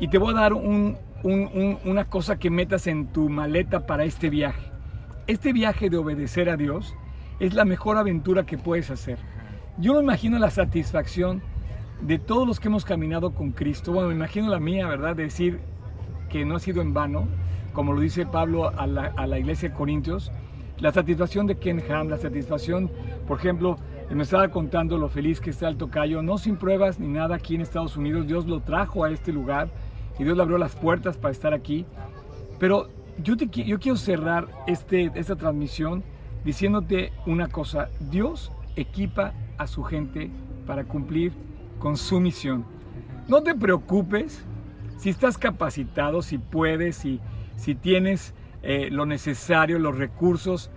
Y 0.00 0.08
te 0.08 0.18
voy 0.18 0.34
a 0.34 0.40
dar 0.40 0.52
una 0.52 2.04
cosa 2.10 2.38
que 2.38 2.50
metas 2.50 2.88
en 2.88 3.06
tu 3.06 3.28
maleta 3.28 3.86
para 3.86 4.04
este 4.04 4.28
viaje. 4.30 4.70
Este 5.28 5.52
viaje 5.52 5.88
de 5.88 5.96
obedecer 5.96 6.50
a 6.50 6.56
Dios 6.56 6.94
es 7.38 7.54
la 7.54 7.64
mejor 7.64 7.96
aventura 7.96 8.44
que 8.44 8.58
puedes 8.58 8.90
hacer. 8.90 9.18
Yo 9.78 9.94
me 9.94 10.02
imagino 10.02 10.40
la 10.40 10.50
satisfacción 10.50 11.40
de 12.00 12.18
todos 12.18 12.48
los 12.48 12.58
que 12.58 12.66
hemos 12.66 12.84
caminado 12.84 13.32
con 13.32 13.52
Cristo. 13.52 13.92
Bueno, 13.92 14.08
me 14.08 14.14
imagino 14.16 14.48
la 14.48 14.58
mía, 14.58 14.88
¿verdad? 14.88 15.14
De 15.14 15.22
decir 15.22 15.60
que 16.28 16.44
no 16.44 16.56
ha 16.56 16.60
sido 16.60 16.82
en 16.82 16.92
vano, 16.92 17.28
como 17.74 17.92
lo 17.92 18.00
dice 18.00 18.26
Pablo 18.26 18.76
a 18.76 18.88
la, 18.88 19.12
a 19.16 19.28
la 19.28 19.38
iglesia 19.38 19.68
de 19.68 19.76
Corintios. 19.76 20.32
La 20.78 20.90
satisfacción 20.90 21.46
de 21.46 21.58
Ken 21.58 21.80
Ham, 21.90 22.08
la 22.08 22.18
satisfacción, 22.18 22.90
por 23.28 23.38
ejemplo, 23.38 23.78
me 24.14 24.22
estaba 24.22 24.48
contando 24.48 24.96
lo 24.96 25.08
feliz 25.08 25.40
que 25.40 25.50
está 25.50 25.68
el 25.68 25.76
tocayo, 25.76 26.22
no 26.22 26.38
sin 26.38 26.56
pruebas 26.56 26.98
ni 26.98 27.08
nada 27.08 27.36
aquí 27.36 27.54
en 27.54 27.60
Estados 27.60 27.96
Unidos. 27.96 28.26
Dios 28.26 28.46
lo 28.46 28.60
trajo 28.60 29.04
a 29.04 29.10
este 29.10 29.32
lugar 29.32 29.68
y 30.18 30.24
Dios 30.24 30.36
le 30.36 30.42
abrió 30.42 30.56
las 30.56 30.74
puertas 30.74 31.18
para 31.18 31.32
estar 31.32 31.52
aquí. 31.52 31.84
Pero 32.58 32.88
yo, 33.22 33.36
te, 33.36 33.46
yo 33.48 33.78
quiero 33.78 33.96
cerrar 33.98 34.48
este, 34.66 35.10
esta 35.14 35.36
transmisión 35.36 36.02
diciéndote 36.44 37.12
una 37.26 37.48
cosa. 37.48 37.90
Dios 38.10 38.50
equipa 38.76 39.34
a 39.58 39.66
su 39.66 39.82
gente 39.82 40.30
para 40.66 40.84
cumplir 40.84 41.32
con 41.78 41.96
su 41.96 42.18
misión. 42.18 42.64
No 43.28 43.42
te 43.42 43.54
preocupes 43.54 44.42
si 44.96 45.10
estás 45.10 45.36
capacitado, 45.36 46.22
si 46.22 46.38
puedes, 46.38 46.96
si, 46.96 47.20
si 47.56 47.74
tienes 47.74 48.34
eh, 48.62 48.88
lo 48.90 49.04
necesario, 49.04 49.78
los 49.78 49.98
recursos. 49.98 50.70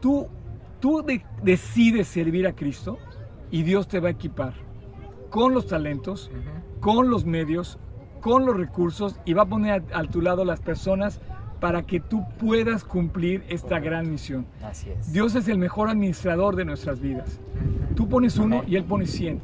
Tú 0.00 0.28
tú 0.84 1.02
decides 1.42 2.08
servir 2.08 2.46
a 2.46 2.54
Cristo 2.54 2.98
y 3.50 3.62
Dios 3.62 3.88
te 3.88 4.00
va 4.00 4.08
a 4.08 4.10
equipar 4.10 4.52
con 5.30 5.54
los 5.54 5.66
talentos, 5.66 6.30
con 6.78 7.08
los 7.08 7.24
medios, 7.24 7.78
con 8.20 8.44
los 8.44 8.54
recursos 8.54 9.18
y 9.24 9.32
va 9.32 9.44
a 9.44 9.46
poner 9.46 9.82
a, 9.94 10.02
tu 10.02 10.20
lado 10.20 10.44
las 10.44 10.60
personas 10.60 11.22
para 11.58 11.84
que 11.84 12.00
tú 12.00 12.22
puedas 12.38 12.84
cumplir 12.84 13.44
esta 13.48 13.80
gran 13.80 14.10
misión. 14.10 14.44
Así 14.62 14.90
es. 14.90 15.10
Dios 15.10 15.34
es 15.36 15.48
el 15.48 15.56
mejor 15.56 15.88
administrador 15.88 16.54
de 16.54 16.66
nuestras 16.66 17.00
vidas. 17.00 17.40
Tú 17.96 18.06
pones 18.06 18.36
uno 18.36 18.62
y 18.66 18.76
Él 18.76 18.84
pone 18.84 19.06
cien. 19.06 19.40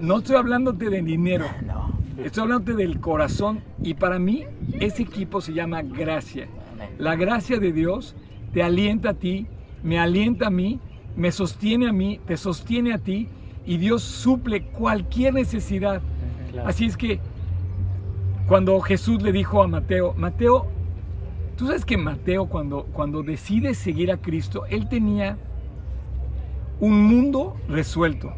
No 0.00 0.18
estoy 0.18 0.36
hablándote 0.36 0.90
de 0.90 1.02
dinero. 1.02 1.46
No. 1.66 1.90
Estoy 2.22 2.44
hablándote 2.44 2.74
del 2.74 3.00
corazón 3.00 3.64
y 3.82 3.94
para 3.94 4.20
mí 4.20 4.44
ese 4.78 5.02
equipo 5.02 5.40
se 5.40 5.54
llama 5.54 5.82
gracia. 5.82 6.46
La 6.98 7.16
gracia 7.16 7.58
de 7.58 7.72
Dios 7.72 8.14
te 8.52 8.62
alienta 8.62 9.10
a 9.10 9.14
ti, 9.14 9.48
me 9.82 9.98
alienta 9.98 10.48
a 10.48 10.50
mí, 10.50 10.80
me 11.16 11.32
sostiene 11.32 11.88
a 11.88 11.92
mí, 11.92 12.20
te 12.26 12.36
sostiene 12.36 12.92
a 12.92 12.98
ti 12.98 13.28
y 13.66 13.76
Dios 13.76 14.02
suple 14.02 14.62
cualquier 14.62 15.34
necesidad. 15.34 16.02
Así 16.64 16.86
es 16.86 16.96
que 16.96 17.20
cuando 18.46 18.80
Jesús 18.80 19.22
le 19.22 19.32
dijo 19.32 19.62
a 19.62 19.68
Mateo, 19.68 20.14
Mateo, 20.16 20.66
tú 21.56 21.66
sabes 21.66 21.84
que 21.84 21.96
Mateo 21.96 22.46
cuando, 22.46 22.84
cuando 22.92 23.22
decide 23.22 23.74
seguir 23.74 24.10
a 24.12 24.18
Cristo, 24.18 24.64
él 24.68 24.88
tenía 24.88 25.38
un 26.80 27.04
mundo 27.04 27.56
resuelto, 27.68 28.32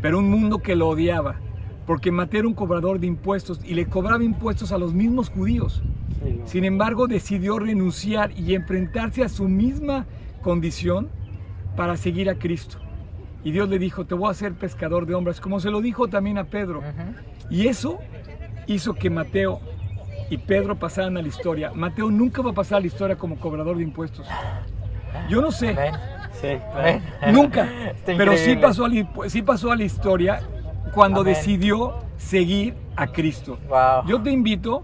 pero 0.00 0.18
un 0.18 0.30
mundo 0.30 0.58
que 0.58 0.76
lo 0.76 0.88
odiaba, 0.88 1.36
porque 1.86 2.12
Mateo 2.12 2.40
era 2.40 2.48
un 2.48 2.54
cobrador 2.54 3.00
de 3.00 3.06
impuestos 3.06 3.60
y 3.64 3.74
le 3.74 3.86
cobraba 3.86 4.22
impuestos 4.22 4.72
a 4.72 4.78
los 4.78 4.92
mismos 4.92 5.30
judíos. 5.30 5.82
Sin 6.44 6.64
embargo, 6.64 7.08
decidió 7.08 7.58
renunciar 7.58 8.30
y 8.38 8.54
enfrentarse 8.54 9.24
a 9.24 9.28
su 9.28 9.48
misma 9.48 10.06
condición 10.42 11.08
para 11.76 11.96
seguir 11.96 12.28
a 12.28 12.34
Cristo. 12.34 12.78
Y 13.44 13.50
Dios 13.50 13.68
le 13.68 13.78
dijo, 13.78 14.04
te 14.04 14.14
voy 14.14 14.28
a 14.28 14.30
hacer 14.30 14.52
pescador 14.52 15.06
de 15.06 15.14
hombres, 15.14 15.40
como 15.40 15.58
se 15.58 15.70
lo 15.70 15.80
dijo 15.80 16.08
también 16.08 16.38
a 16.38 16.44
Pedro. 16.44 16.82
Y 17.50 17.66
eso 17.66 17.98
hizo 18.66 18.94
que 18.94 19.10
Mateo 19.10 19.60
y 20.30 20.38
Pedro 20.38 20.78
pasaran 20.78 21.16
a 21.16 21.22
la 21.22 21.28
historia. 21.28 21.72
Mateo 21.74 22.10
nunca 22.10 22.42
va 22.42 22.50
a 22.50 22.54
pasar 22.54 22.78
a 22.78 22.80
la 22.80 22.86
historia 22.86 23.16
como 23.16 23.38
cobrador 23.38 23.76
de 23.76 23.82
impuestos. 23.82 24.26
Yo 25.28 25.40
no 25.40 25.50
sé. 25.50 25.76
Nunca. 27.32 27.68
Pero 28.06 28.36
sí 28.36 28.56
pasó, 28.56 28.84
a 28.84 28.88
la, 28.88 29.08
sí 29.28 29.42
pasó 29.42 29.72
a 29.72 29.76
la 29.76 29.84
historia 29.84 30.40
cuando 30.94 31.24
decidió 31.24 31.98
seguir 32.16 32.74
a 32.96 33.08
Cristo. 33.08 33.58
Yo 34.06 34.22
te 34.22 34.30
invito 34.30 34.82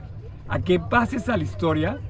a 0.48 0.58
que 0.58 0.80
pases 0.80 1.28
a 1.28 1.36
la 1.36 1.44
historia 1.44 2.00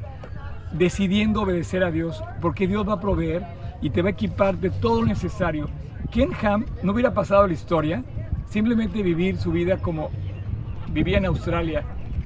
decidiendo 0.73 1.43
obedecer 1.43 1.83
a 1.85 1.91
Dios, 1.91 2.23
porque 2.41 2.67
Dios 2.67 2.89
va 2.89 2.95
a 2.95 3.01
proveer 3.01 3.45
y 3.81 3.91
te 3.91 4.03
va 4.03 4.09
a 4.09 4.13
equipar 4.13 4.59
de 4.59 4.71
todo 4.71 5.03
lo 5.03 5.07
necesario. 5.07 5.69
Ken 6.11 6.31
Ham 6.43 6.67
no 6.83 6.93
hubiera 6.93 7.13
pasado 7.13 7.47
la 7.47 7.53
historia, 7.53 8.03
simplemente 8.49 9.03
vivir 9.03 9.37
su 9.37 9.53
vida 9.53 9.79
como 9.79 10.11
vivía 10.91 11.19
en 11.19 11.27
Australia. 11.27 11.85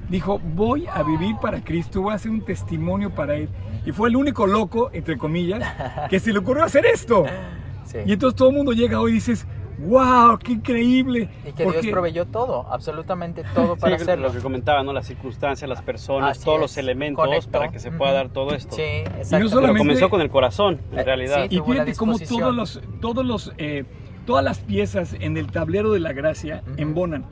Dijo, 0.09 0.39
voy 0.39 0.85
a 0.87 1.03
vivir 1.03 1.35
para 1.41 1.63
Cristo, 1.63 2.01
voy 2.01 2.13
a 2.13 2.15
hacer 2.15 2.31
un 2.31 2.41
testimonio 2.41 3.09
para 3.09 3.35
Él. 3.35 3.49
Y 3.85 3.91
fue 3.91 4.09
el 4.09 4.15
único 4.15 4.47
loco, 4.47 4.89
entre 4.93 5.17
comillas, 5.17 5.63
que 6.09 6.19
se 6.19 6.31
le 6.31 6.39
ocurrió 6.39 6.63
hacer 6.63 6.85
esto. 6.85 7.25
Y 8.05 8.13
entonces 8.13 8.35
todo 8.35 8.49
el 8.49 8.55
mundo 8.55 8.71
llega 8.73 8.99
hoy 8.99 9.11
y 9.11 9.15
dices, 9.15 9.45
¡Wow! 9.79 10.37
¡Qué 10.39 10.53
increíble! 10.53 11.29
Y 11.47 11.51
que 11.53 11.65
Dios 11.65 11.87
proveyó 11.87 12.25
todo, 12.25 12.67
absolutamente 12.69 13.43
todo 13.53 13.75
para 13.75 13.95
hacerlo. 13.95 14.27
Lo 14.27 14.33
que 14.33 14.39
comentaba, 14.39 14.83
¿no? 14.83 14.93
Las 14.93 15.07
circunstancias, 15.07 15.69
las 15.69 15.81
personas, 15.81 16.39
todos 16.39 16.59
los 16.59 16.77
elementos 16.77 17.47
para 17.47 17.69
que 17.69 17.79
se 17.79 17.91
pueda 17.91 18.13
dar 18.13 18.29
todo 18.29 18.53
esto. 18.53 18.75
Sí, 18.75 18.81
exacto. 18.81 19.37
Y 19.37 19.39
no 19.39 19.49
solamente... 19.49 19.73
Pero 19.73 19.77
comenzó 19.77 20.09
con 20.09 20.21
el 20.21 20.29
corazón, 20.29 20.81
en 20.91 20.99
eh, 20.99 21.03
realidad. 21.03 21.45
y 21.49 21.59
fíjate 21.59 21.95
cómo 21.95 22.17
todos 22.19 22.53
los, 22.53 22.81
todos 23.01 23.25
los 23.25 23.53
eh, 23.57 23.85
todas 24.25 24.43
las 24.43 24.59
piezas 24.59 25.15
en 25.19 25.37
el 25.37 25.51
tablero 25.51 25.91
de 25.91 25.99
la 25.99 26.13
gracia 26.13 26.63
embonan. 26.77 27.25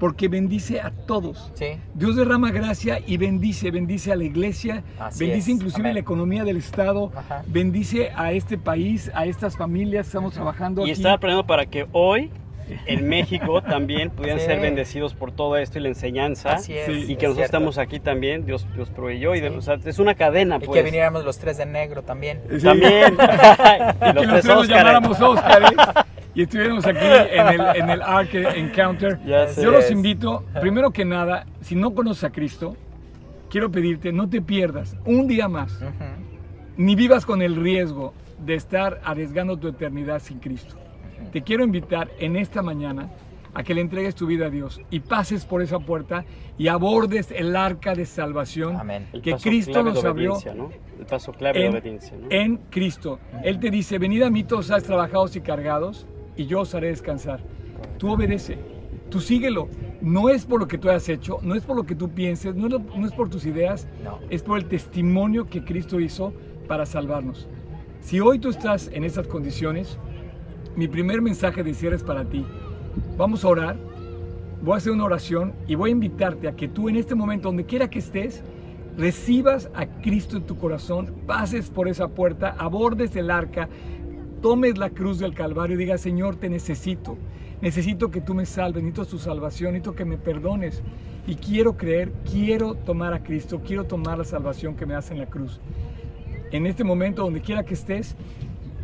Porque 0.00 0.28
bendice 0.28 0.80
a 0.80 0.90
todos. 0.90 1.52
Dios 1.94 2.16
derrama 2.16 2.50
gracia 2.50 3.00
y 3.06 3.16
bendice, 3.16 3.70
bendice 3.70 4.12
a 4.12 4.16
la 4.16 4.24
iglesia, 4.24 4.82
bendice 5.18 5.50
inclusive 5.50 5.92
la 5.92 6.00
economía 6.00 6.44
del 6.44 6.56
Estado, 6.56 7.12
bendice 7.46 8.10
a 8.14 8.32
este 8.32 8.58
país, 8.58 9.10
a 9.14 9.26
estas 9.26 9.56
familias, 9.56 10.06
estamos 10.06 10.34
trabajando. 10.34 10.86
Y 10.86 10.90
está 10.90 11.18
planeando 11.18 11.46
para 11.46 11.66
que 11.66 11.86
hoy 11.92 12.30
en 12.86 13.08
México 13.08 13.62
también 13.62 14.10
pudieran 14.10 14.40
ser 14.40 14.60
bendecidos 14.60 15.14
por 15.14 15.32
todo 15.32 15.56
esto 15.56 15.78
y 15.78 15.82
la 15.82 15.88
enseñanza. 15.88 16.56
y 16.66 17.16
que 17.16 17.26
nosotros 17.26 17.44
estamos 17.44 17.78
aquí 17.78 18.00
también, 18.00 18.44
Dios, 18.44 18.66
Dios 18.74 18.90
proveyó. 18.90 19.34
Y 19.34 19.42
es 19.84 19.98
una 19.98 20.14
cadena. 20.14 20.56
Y 20.56 20.66
pues. 20.66 20.78
que 20.78 20.82
viniéramos 20.82 21.24
los 21.24 21.38
tres 21.38 21.58
de 21.58 21.66
negro 21.66 22.02
también. 22.02 22.40
También. 22.62 23.14
y, 24.10 24.12
los 24.12 24.26
tres 24.26 24.44
nos 24.44 24.68
llamáramos 24.68 25.20
Oscar. 25.20 25.62
¿eh? 25.62 26.02
y 26.36 26.42
estuviéramos 26.42 26.86
aquí 26.86 26.98
en 27.32 27.48
el, 27.48 27.76
en 27.76 27.90
el 27.90 28.02
Ark 28.02 28.34
Encounter. 28.34 29.18
Yo 29.56 29.70
los 29.70 29.90
invito, 29.90 30.44
primero 30.60 30.90
que 30.90 31.04
nada, 31.04 31.46
si 31.62 31.74
no 31.74 31.94
conoces 31.94 32.24
a 32.24 32.30
Cristo, 32.30 32.76
quiero 33.48 33.70
pedirte, 33.70 34.12
no 34.12 34.28
te 34.28 34.42
pierdas 34.42 34.96
un 35.06 35.26
día 35.26 35.48
más, 35.48 35.80
ni 36.76 36.94
vivas 36.94 37.24
con 37.24 37.40
el 37.40 37.56
riesgo 37.56 38.12
de 38.44 38.54
estar 38.54 39.00
arriesgando 39.02 39.56
tu 39.56 39.68
eternidad 39.68 40.20
sin 40.20 40.38
Cristo. 40.38 40.76
Te 41.32 41.42
quiero 41.42 41.64
invitar 41.64 42.10
en 42.18 42.36
esta 42.36 42.60
mañana 42.60 43.08
a 43.54 43.62
que 43.62 43.72
le 43.72 43.80
entregues 43.80 44.14
tu 44.14 44.26
vida 44.26 44.46
a 44.46 44.50
Dios 44.50 44.82
y 44.90 45.00
pases 45.00 45.46
por 45.46 45.62
esa 45.62 45.78
puerta 45.78 46.26
y 46.58 46.68
abordes 46.68 47.30
el 47.30 47.56
arca 47.56 47.94
de 47.94 48.04
salvación 48.04 48.76
que 49.22 49.34
Cristo 49.36 49.82
nos 49.82 50.04
abrió. 50.04 50.36
El 50.98 51.06
paso 51.06 51.32
clave 51.32 51.64
en, 51.64 51.72
de 51.72 51.78
obediencia. 51.78 52.18
En 52.28 52.58
Cristo. 52.68 53.18
Él 53.42 53.58
te 53.58 53.70
dice, 53.70 53.98
venid 53.98 54.22
a 54.22 54.30
mí 54.30 54.44
todos 54.44 54.70
has 54.70 54.82
trabajados 54.82 55.34
y 55.36 55.40
cargados 55.40 56.06
y 56.36 56.46
yo 56.46 56.60
os 56.60 56.74
haré 56.74 56.88
descansar. 56.88 57.40
Tú 57.98 58.10
obedece, 58.10 58.58
tú 59.10 59.20
síguelo. 59.20 59.68
No 60.00 60.28
es 60.28 60.44
por 60.44 60.60
lo 60.60 60.68
que 60.68 60.78
tú 60.78 60.88
hayas 60.88 61.08
hecho, 61.08 61.38
no 61.42 61.54
es 61.54 61.64
por 61.64 61.76
lo 61.76 61.84
que 61.84 61.94
tú 61.94 62.10
pienses, 62.10 62.54
no 62.54 62.68
es, 63.06 63.12
por 63.12 63.28
tus 63.28 63.46
ideas, 63.46 63.88
es 64.28 64.42
por 64.42 64.58
el 64.58 64.66
testimonio 64.66 65.46
que 65.46 65.64
Cristo 65.64 66.00
hizo 66.00 66.34
para 66.68 66.84
salvarnos. 66.84 67.48
Si 68.00 68.20
hoy 68.20 68.38
tú 68.38 68.50
estás 68.50 68.90
en 68.92 69.04
esas 69.04 69.26
condiciones, 69.26 69.98
mi 70.76 70.86
primer 70.86 71.22
mensaje 71.22 71.62
de 71.62 71.72
cierre 71.72 71.96
es 71.96 72.02
para 72.02 72.24
ti. 72.24 72.44
Vamos 73.16 73.44
a 73.44 73.48
orar, 73.48 73.76
voy 74.62 74.74
a 74.74 74.76
hacer 74.76 74.92
una 74.92 75.04
oración 75.04 75.54
y 75.66 75.74
voy 75.74 75.90
a 75.90 75.92
invitarte 75.92 76.46
a 76.46 76.54
que 76.54 76.68
tú 76.68 76.88
en 76.88 76.96
este 76.96 77.14
momento, 77.14 77.48
donde 77.48 77.64
quiera 77.64 77.88
que 77.88 77.98
estés, 77.98 78.44
recibas 78.96 79.70
a 79.74 79.86
Cristo 79.86 80.36
en 80.36 80.44
tu 80.44 80.56
corazón, 80.56 81.14
pases 81.26 81.70
por 81.70 81.88
esa 81.88 82.08
puerta, 82.08 82.54
abordes 82.58 83.14
el 83.16 83.30
arca, 83.30 83.68
tomes 84.40 84.78
la 84.78 84.90
cruz 84.90 85.18
del 85.18 85.34
Calvario 85.34 85.76
y 85.76 85.78
digas, 85.78 86.00
Señor, 86.00 86.36
te 86.36 86.48
necesito. 86.48 87.16
Necesito 87.60 88.10
que 88.10 88.20
tú 88.20 88.34
me 88.34 88.46
salves, 88.46 88.82
necesito 88.82 89.06
tu 89.06 89.18
salvación, 89.18 89.72
necesito 89.72 89.94
que 89.94 90.04
me 90.04 90.18
perdones. 90.18 90.82
Y 91.26 91.36
quiero 91.36 91.76
creer, 91.76 92.12
quiero 92.30 92.74
tomar 92.74 93.14
a 93.14 93.22
Cristo, 93.22 93.60
quiero 93.64 93.84
tomar 93.84 94.18
la 94.18 94.24
salvación 94.24 94.76
que 94.76 94.86
me 94.86 94.94
hace 94.94 95.14
en 95.14 95.20
la 95.20 95.26
cruz. 95.26 95.60
En 96.52 96.66
este 96.66 96.84
momento, 96.84 97.22
donde 97.22 97.40
quiera 97.40 97.64
que 97.64 97.74
estés, 97.74 98.16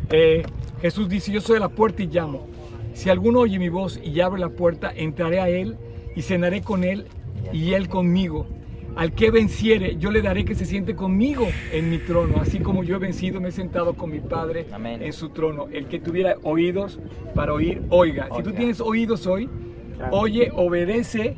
eh, 0.09 0.43
Jesús 0.81 1.07
dice, 1.07 1.31
yo 1.31 1.39
soy 1.39 1.59
la 1.59 1.69
puerta 1.69 2.03
y 2.03 2.07
llamo. 2.07 2.47
Si 2.93 3.09
alguno 3.09 3.39
oye 3.39 3.57
mi 3.59 3.69
voz 3.69 3.99
y 4.03 4.19
abre 4.19 4.39
la 4.39 4.49
puerta, 4.49 4.91
entraré 4.93 5.39
a 5.39 5.49
Él 5.49 5.77
y 6.15 6.21
cenaré 6.21 6.61
con 6.61 6.83
Él 6.83 7.07
y 7.51 7.73
Él 7.73 7.89
conmigo. 7.89 8.47
Al 8.95 9.13
que 9.13 9.31
venciere, 9.31 9.97
yo 9.97 10.11
le 10.11 10.21
daré 10.21 10.45
que 10.45 10.53
se 10.53 10.65
siente 10.65 10.95
conmigo 10.95 11.47
en 11.71 11.89
mi 11.89 11.97
trono, 11.97 12.35
así 12.39 12.59
como 12.59 12.83
yo 12.83 12.97
he 12.97 12.99
vencido, 12.99 13.41
me 13.41 13.49
he 13.49 13.51
sentado 13.51 13.95
con 13.95 14.11
mi 14.11 14.19
Padre 14.19 14.67
en 14.71 15.13
su 15.13 15.29
trono. 15.29 15.67
El 15.71 15.87
que 15.87 15.99
tuviera 15.99 16.35
oídos 16.43 16.99
para 17.33 17.53
oír, 17.53 17.81
oiga. 17.89 18.29
Si 18.35 18.43
tú 18.43 18.51
tienes 18.51 18.79
oídos 18.79 19.25
hoy, 19.25 19.49
oye, 20.11 20.51
obedece 20.55 21.35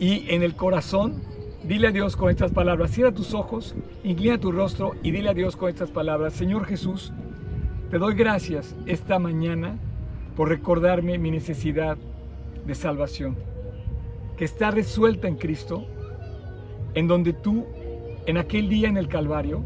y 0.00 0.24
en 0.30 0.42
el 0.42 0.56
corazón, 0.56 1.22
dile 1.62 1.88
a 1.88 1.92
Dios 1.92 2.16
con 2.16 2.28
estas 2.28 2.50
palabras. 2.50 2.90
Cierra 2.90 3.12
tus 3.12 3.34
ojos, 3.34 3.76
inclina 4.02 4.38
tu 4.38 4.50
rostro 4.50 4.94
y 5.04 5.12
dile 5.12 5.30
a 5.30 5.34
Dios 5.34 5.56
con 5.56 5.68
estas 5.68 5.92
palabras. 5.92 6.32
Señor 6.32 6.64
Jesús, 6.64 7.12
te 7.88 7.98
doy 7.98 8.14
gracias 8.14 8.74
esta 8.86 9.20
mañana 9.20 9.78
por 10.34 10.48
recordarme 10.48 11.18
mi 11.18 11.30
necesidad 11.30 11.96
de 12.66 12.74
salvación, 12.74 13.36
que 14.36 14.44
está 14.44 14.72
resuelta 14.72 15.28
en 15.28 15.36
Cristo 15.36 15.86
en 16.96 17.06
donde 17.06 17.34
tú, 17.34 17.66
en 18.24 18.38
aquel 18.38 18.68
día 18.70 18.88
en 18.88 18.96
el 18.96 19.06
Calvario, 19.06 19.62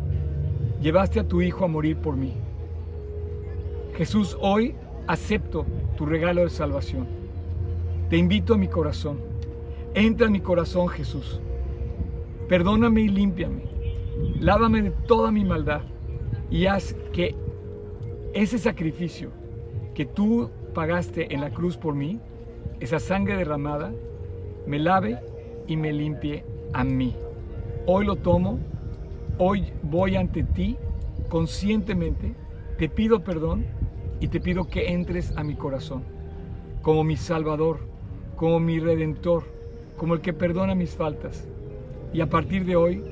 llevaste 0.82 1.20
a 1.20 1.28
tu 1.28 1.40
Hijo 1.40 1.64
a 1.64 1.68
morir 1.68 1.96
por 1.96 2.16
mí. 2.16 2.34
Jesús, 3.96 4.36
hoy 4.40 4.74
acepto 5.06 5.64
tu 5.96 6.06
regalo 6.06 6.42
de 6.42 6.50
salvación. 6.50 7.06
Te 8.10 8.16
invito 8.16 8.54
a 8.54 8.58
mi 8.58 8.66
corazón. 8.66 9.20
Entra 9.94 10.26
en 10.26 10.32
mi 10.32 10.40
corazón, 10.40 10.88
Jesús. 10.88 11.40
Perdóname 12.48 13.02
y 13.02 13.08
límpiame. 13.08 13.62
Lávame 14.40 14.82
de 14.82 14.90
toda 14.90 15.30
mi 15.30 15.44
maldad 15.44 15.82
y 16.50 16.66
haz 16.66 16.96
que 17.12 17.36
ese 18.34 18.58
sacrificio 18.58 19.30
que 19.94 20.04
tú 20.04 20.50
pagaste 20.74 21.32
en 21.32 21.42
la 21.42 21.50
cruz 21.50 21.76
por 21.76 21.94
mí, 21.94 22.18
esa 22.80 22.98
sangre 22.98 23.36
derramada, 23.36 23.92
me 24.66 24.80
lave 24.80 25.20
y 25.68 25.76
me 25.76 25.92
limpie 25.92 26.44
a 26.72 26.84
mí. 26.84 27.16
Hoy 27.86 28.04
lo 28.04 28.16
tomo, 28.16 28.58
hoy 29.38 29.72
voy 29.82 30.16
ante 30.16 30.42
ti 30.42 30.76
conscientemente, 31.28 32.34
te 32.78 32.88
pido 32.88 33.22
perdón 33.22 33.64
y 34.20 34.28
te 34.28 34.40
pido 34.40 34.64
que 34.68 34.92
entres 34.92 35.32
a 35.36 35.44
mi 35.44 35.54
corazón 35.54 36.02
como 36.82 37.04
mi 37.04 37.16
Salvador, 37.16 37.80
como 38.36 38.60
mi 38.60 38.78
Redentor, 38.80 39.44
como 39.96 40.14
el 40.14 40.20
que 40.20 40.32
perdona 40.32 40.74
mis 40.74 40.94
faltas. 40.94 41.46
Y 42.12 42.20
a 42.20 42.28
partir 42.28 42.64
de 42.64 42.76
hoy, 42.76 43.02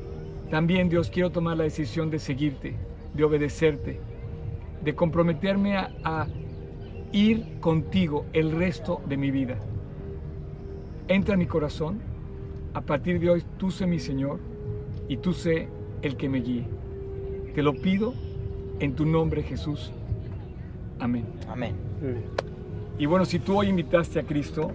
también 0.51 0.89
Dios 0.89 1.11
quiero 1.11 1.31
tomar 1.31 1.57
la 1.57 1.65
decisión 1.65 2.11
de 2.11 2.19
seguirte, 2.19 2.75
de 3.15 3.25
obedecerte, 3.25 4.01
de 4.83 4.95
comprometerme 4.95 5.77
a, 5.77 6.27
ir 7.11 7.59
contigo 7.61 8.27
el 8.35 8.53
resto 8.53 9.01
de 9.07 9.17
mi 9.17 9.31
vida. 9.31 9.57
Entra 11.09 11.35
a 11.35 11.39
mi 11.39 11.47
corazón 11.47 12.01
a 12.75 12.81
partir 12.81 13.19
de 13.21 13.31
hoy 13.31 13.43
tú 13.57 13.71
sé 13.71 13.87
mi 13.87 13.99
Señor 13.99 14.39
y 15.09 15.16
tú 15.16 15.33
sé 15.33 15.69
el 16.03 16.16
que 16.16 16.29
me 16.29 16.41
guíe. 16.41 16.64
Te 17.55 17.62
lo 17.62 17.75
pido 17.75 18.14
en 18.81 18.95
tu 18.95 19.07
nombre 19.07 19.43
Jesús. 19.43 19.93
Amén. 20.99 21.25
Amén. 21.49 21.75
Y 22.99 23.07
bueno, 23.07 23.25
si 23.25 23.39
tú 23.39 23.59
hoy 23.59 23.69
invitaste 23.69 24.21
a 24.21 24.23
Cristo, 24.25 24.73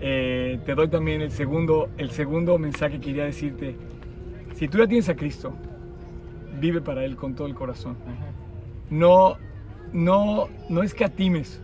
eh, 0.00 0.60
te 0.64 0.74
doy 0.74 0.88
también 0.88 1.22
el 1.22 1.30
segundo, 1.30 1.88
el 1.98 2.10
segundo 2.10 2.58
mensaje 2.58 2.98
que 2.98 3.06
quería 3.06 3.24
decirte. 3.24 3.76
Si 4.54 4.68
tú 4.68 4.78
ya 4.78 4.86
tienes 4.86 5.08
a 5.08 5.16
Cristo, 5.16 5.52
vive 6.60 6.80
para 6.80 7.04
Él 7.04 7.16
con 7.16 7.34
todo 7.34 7.46
el 7.46 7.54
corazón. 7.54 7.96
No, 8.90 9.36
no, 9.92 10.48
no 10.68 10.82
escatimes 10.82 11.62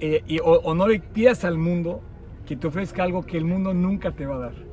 eh, 0.00 0.22
y, 0.26 0.38
o, 0.40 0.44
o 0.44 0.74
no 0.74 0.88
le 0.88 1.00
pidas 1.00 1.44
al 1.44 1.58
mundo 1.58 2.00
que 2.46 2.56
te 2.56 2.66
ofrezca 2.66 3.04
algo 3.04 3.22
que 3.22 3.36
el 3.38 3.44
mundo 3.44 3.72
nunca 3.74 4.10
te 4.12 4.26
va 4.26 4.34
a 4.36 4.38
dar. 4.38 4.71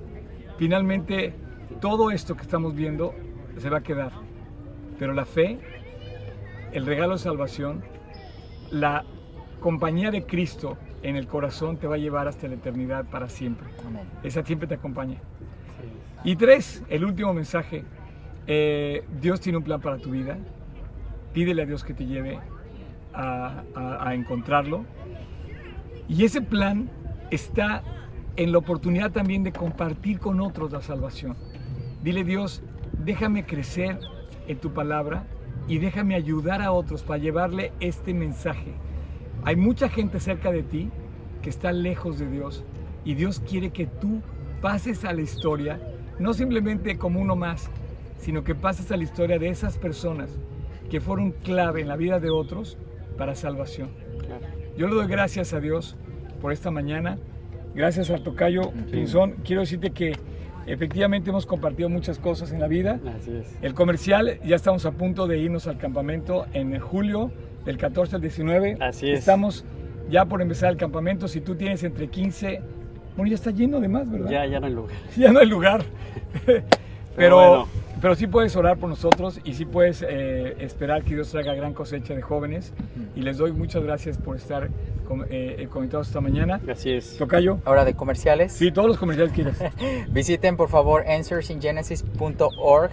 Finalmente, 0.60 1.34
todo 1.80 2.12
esto 2.12 2.36
que 2.36 2.42
estamos 2.42 2.76
viendo 2.76 3.16
se 3.58 3.70
va 3.70 3.78
a 3.78 3.82
quedar. 3.82 4.12
Pero 5.00 5.14
la 5.14 5.24
fe, 5.24 5.58
el 6.74 6.86
regalo 6.86 7.14
de 7.14 7.20
salvación, 7.20 7.82
la 8.70 9.06
compañía 9.62 10.12
de 10.12 10.26
Cristo 10.26 10.78
en 11.02 11.16
el 11.16 11.28
corazón 11.28 11.78
te 11.78 11.88
va 11.88 11.96
a 11.96 11.98
llevar 11.98 12.28
hasta 12.28 12.50
la 12.50 12.56
eternidad 12.56 13.06
para 13.06 13.30
siempre. 13.30 13.70
Esa 14.22 14.44
siempre 14.44 14.68
te 14.68 14.76
acompaña. 14.76 15.22
Y 16.26 16.36
tres, 16.36 16.84
el 16.90 17.06
último 17.06 17.34
mensaje. 17.34 17.86
Eh, 18.46 19.06
Dios 19.22 19.40
tiene 19.40 19.60
un 19.60 19.64
plan 19.64 19.80
para 19.80 19.98
tu 19.98 20.12
vida. 20.12 20.38
Pídele 21.32 21.62
a 21.62 21.66
Dios 21.66 21.86
que 21.86 21.94
te 21.94 22.06
lleve 22.06 22.38
a, 23.14 23.64
a 24.02 24.14
encontrarlo. 24.14 24.84
Y 26.10 26.26
ese 26.26 26.42
plan 26.42 26.90
está 27.32 27.82
en 28.40 28.54
la 28.54 28.58
oportunidad 28.58 29.12
también 29.12 29.44
de 29.44 29.52
compartir 29.52 30.18
con 30.18 30.40
otros 30.40 30.72
la 30.72 30.82
salvación. 30.82 31.36
Dile 32.02 32.24
Dios, 32.24 32.64
déjame 32.98 33.46
crecer 33.46 34.00
en 34.48 34.58
tu 34.58 34.74
palabra 34.74 35.26
y 35.68 35.78
déjame 35.80 36.16
ayudar 36.16 36.62
a 36.62 36.72
otros 36.72 37.04
para 37.04 37.22
llevarle 37.22 37.74
este 37.82 38.14
mensaje. 38.14 38.72
Hay 39.44 39.58
mucha 39.58 39.90
gente 39.90 40.22
cerca 40.22 40.54
de 40.54 40.64
ti 40.64 40.90
que 41.42 41.50
está 41.50 41.74
lejos 41.74 42.18
de 42.18 42.30
Dios 42.30 42.64
y 43.04 43.16
Dios 43.16 43.42
quiere 43.42 43.72
que 43.72 43.88
tú 43.88 44.22
pases 44.62 45.04
a 45.04 45.12
la 45.12 45.22
historia, 45.22 45.78
no 46.18 46.34
simplemente 46.34 46.98
como 46.98 47.20
uno 47.20 47.36
más, 47.36 47.70
sino 48.20 48.46
que 48.46 48.56
pases 48.56 48.90
a 48.94 48.96
la 48.96 49.04
historia 49.04 49.38
de 49.38 49.50
esas 49.50 49.78
personas 49.78 50.40
que 50.90 51.02
fueron 51.02 51.34
clave 51.34 51.82
en 51.82 51.90
la 51.90 51.98
vida 51.98 52.22
de 52.22 52.30
otros 52.30 52.78
para 53.18 53.36
salvación. 53.36 53.90
Yo 54.78 54.88
le 54.88 54.96
doy 54.96 55.08
gracias 55.08 55.52
a 55.52 55.60
Dios 55.60 55.98
por 56.42 56.54
esta 56.54 56.72
mañana. 56.72 57.18
Gracias 57.80 58.10
al 58.10 58.22
tocayo 58.24 58.74
Pinzón. 58.92 59.36
Quiero 59.46 59.62
decirte 59.62 59.92
que 59.92 60.12
efectivamente 60.68 61.30
hemos 61.30 61.46
compartido 61.46 61.88
muchas 61.88 62.20
cosas 62.20 62.52
en 62.52 62.60
la 62.60 62.68
vida. 62.68 63.00
Así 63.18 63.32
es. 63.32 63.56
El 63.62 63.74
comercial, 63.74 64.38
ya 64.44 64.58
estamos 64.58 64.86
a 64.86 64.92
punto 64.92 65.28
de 65.28 65.38
irnos 65.38 65.66
al 65.66 65.78
campamento 65.78 66.46
en 66.52 66.78
julio, 66.78 67.32
del 67.64 67.78
14 67.78 68.18
al 68.18 68.22
19. 68.22 68.80
Así 68.82 69.10
es. 69.10 69.20
Estamos 69.20 69.64
ya 70.10 70.26
por 70.26 70.42
empezar 70.42 70.72
el 70.72 70.76
campamento. 70.76 71.30
Si 71.30 71.40
tú 71.40 71.56
tienes 71.56 71.82
entre 71.86 72.10
15, 72.10 72.60
bueno, 73.16 73.30
ya 73.30 73.36
está 73.36 73.52
lleno 73.52 73.80
de 73.80 73.88
más, 73.88 74.12
¿verdad? 74.12 74.30
Ya, 74.30 74.46
ya 74.46 74.60
no 74.60 74.66
hay 74.66 74.74
lugar. 74.74 74.96
Ya 75.18 75.32
no 75.32 75.40
hay 75.40 75.48
lugar. 75.48 75.84
Pero, 77.16 77.36
bueno. 77.38 77.68
Pero 78.02 78.16
sí 78.16 78.28
puedes 78.28 78.56
orar 78.56 78.78
por 78.78 78.90
nosotros 78.90 79.40
y 79.44 79.54
sí 79.54 79.66
puedes 79.66 80.02
eh, 80.08 80.56
esperar 80.60 81.04
que 81.04 81.16
Dios 81.16 81.30
traiga 81.30 81.54
gran 81.54 81.74
cosecha 81.74 82.14
de 82.14 82.22
jóvenes. 82.22 82.74
Y 83.16 83.22
les 83.22 83.38
doy 83.38 83.52
muchas 83.52 83.84
gracias 83.84 84.18
por 84.18 84.36
estar 84.36 84.70
con, 85.08 85.26
eh, 85.30 85.68
conectados 85.72 86.08
esta 86.08 86.22
mañana. 86.22 86.62
Así 86.72 86.92
es. 86.92 87.18
Tocayo. 87.18 87.60
Ahora 87.66 87.86
de 87.86 87.94
comerciales. 87.94 88.54
Sí, 88.54 88.72
todos 88.72 88.88
los 88.88 88.98
comerciales 88.98 89.34
que 89.34 89.44
quieras. 89.44 89.74
Visiten 90.12 90.56
por 90.58 90.70
favor 90.70 91.06
answersingenesis.org. 91.08 92.92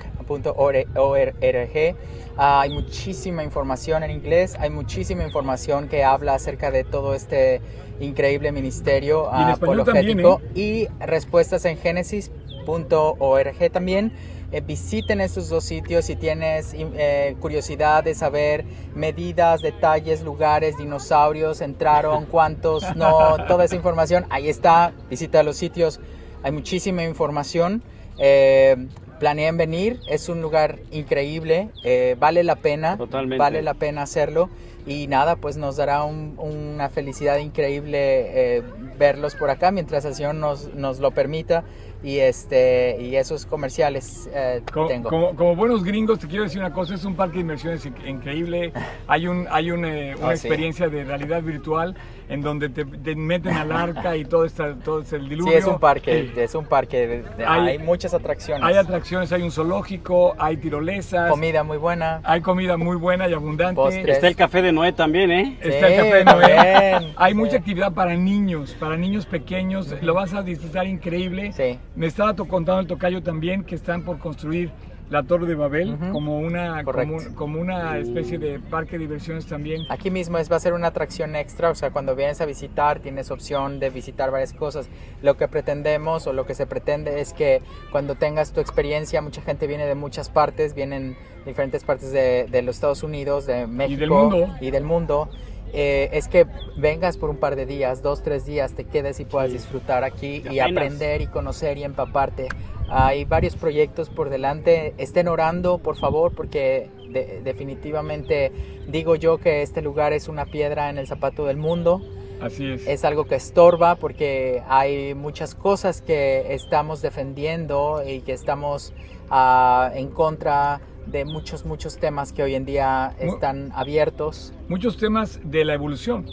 Ah, 2.38 2.60
hay 2.62 2.70
muchísima 2.70 3.44
información 3.44 4.02
en 4.02 4.10
inglés, 4.10 4.56
hay 4.58 4.70
muchísima 4.70 5.24
información 5.24 5.88
que 5.88 6.04
habla 6.04 6.34
acerca 6.34 6.70
de 6.70 6.84
todo 6.84 7.14
este 7.14 7.62
increíble 7.98 8.52
ministerio 8.52 9.24
español 9.24 9.80
apologético 9.80 10.40
también, 10.42 10.54
y 10.54 10.88
respuestas 11.00 11.64
en 11.64 11.78
genesis.org 11.78 13.70
también. 13.72 14.12
Eh, 14.56 14.62
visiten 14.62 15.20
estos 15.20 15.50
dos 15.50 15.64
sitios 15.64 16.06
si 16.06 16.16
tienes 16.16 16.74
eh, 16.74 17.36
curiosidad 17.40 18.02
de 18.02 18.14
saber 18.14 18.64
medidas, 18.94 19.60
detalles, 19.60 20.22
lugares, 20.22 20.78
dinosaurios, 20.78 21.60
entraron, 21.60 22.24
cuántos, 22.30 22.96
no, 22.96 23.36
toda 23.48 23.66
esa 23.66 23.76
información. 23.76 24.24
Ahí 24.30 24.48
está, 24.48 24.94
visita 25.10 25.42
los 25.42 25.58
sitios, 25.58 26.00
hay 26.42 26.52
muchísima 26.52 27.04
información. 27.04 27.82
Eh, 28.16 28.86
planeen 29.20 29.58
venir, 29.58 30.00
es 30.08 30.30
un 30.30 30.40
lugar 30.40 30.78
increíble, 30.90 31.68
eh, 31.84 32.16
vale 32.18 32.42
la 32.42 32.56
pena, 32.56 32.96
Totalmente. 32.96 33.36
vale 33.38 33.60
la 33.60 33.74
pena 33.74 34.02
hacerlo 34.02 34.48
y 34.86 35.06
nada, 35.06 35.36
pues 35.36 35.58
nos 35.58 35.76
dará 35.76 36.04
un- 36.04 36.34
una 36.38 36.88
felicidad 36.88 37.36
increíble 37.38 38.62
verlos 38.98 39.34
por 39.34 39.50
acá 39.50 39.70
mientras 39.70 40.04
el 40.06 40.14
Señor 40.14 40.34
nos, 40.36 40.72
nos 40.74 40.98
lo 41.00 41.10
permita 41.10 41.64
y 42.02 42.18
este 42.18 42.96
y 43.00 43.16
esos 43.16 43.46
comerciales 43.46 44.28
eh, 44.32 44.62
Como, 44.72 44.86
tengo. 44.88 45.08
como- 45.10 45.34
como 45.34 45.56
buenos 45.56 45.82
gringos, 45.82 46.18
te 46.18 46.26
quiero 46.28 46.44
decir 46.44 46.60
una 46.60 46.72
cosa, 46.72 46.94
es 46.94 47.04
un 47.04 47.14
parque 47.16 47.34
de 47.36 47.40
inversiones 47.40 47.84
inc- 47.86 48.06
increíble. 48.08 48.72
Hay, 49.08 49.26
un, 49.26 49.46
hay 49.50 49.70
un, 49.70 49.84
eh, 49.84 50.14
una 50.16 50.26
Oh, 50.28 50.30
sí. 50.30 50.46
experiencia 50.46 50.88
de 50.88 51.04
realidad 51.04 51.42
virtual 51.42 51.94
en 52.28 52.42
donde 52.42 52.68
te, 52.68 52.84
te 52.84 53.14
meten 53.14 53.54
al 53.54 53.70
arca 53.72 54.16
y 54.16 54.24
todo, 54.24 54.44
está, 54.44 54.74
todo 54.74 55.00
es 55.02 55.12
el 55.12 55.28
diluvio. 55.28 55.52
Sí, 55.52 55.58
es 55.58 55.66
un 55.66 55.78
parque, 55.78 56.18
Eh, 56.18 56.32
es 56.44 56.54
un 56.54 56.64
parque, 56.66 57.06
de- 57.06 57.22
de- 57.22 57.46
hay- 57.46 57.68
hay, 57.68 57.78
muchas 57.78 58.14
atracciones, 58.14 58.64
hay 58.64 58.74
atracciones, 58.76 59.32
hay 59.32 59.42
un 59.42 59.50
zoológico, 59.52 60.34
hay 60.38 60.56
tirolesas, 60.56 61.30
comida 61.30 61.62
muy 61.62 61.76
buena, 61.78 62.20
hay 62.24 62.40
comida 62.40 62.76
muy 62.76 62.96
buena 62.96 63.28
y 63.28 63.32
abundante. 63.32 63.76
Postres. 63.76 64.16
Está 64.16 64.28
el 64.28 64.36
café 64.36 64.60
de 64.62 64.72
Noé 64.72 64.92
también, 64.92 65.30
¿eh? 65.30 65.56
Está 65.60 65.86
el 65.88 65.92
Sí, 65.92 65.98
café 65.98 66.14
de 66.16 66.24
Noé. 66.24 66.54
también, 66.54 67.12
Hay 67.16 67.32
sí. 67.32 67.38
mucha 67.38 67.56
actividad 67.56 67.92
para 67.92 68.14
niños, 68.16 68.76
para 68.78 68.96
niños 68.96 69.24
pequeños. 69.26 69.94
Lo 70.02 70.14
vas 70.14 70.34
a 70.34 70.42
disfrutar 70.42 70.86
increíble. 70.86 71.52
Sí. 71.52 71.78
Me 71.96 72.06
estaba 72.06 72.34
contando 72.34 72.80
el 72.80 72.86
tocayo 72.86 73.22
también 73.22 73.64
que 73.64 73.74
están 73.74 74.02
por 74.02 74.18
construir 74.18 74.70
la 75.08 75.22
Torre 75.22 75.46
de 75.46 75.54
Babel 75.54 75.94
Ujú. 75.94 76.12
como, 76.12 76.40
una, 76.40 76.82
como, 76.84 77.18
como 77.34 77.60
una 77.60 77.96
especie 77.96 78.38
de 78.38 78.58
parque 78.58 78.92
de 78.92 78.98
diversiones 78.98 79.46
también. 79.46 79.82
Aquí 79.88 80.10
mismo 80.10 80.36
es, 80.36 80.50
va 80.50 80.56
a 80.56 80.60
ser 80.60 80.74
una 80.74 80.88
atracción 80.88 81.36
extra, 81.36 81.70
o 81.70 81.74
sea, 81.74 81.90
cuando 81.92 82.16
vienes 82.16 82.40
a 82.40 82.44
visitar 82.44 82.98
tienes 82.98 83.30
opción 83.30 83.78
de 83.78 83.90
visitar 83.90 84.30
varias 84.30 84.52
cosas. 84.52 84.88
Lo 85.22 85.36
que 85.36 85.46
pretendemos 85.48 86.26
o 86.26 86.32
lo 86.32 86.44
que 86.44 86.54
se 86.54 86.66
pretende 86.66 87.20
es 87.20 87.32
que 87.32 87.62
cuando 87.92 88.16
tengas 88.16 88.52
tu 88.52 88.60
experiencia, 88.60 89.22
mucha 89.22 89.40
gente 89.42 89.66
viene 89.66 89.86
de 89.86 89.94
muchas 89.94 90.28
partes, 90.28 90.74
vienen 90.74 91.16
diferentes 91.46 91.84
partes 91.84 92.10
de, 92.10 92.46
de 92.50 92.62
los 92.62 92.74
Estados 92.74 93.04
Unidos, 93.04 93.46
de 93.46 93.66
México 93.68 94.00
del 94.00 94.10
mundo. 94.10 94.54
y 94.60 94.70
del 94.70 94.84
mundo. 94.84 95.30
Eh, 95.72 96.08
es 96.12 96.28
que 96.28 96.46
vengas 96.76 97.16
por 97.18 97.30
un 97.30 97.36
par 97.36 97.56
de 97.56 97.66
días, 97.66 98.02
dos, 98.02 98.22
tres 98.22 98.44
días, 98.46 98.74
te 98.74 98.84
quedes 98.84 99.20
y 99.20 99.24
puedas 99.24 99.50
Sí. 99.50 99.56
disfrutar 99.58 100.04
aquí 100.04 100.42
y 100.50 100.58
aprender 100.60 101.20
y 101.22 101.26
conocer 101.26 101.78
y 101.78 101.84
empaparte. 101.84 102.48
Hay 102.88 103.24
varios 103.24 103.56
proyectos 103.56 104.08
por 104.10 104.30
delante. 104.30 104.94
Estén 104.96 105.26
orando, 105.28 105.78
por 105.78 105.96
favor, 105.96 106.34
porque 106.34 106.88
de- 107.10 107.40
definitivamente 107.42 108.52
digo 108.88 109.16
yo 109.16 109.38
que 109.38 109.62
este 109.62 109.82
lugar 109.82 110.12
es 110.12 110.28
una 110.28 110.44
piedra 110.46 110.88
en 110.90 110.98
el 110.98 111.06
zapato 111.06 111.46
del 111.46 111.56
mundo. 111.56 112.00
Así 112.40 112.70
es. 112.70 112.86
Es 112.86 113.04
algo 113.04 113.24
que 113.24 113.34
estorba 113.34 113.96
porque 113.96 114.62
hay 114.68 115.14
muchas 115.14 115.54
cosas 115.54 116.02
que 116.02 116.54
estamos 116.54 117.00
defendiendo 117.02 118.02
y 118.06 118.20
que 118.20 118.32
estamos 118.32 118.92
ah, 119.30 119.90
en 119.94 120.08
contra 120.08 120.80
de 121.06 121.24
muchos, 121.24 121.64
muchos 121.64 121.98
temas 121.98 122.32
que 122.32 122.42
hoy 122.42 122.54
en 122.54 122.64
día 122.64 123.14
están 123.18 123.70
abiertos. 123.74 124.52
Muchos 124.68 124.96
temas 124.96 125.40
de 125.44 125.64
la 125.64 125.74
evolución. 125.74 126.26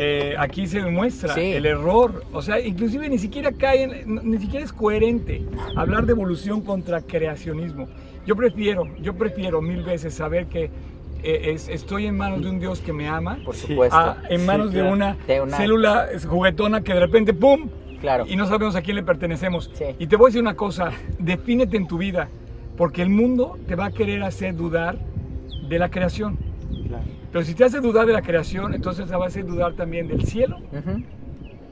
Eh, 0.00 0.34
aquí 0.38 0.66
se 0.68 0.80
demuestra 0.80 1.34
Sí. 1.34 1.40
el 1.52 1.66
error, 1.66 2.24
o 2.32 2.40
sea, 2.40 2.60
inclusive 2.60 3.08
ni 3.08 3.18
siquiera 3.18 3.50
cae, 3.52 3.82
en- 3.82 4.30
ni 4.30 4.38
siquiera 4.38 4.64
es 4.64 4.72
coherente 4.72 5.42
hablar 5.76 6.06
de 6.06 6.12
evolución 6.12 6.60
contra 6.60 7.00
creacionismo. 7.00 7.88
Yo 8.24 8.36
prefiero, 8.36 8.84
yo 9.00 9.14
prefiero 9.14 9.60
mil 9.60 9.82
veces 9.82 10.14
saber 10.14 10.46
que 10.46 10.70
eh, 11.24 11.50
es- 11.52 11.68
estoy 11.68 12.06
en 12.06 12.16
manos 12.16 12.42
de 12.42 12.48
un 12.48 12.60
Dios 12.60 12.78
que 12.78 12.92
me 12.92 13.08
ama, 13.08 13.38
Por 13.44 13.56
supuesto. 13.56 13.96
a- 13.96 14.18
en 14.30 14.46
manos 14.46 14.70
Sí, 14.70 14.76
de, 14.76 14.82
una 14.84 15.16
De 15.26 15.40
una- 15.40 15.56
célula 15.56 16.06
juguetona 16.28 16.82
que 16.84 16.94
de 16.94 17.00
repente 17.00 17.32
¡pum! 17.34 17.68
claro. 18.00 18.24
y 18.28 18.36
no 18.36 18.46
sabemos 18.46 18.76
a 18.76 18.82
quién 18.82 18.94
le 18.94 19.02
pertenecemos. 19.02 19.68
Sí. 19.74 19.86
Y 19.98 20.06
te 20.06 20.14
voy 20.14 20.26
a 20.26 20.28
decir 20.28 20.40
una 20.42 20.54
cosa, 20.54 20.92
defínete 21.18 21.76
en 21.76 21.88
tu 21.88 21.98
vida, 21.98 22.28
porque 22.78 23.02
el 23.02 23.10
mundo 23.10 23.58
te 23.66 23.74
va 23.74 23.86
a 23.86 23.90
querer 23.90 24.22
hacer 24.22 24.54
dudar 24.56 24.98
de 25.68 25.78
la 25.78 25.90
creación. 25.90 26.38
Claro. 26.86 27.04
Pero 27.30 27.44
si 27.44 27.54
te 27.54 27.64
hace 27.64 27.80
dudar 27.80 28.06
de 28.06 28.14
la 28.14 28.22
creación, 28.22 28.72
entonces 28.72 29.06
te 29.10 29.14
va 29.16 29.24
a 29.24 29.28
hacer 29.28 29.44
dudar 29.44 29.74
también 29.74 30.08
del 30.08 30.24
cielo, 30.24 30.58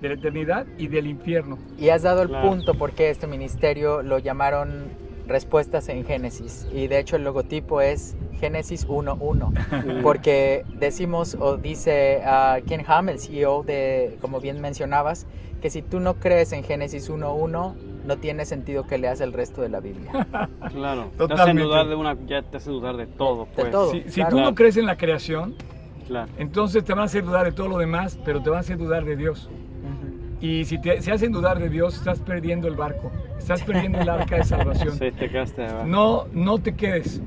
de 0.03 0.09
la 0.09 0.15
eternidad 0.15 0.67
y 0.77 0.89
del 0.89 1.07
infierno. 1.07 1.57
Y 1.79 1.89
has 1.89 2.03
dado 2.03 2.21
el 2.23 2.29
Claro. 2.29 2.51
punto 2.51 2.75
porque 2.75 3.09
este 3.09 3.27
ministerio 3.27 4.03
lo 4.03 4.19
llamaron 4.19 4.89
Respuestas 5.27 5.89
en 5.89 6.05
Génesis. 6.05 6.67
Y 6.73 6.87
de 6.87 6.99
hecho 6.99 7.17
el 7.17 7.25
logotipo 7.25 7.81
es 7.81 8.17
Génesis 8.41 8.87
1.1. 8.89 10.01
Porque 10.03 10.65
decimos 10.79 11.37
o 11.41 11.57
dice 11.57 12.23
ah, 12.25 12.59
Ken 12.67 12.83
Ham, 12.87 13.09
el 13.09 13.19
CEO 13.19 13.63
de, 13.63 14.19
como 14.21 14.41
bien 14.41 14.61
mencionabas, 14.61 15.27
que 15.61 15.71
si 15.71 15.83
tú 15.83 16.01
no 16.01 16.15
crees 16.15 16.53
en 16.53 16.63
Génesis 16.63 17.11
1.1, 17.11 17.75
no 18.05 18.17
tiene 18.19 18.45
sentido 18.45 18.87
que 18.87 18.99
leas 18.99 19.21
el 19.21 19.33
resto 19.33 19.63
de 19.63 19.69
la 19.69 19.81
Biblia. 19.81 20.13
Claro. 20.71 21.03
Te 21.17 21.25
hacen 21.25 21.29
Totalmente. 21.29 21.63
dudar 21.63 21.89
de 21.89 21.95
una, 21.95 22.17
ya 22.27 22.43
te 22.43 22.57
hacen 22.59 22.73
dudar 22.75 22.97
de 22.97 23.07
todo, 23.07 23.47
De 23.47 23.51
pues. 23.55 23.71
todo. 23.71 23.91
Si, 23.93 24.03
si 24.03 24.15
claro. 24.21 24.31
tú 24.37 24.41
no 24.43 24.55
crees 24.55 24.77
en 24.77 24.87
la 24.87 24.97
creación, 24.97 25.55
Claro. 26.07 26.31
entonces 26.39 26.85
te 26.85 26.93
van 26.93 27.01
a 27.03 27.05
hacer 27.07 27.25
dudar 27.25 27.47
de 27.47 27.53
todo 27.53 27.69
lo 27.69 27.79
demás, 27.79 28.19
pero 28.25 28.41
te 28.43 28.51
van 28.51 28.59
a 28.59 28.61
hacer 28.61 28.77
dudar 28.77 29.05
de 29.05 29.17
Dios. 29.17 29.49
Y 30.47 30.65
si 30.65 30.79
te 30.79 31.03
se 31.03 31.11
hacen 31.11 31.33
dudar 31.33 31.59
de 31.59 31.69
Dios, 31.69 31.97
estás 31.97 32.21
perdiendo 32.21 32.69
el 32.69 32.77
barco, 32.77 33.11
estás 33.39 33.63
perdiendo 33.63 33.99
el 34.01 34.09
arca 34.09 34.37
de 34.37 34.45
salvación. 34.45 34.93
Sí, 34.99 35.11
te. 35.11 35.29
No, 35.87 36.27
no 36.33 36.59
te 36.59 36.75
quedes. 36.75 37.21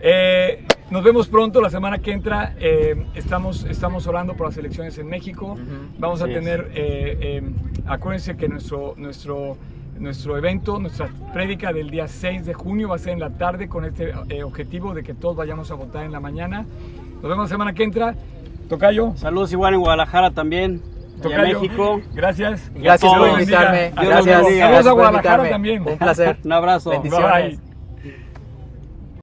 Eh, 0.00 0.64
nos 0.90 1.02
vemos 1.02 1.28
pronto 1.28 1.60
la 1.62 1.70
semana 1.70 1.98
que 1.98 2.12
entra. 2.12 2.54
eh, 2.58 3.06
estamos, 3.14 3.64
estamos 3.64 4.06
orando 4.06 4.34
por 4.34 4.48
las 4.48 4.56
elecciones 4.58 4.98
en 4.98 5.06
México. 5.06 5.52
Ujú. 5.52 5.62
Vamos 5.98 6.20
a 6.20 6.24
Así 6.24 6.34
es. 6.34 6.38
tener, 6.40 6.70
eh, 6.74 7.18
eh, 7.20 7.42
acuérdense 7.86 8.36
que 8.36 8.48
nuestro, 8.48 8.94
nuestro, 8.98 9.56
nuestro 9.98 10.36
evento, 10.36 10.78
nuestra 10.78 11.08
prédica 11.32 11.72
del 11.72 11.88
día 11.90 12.06
6 12.06 12.44
de 12.44 12.52
junio 12.52 12.88
va 12.90 12.96
a 12.96 12.98
ser 12.98 13.14
en 13.14 13.20
la 13.20 13.30
tarde 13.30 13.68
con 13.68 13.84
este 13.86 14.12
eh, 14.28 14.42
objetivo 14.42 14.92
de 14.92 15.02
que 15.02 15.14
todos 15.14 15.36
vayamos 15.36 15.70
a 15.70 15.74
votar 15.74 16.04
en 16.04 16.12
la 16.12 16.20
mañana. 16.20 16.66
Nos 17.14 17.22
vemos 17.22 17.44
la 17.44 17.48
semana 17.48 17.72
que 17.72 17.84
entra. 17.84 18.14
Tocayo. 18.68 19.12
Saludos 19.16 19.52
igual 19.52 19.74
en 19.74 19.80
Guadalajara 19.80 20.30
también. 20.32 20.82
Tocayo. 21.22 21.60
México. 21.60 22.00
Gracias. 22.12 22.70
Gracias 22.74 23.12
por 23.14 23.28
invitarme. 23.28 23.92
Gracias, 23.96 24.24
Saludos 24.36 24.86
a 24.86 24.90
por 24.90 24.92
Guadalajara 24.94 25.08
invitarme. 25.12 25.48
también. 25.50 25.88
Un 25.88 25.98
placer. 25.98 26.36
Un 26.44 26.52
abrazo. 26.52 26.90
Bendiciones. 26.90 27.58
Bye. 27.60 27.71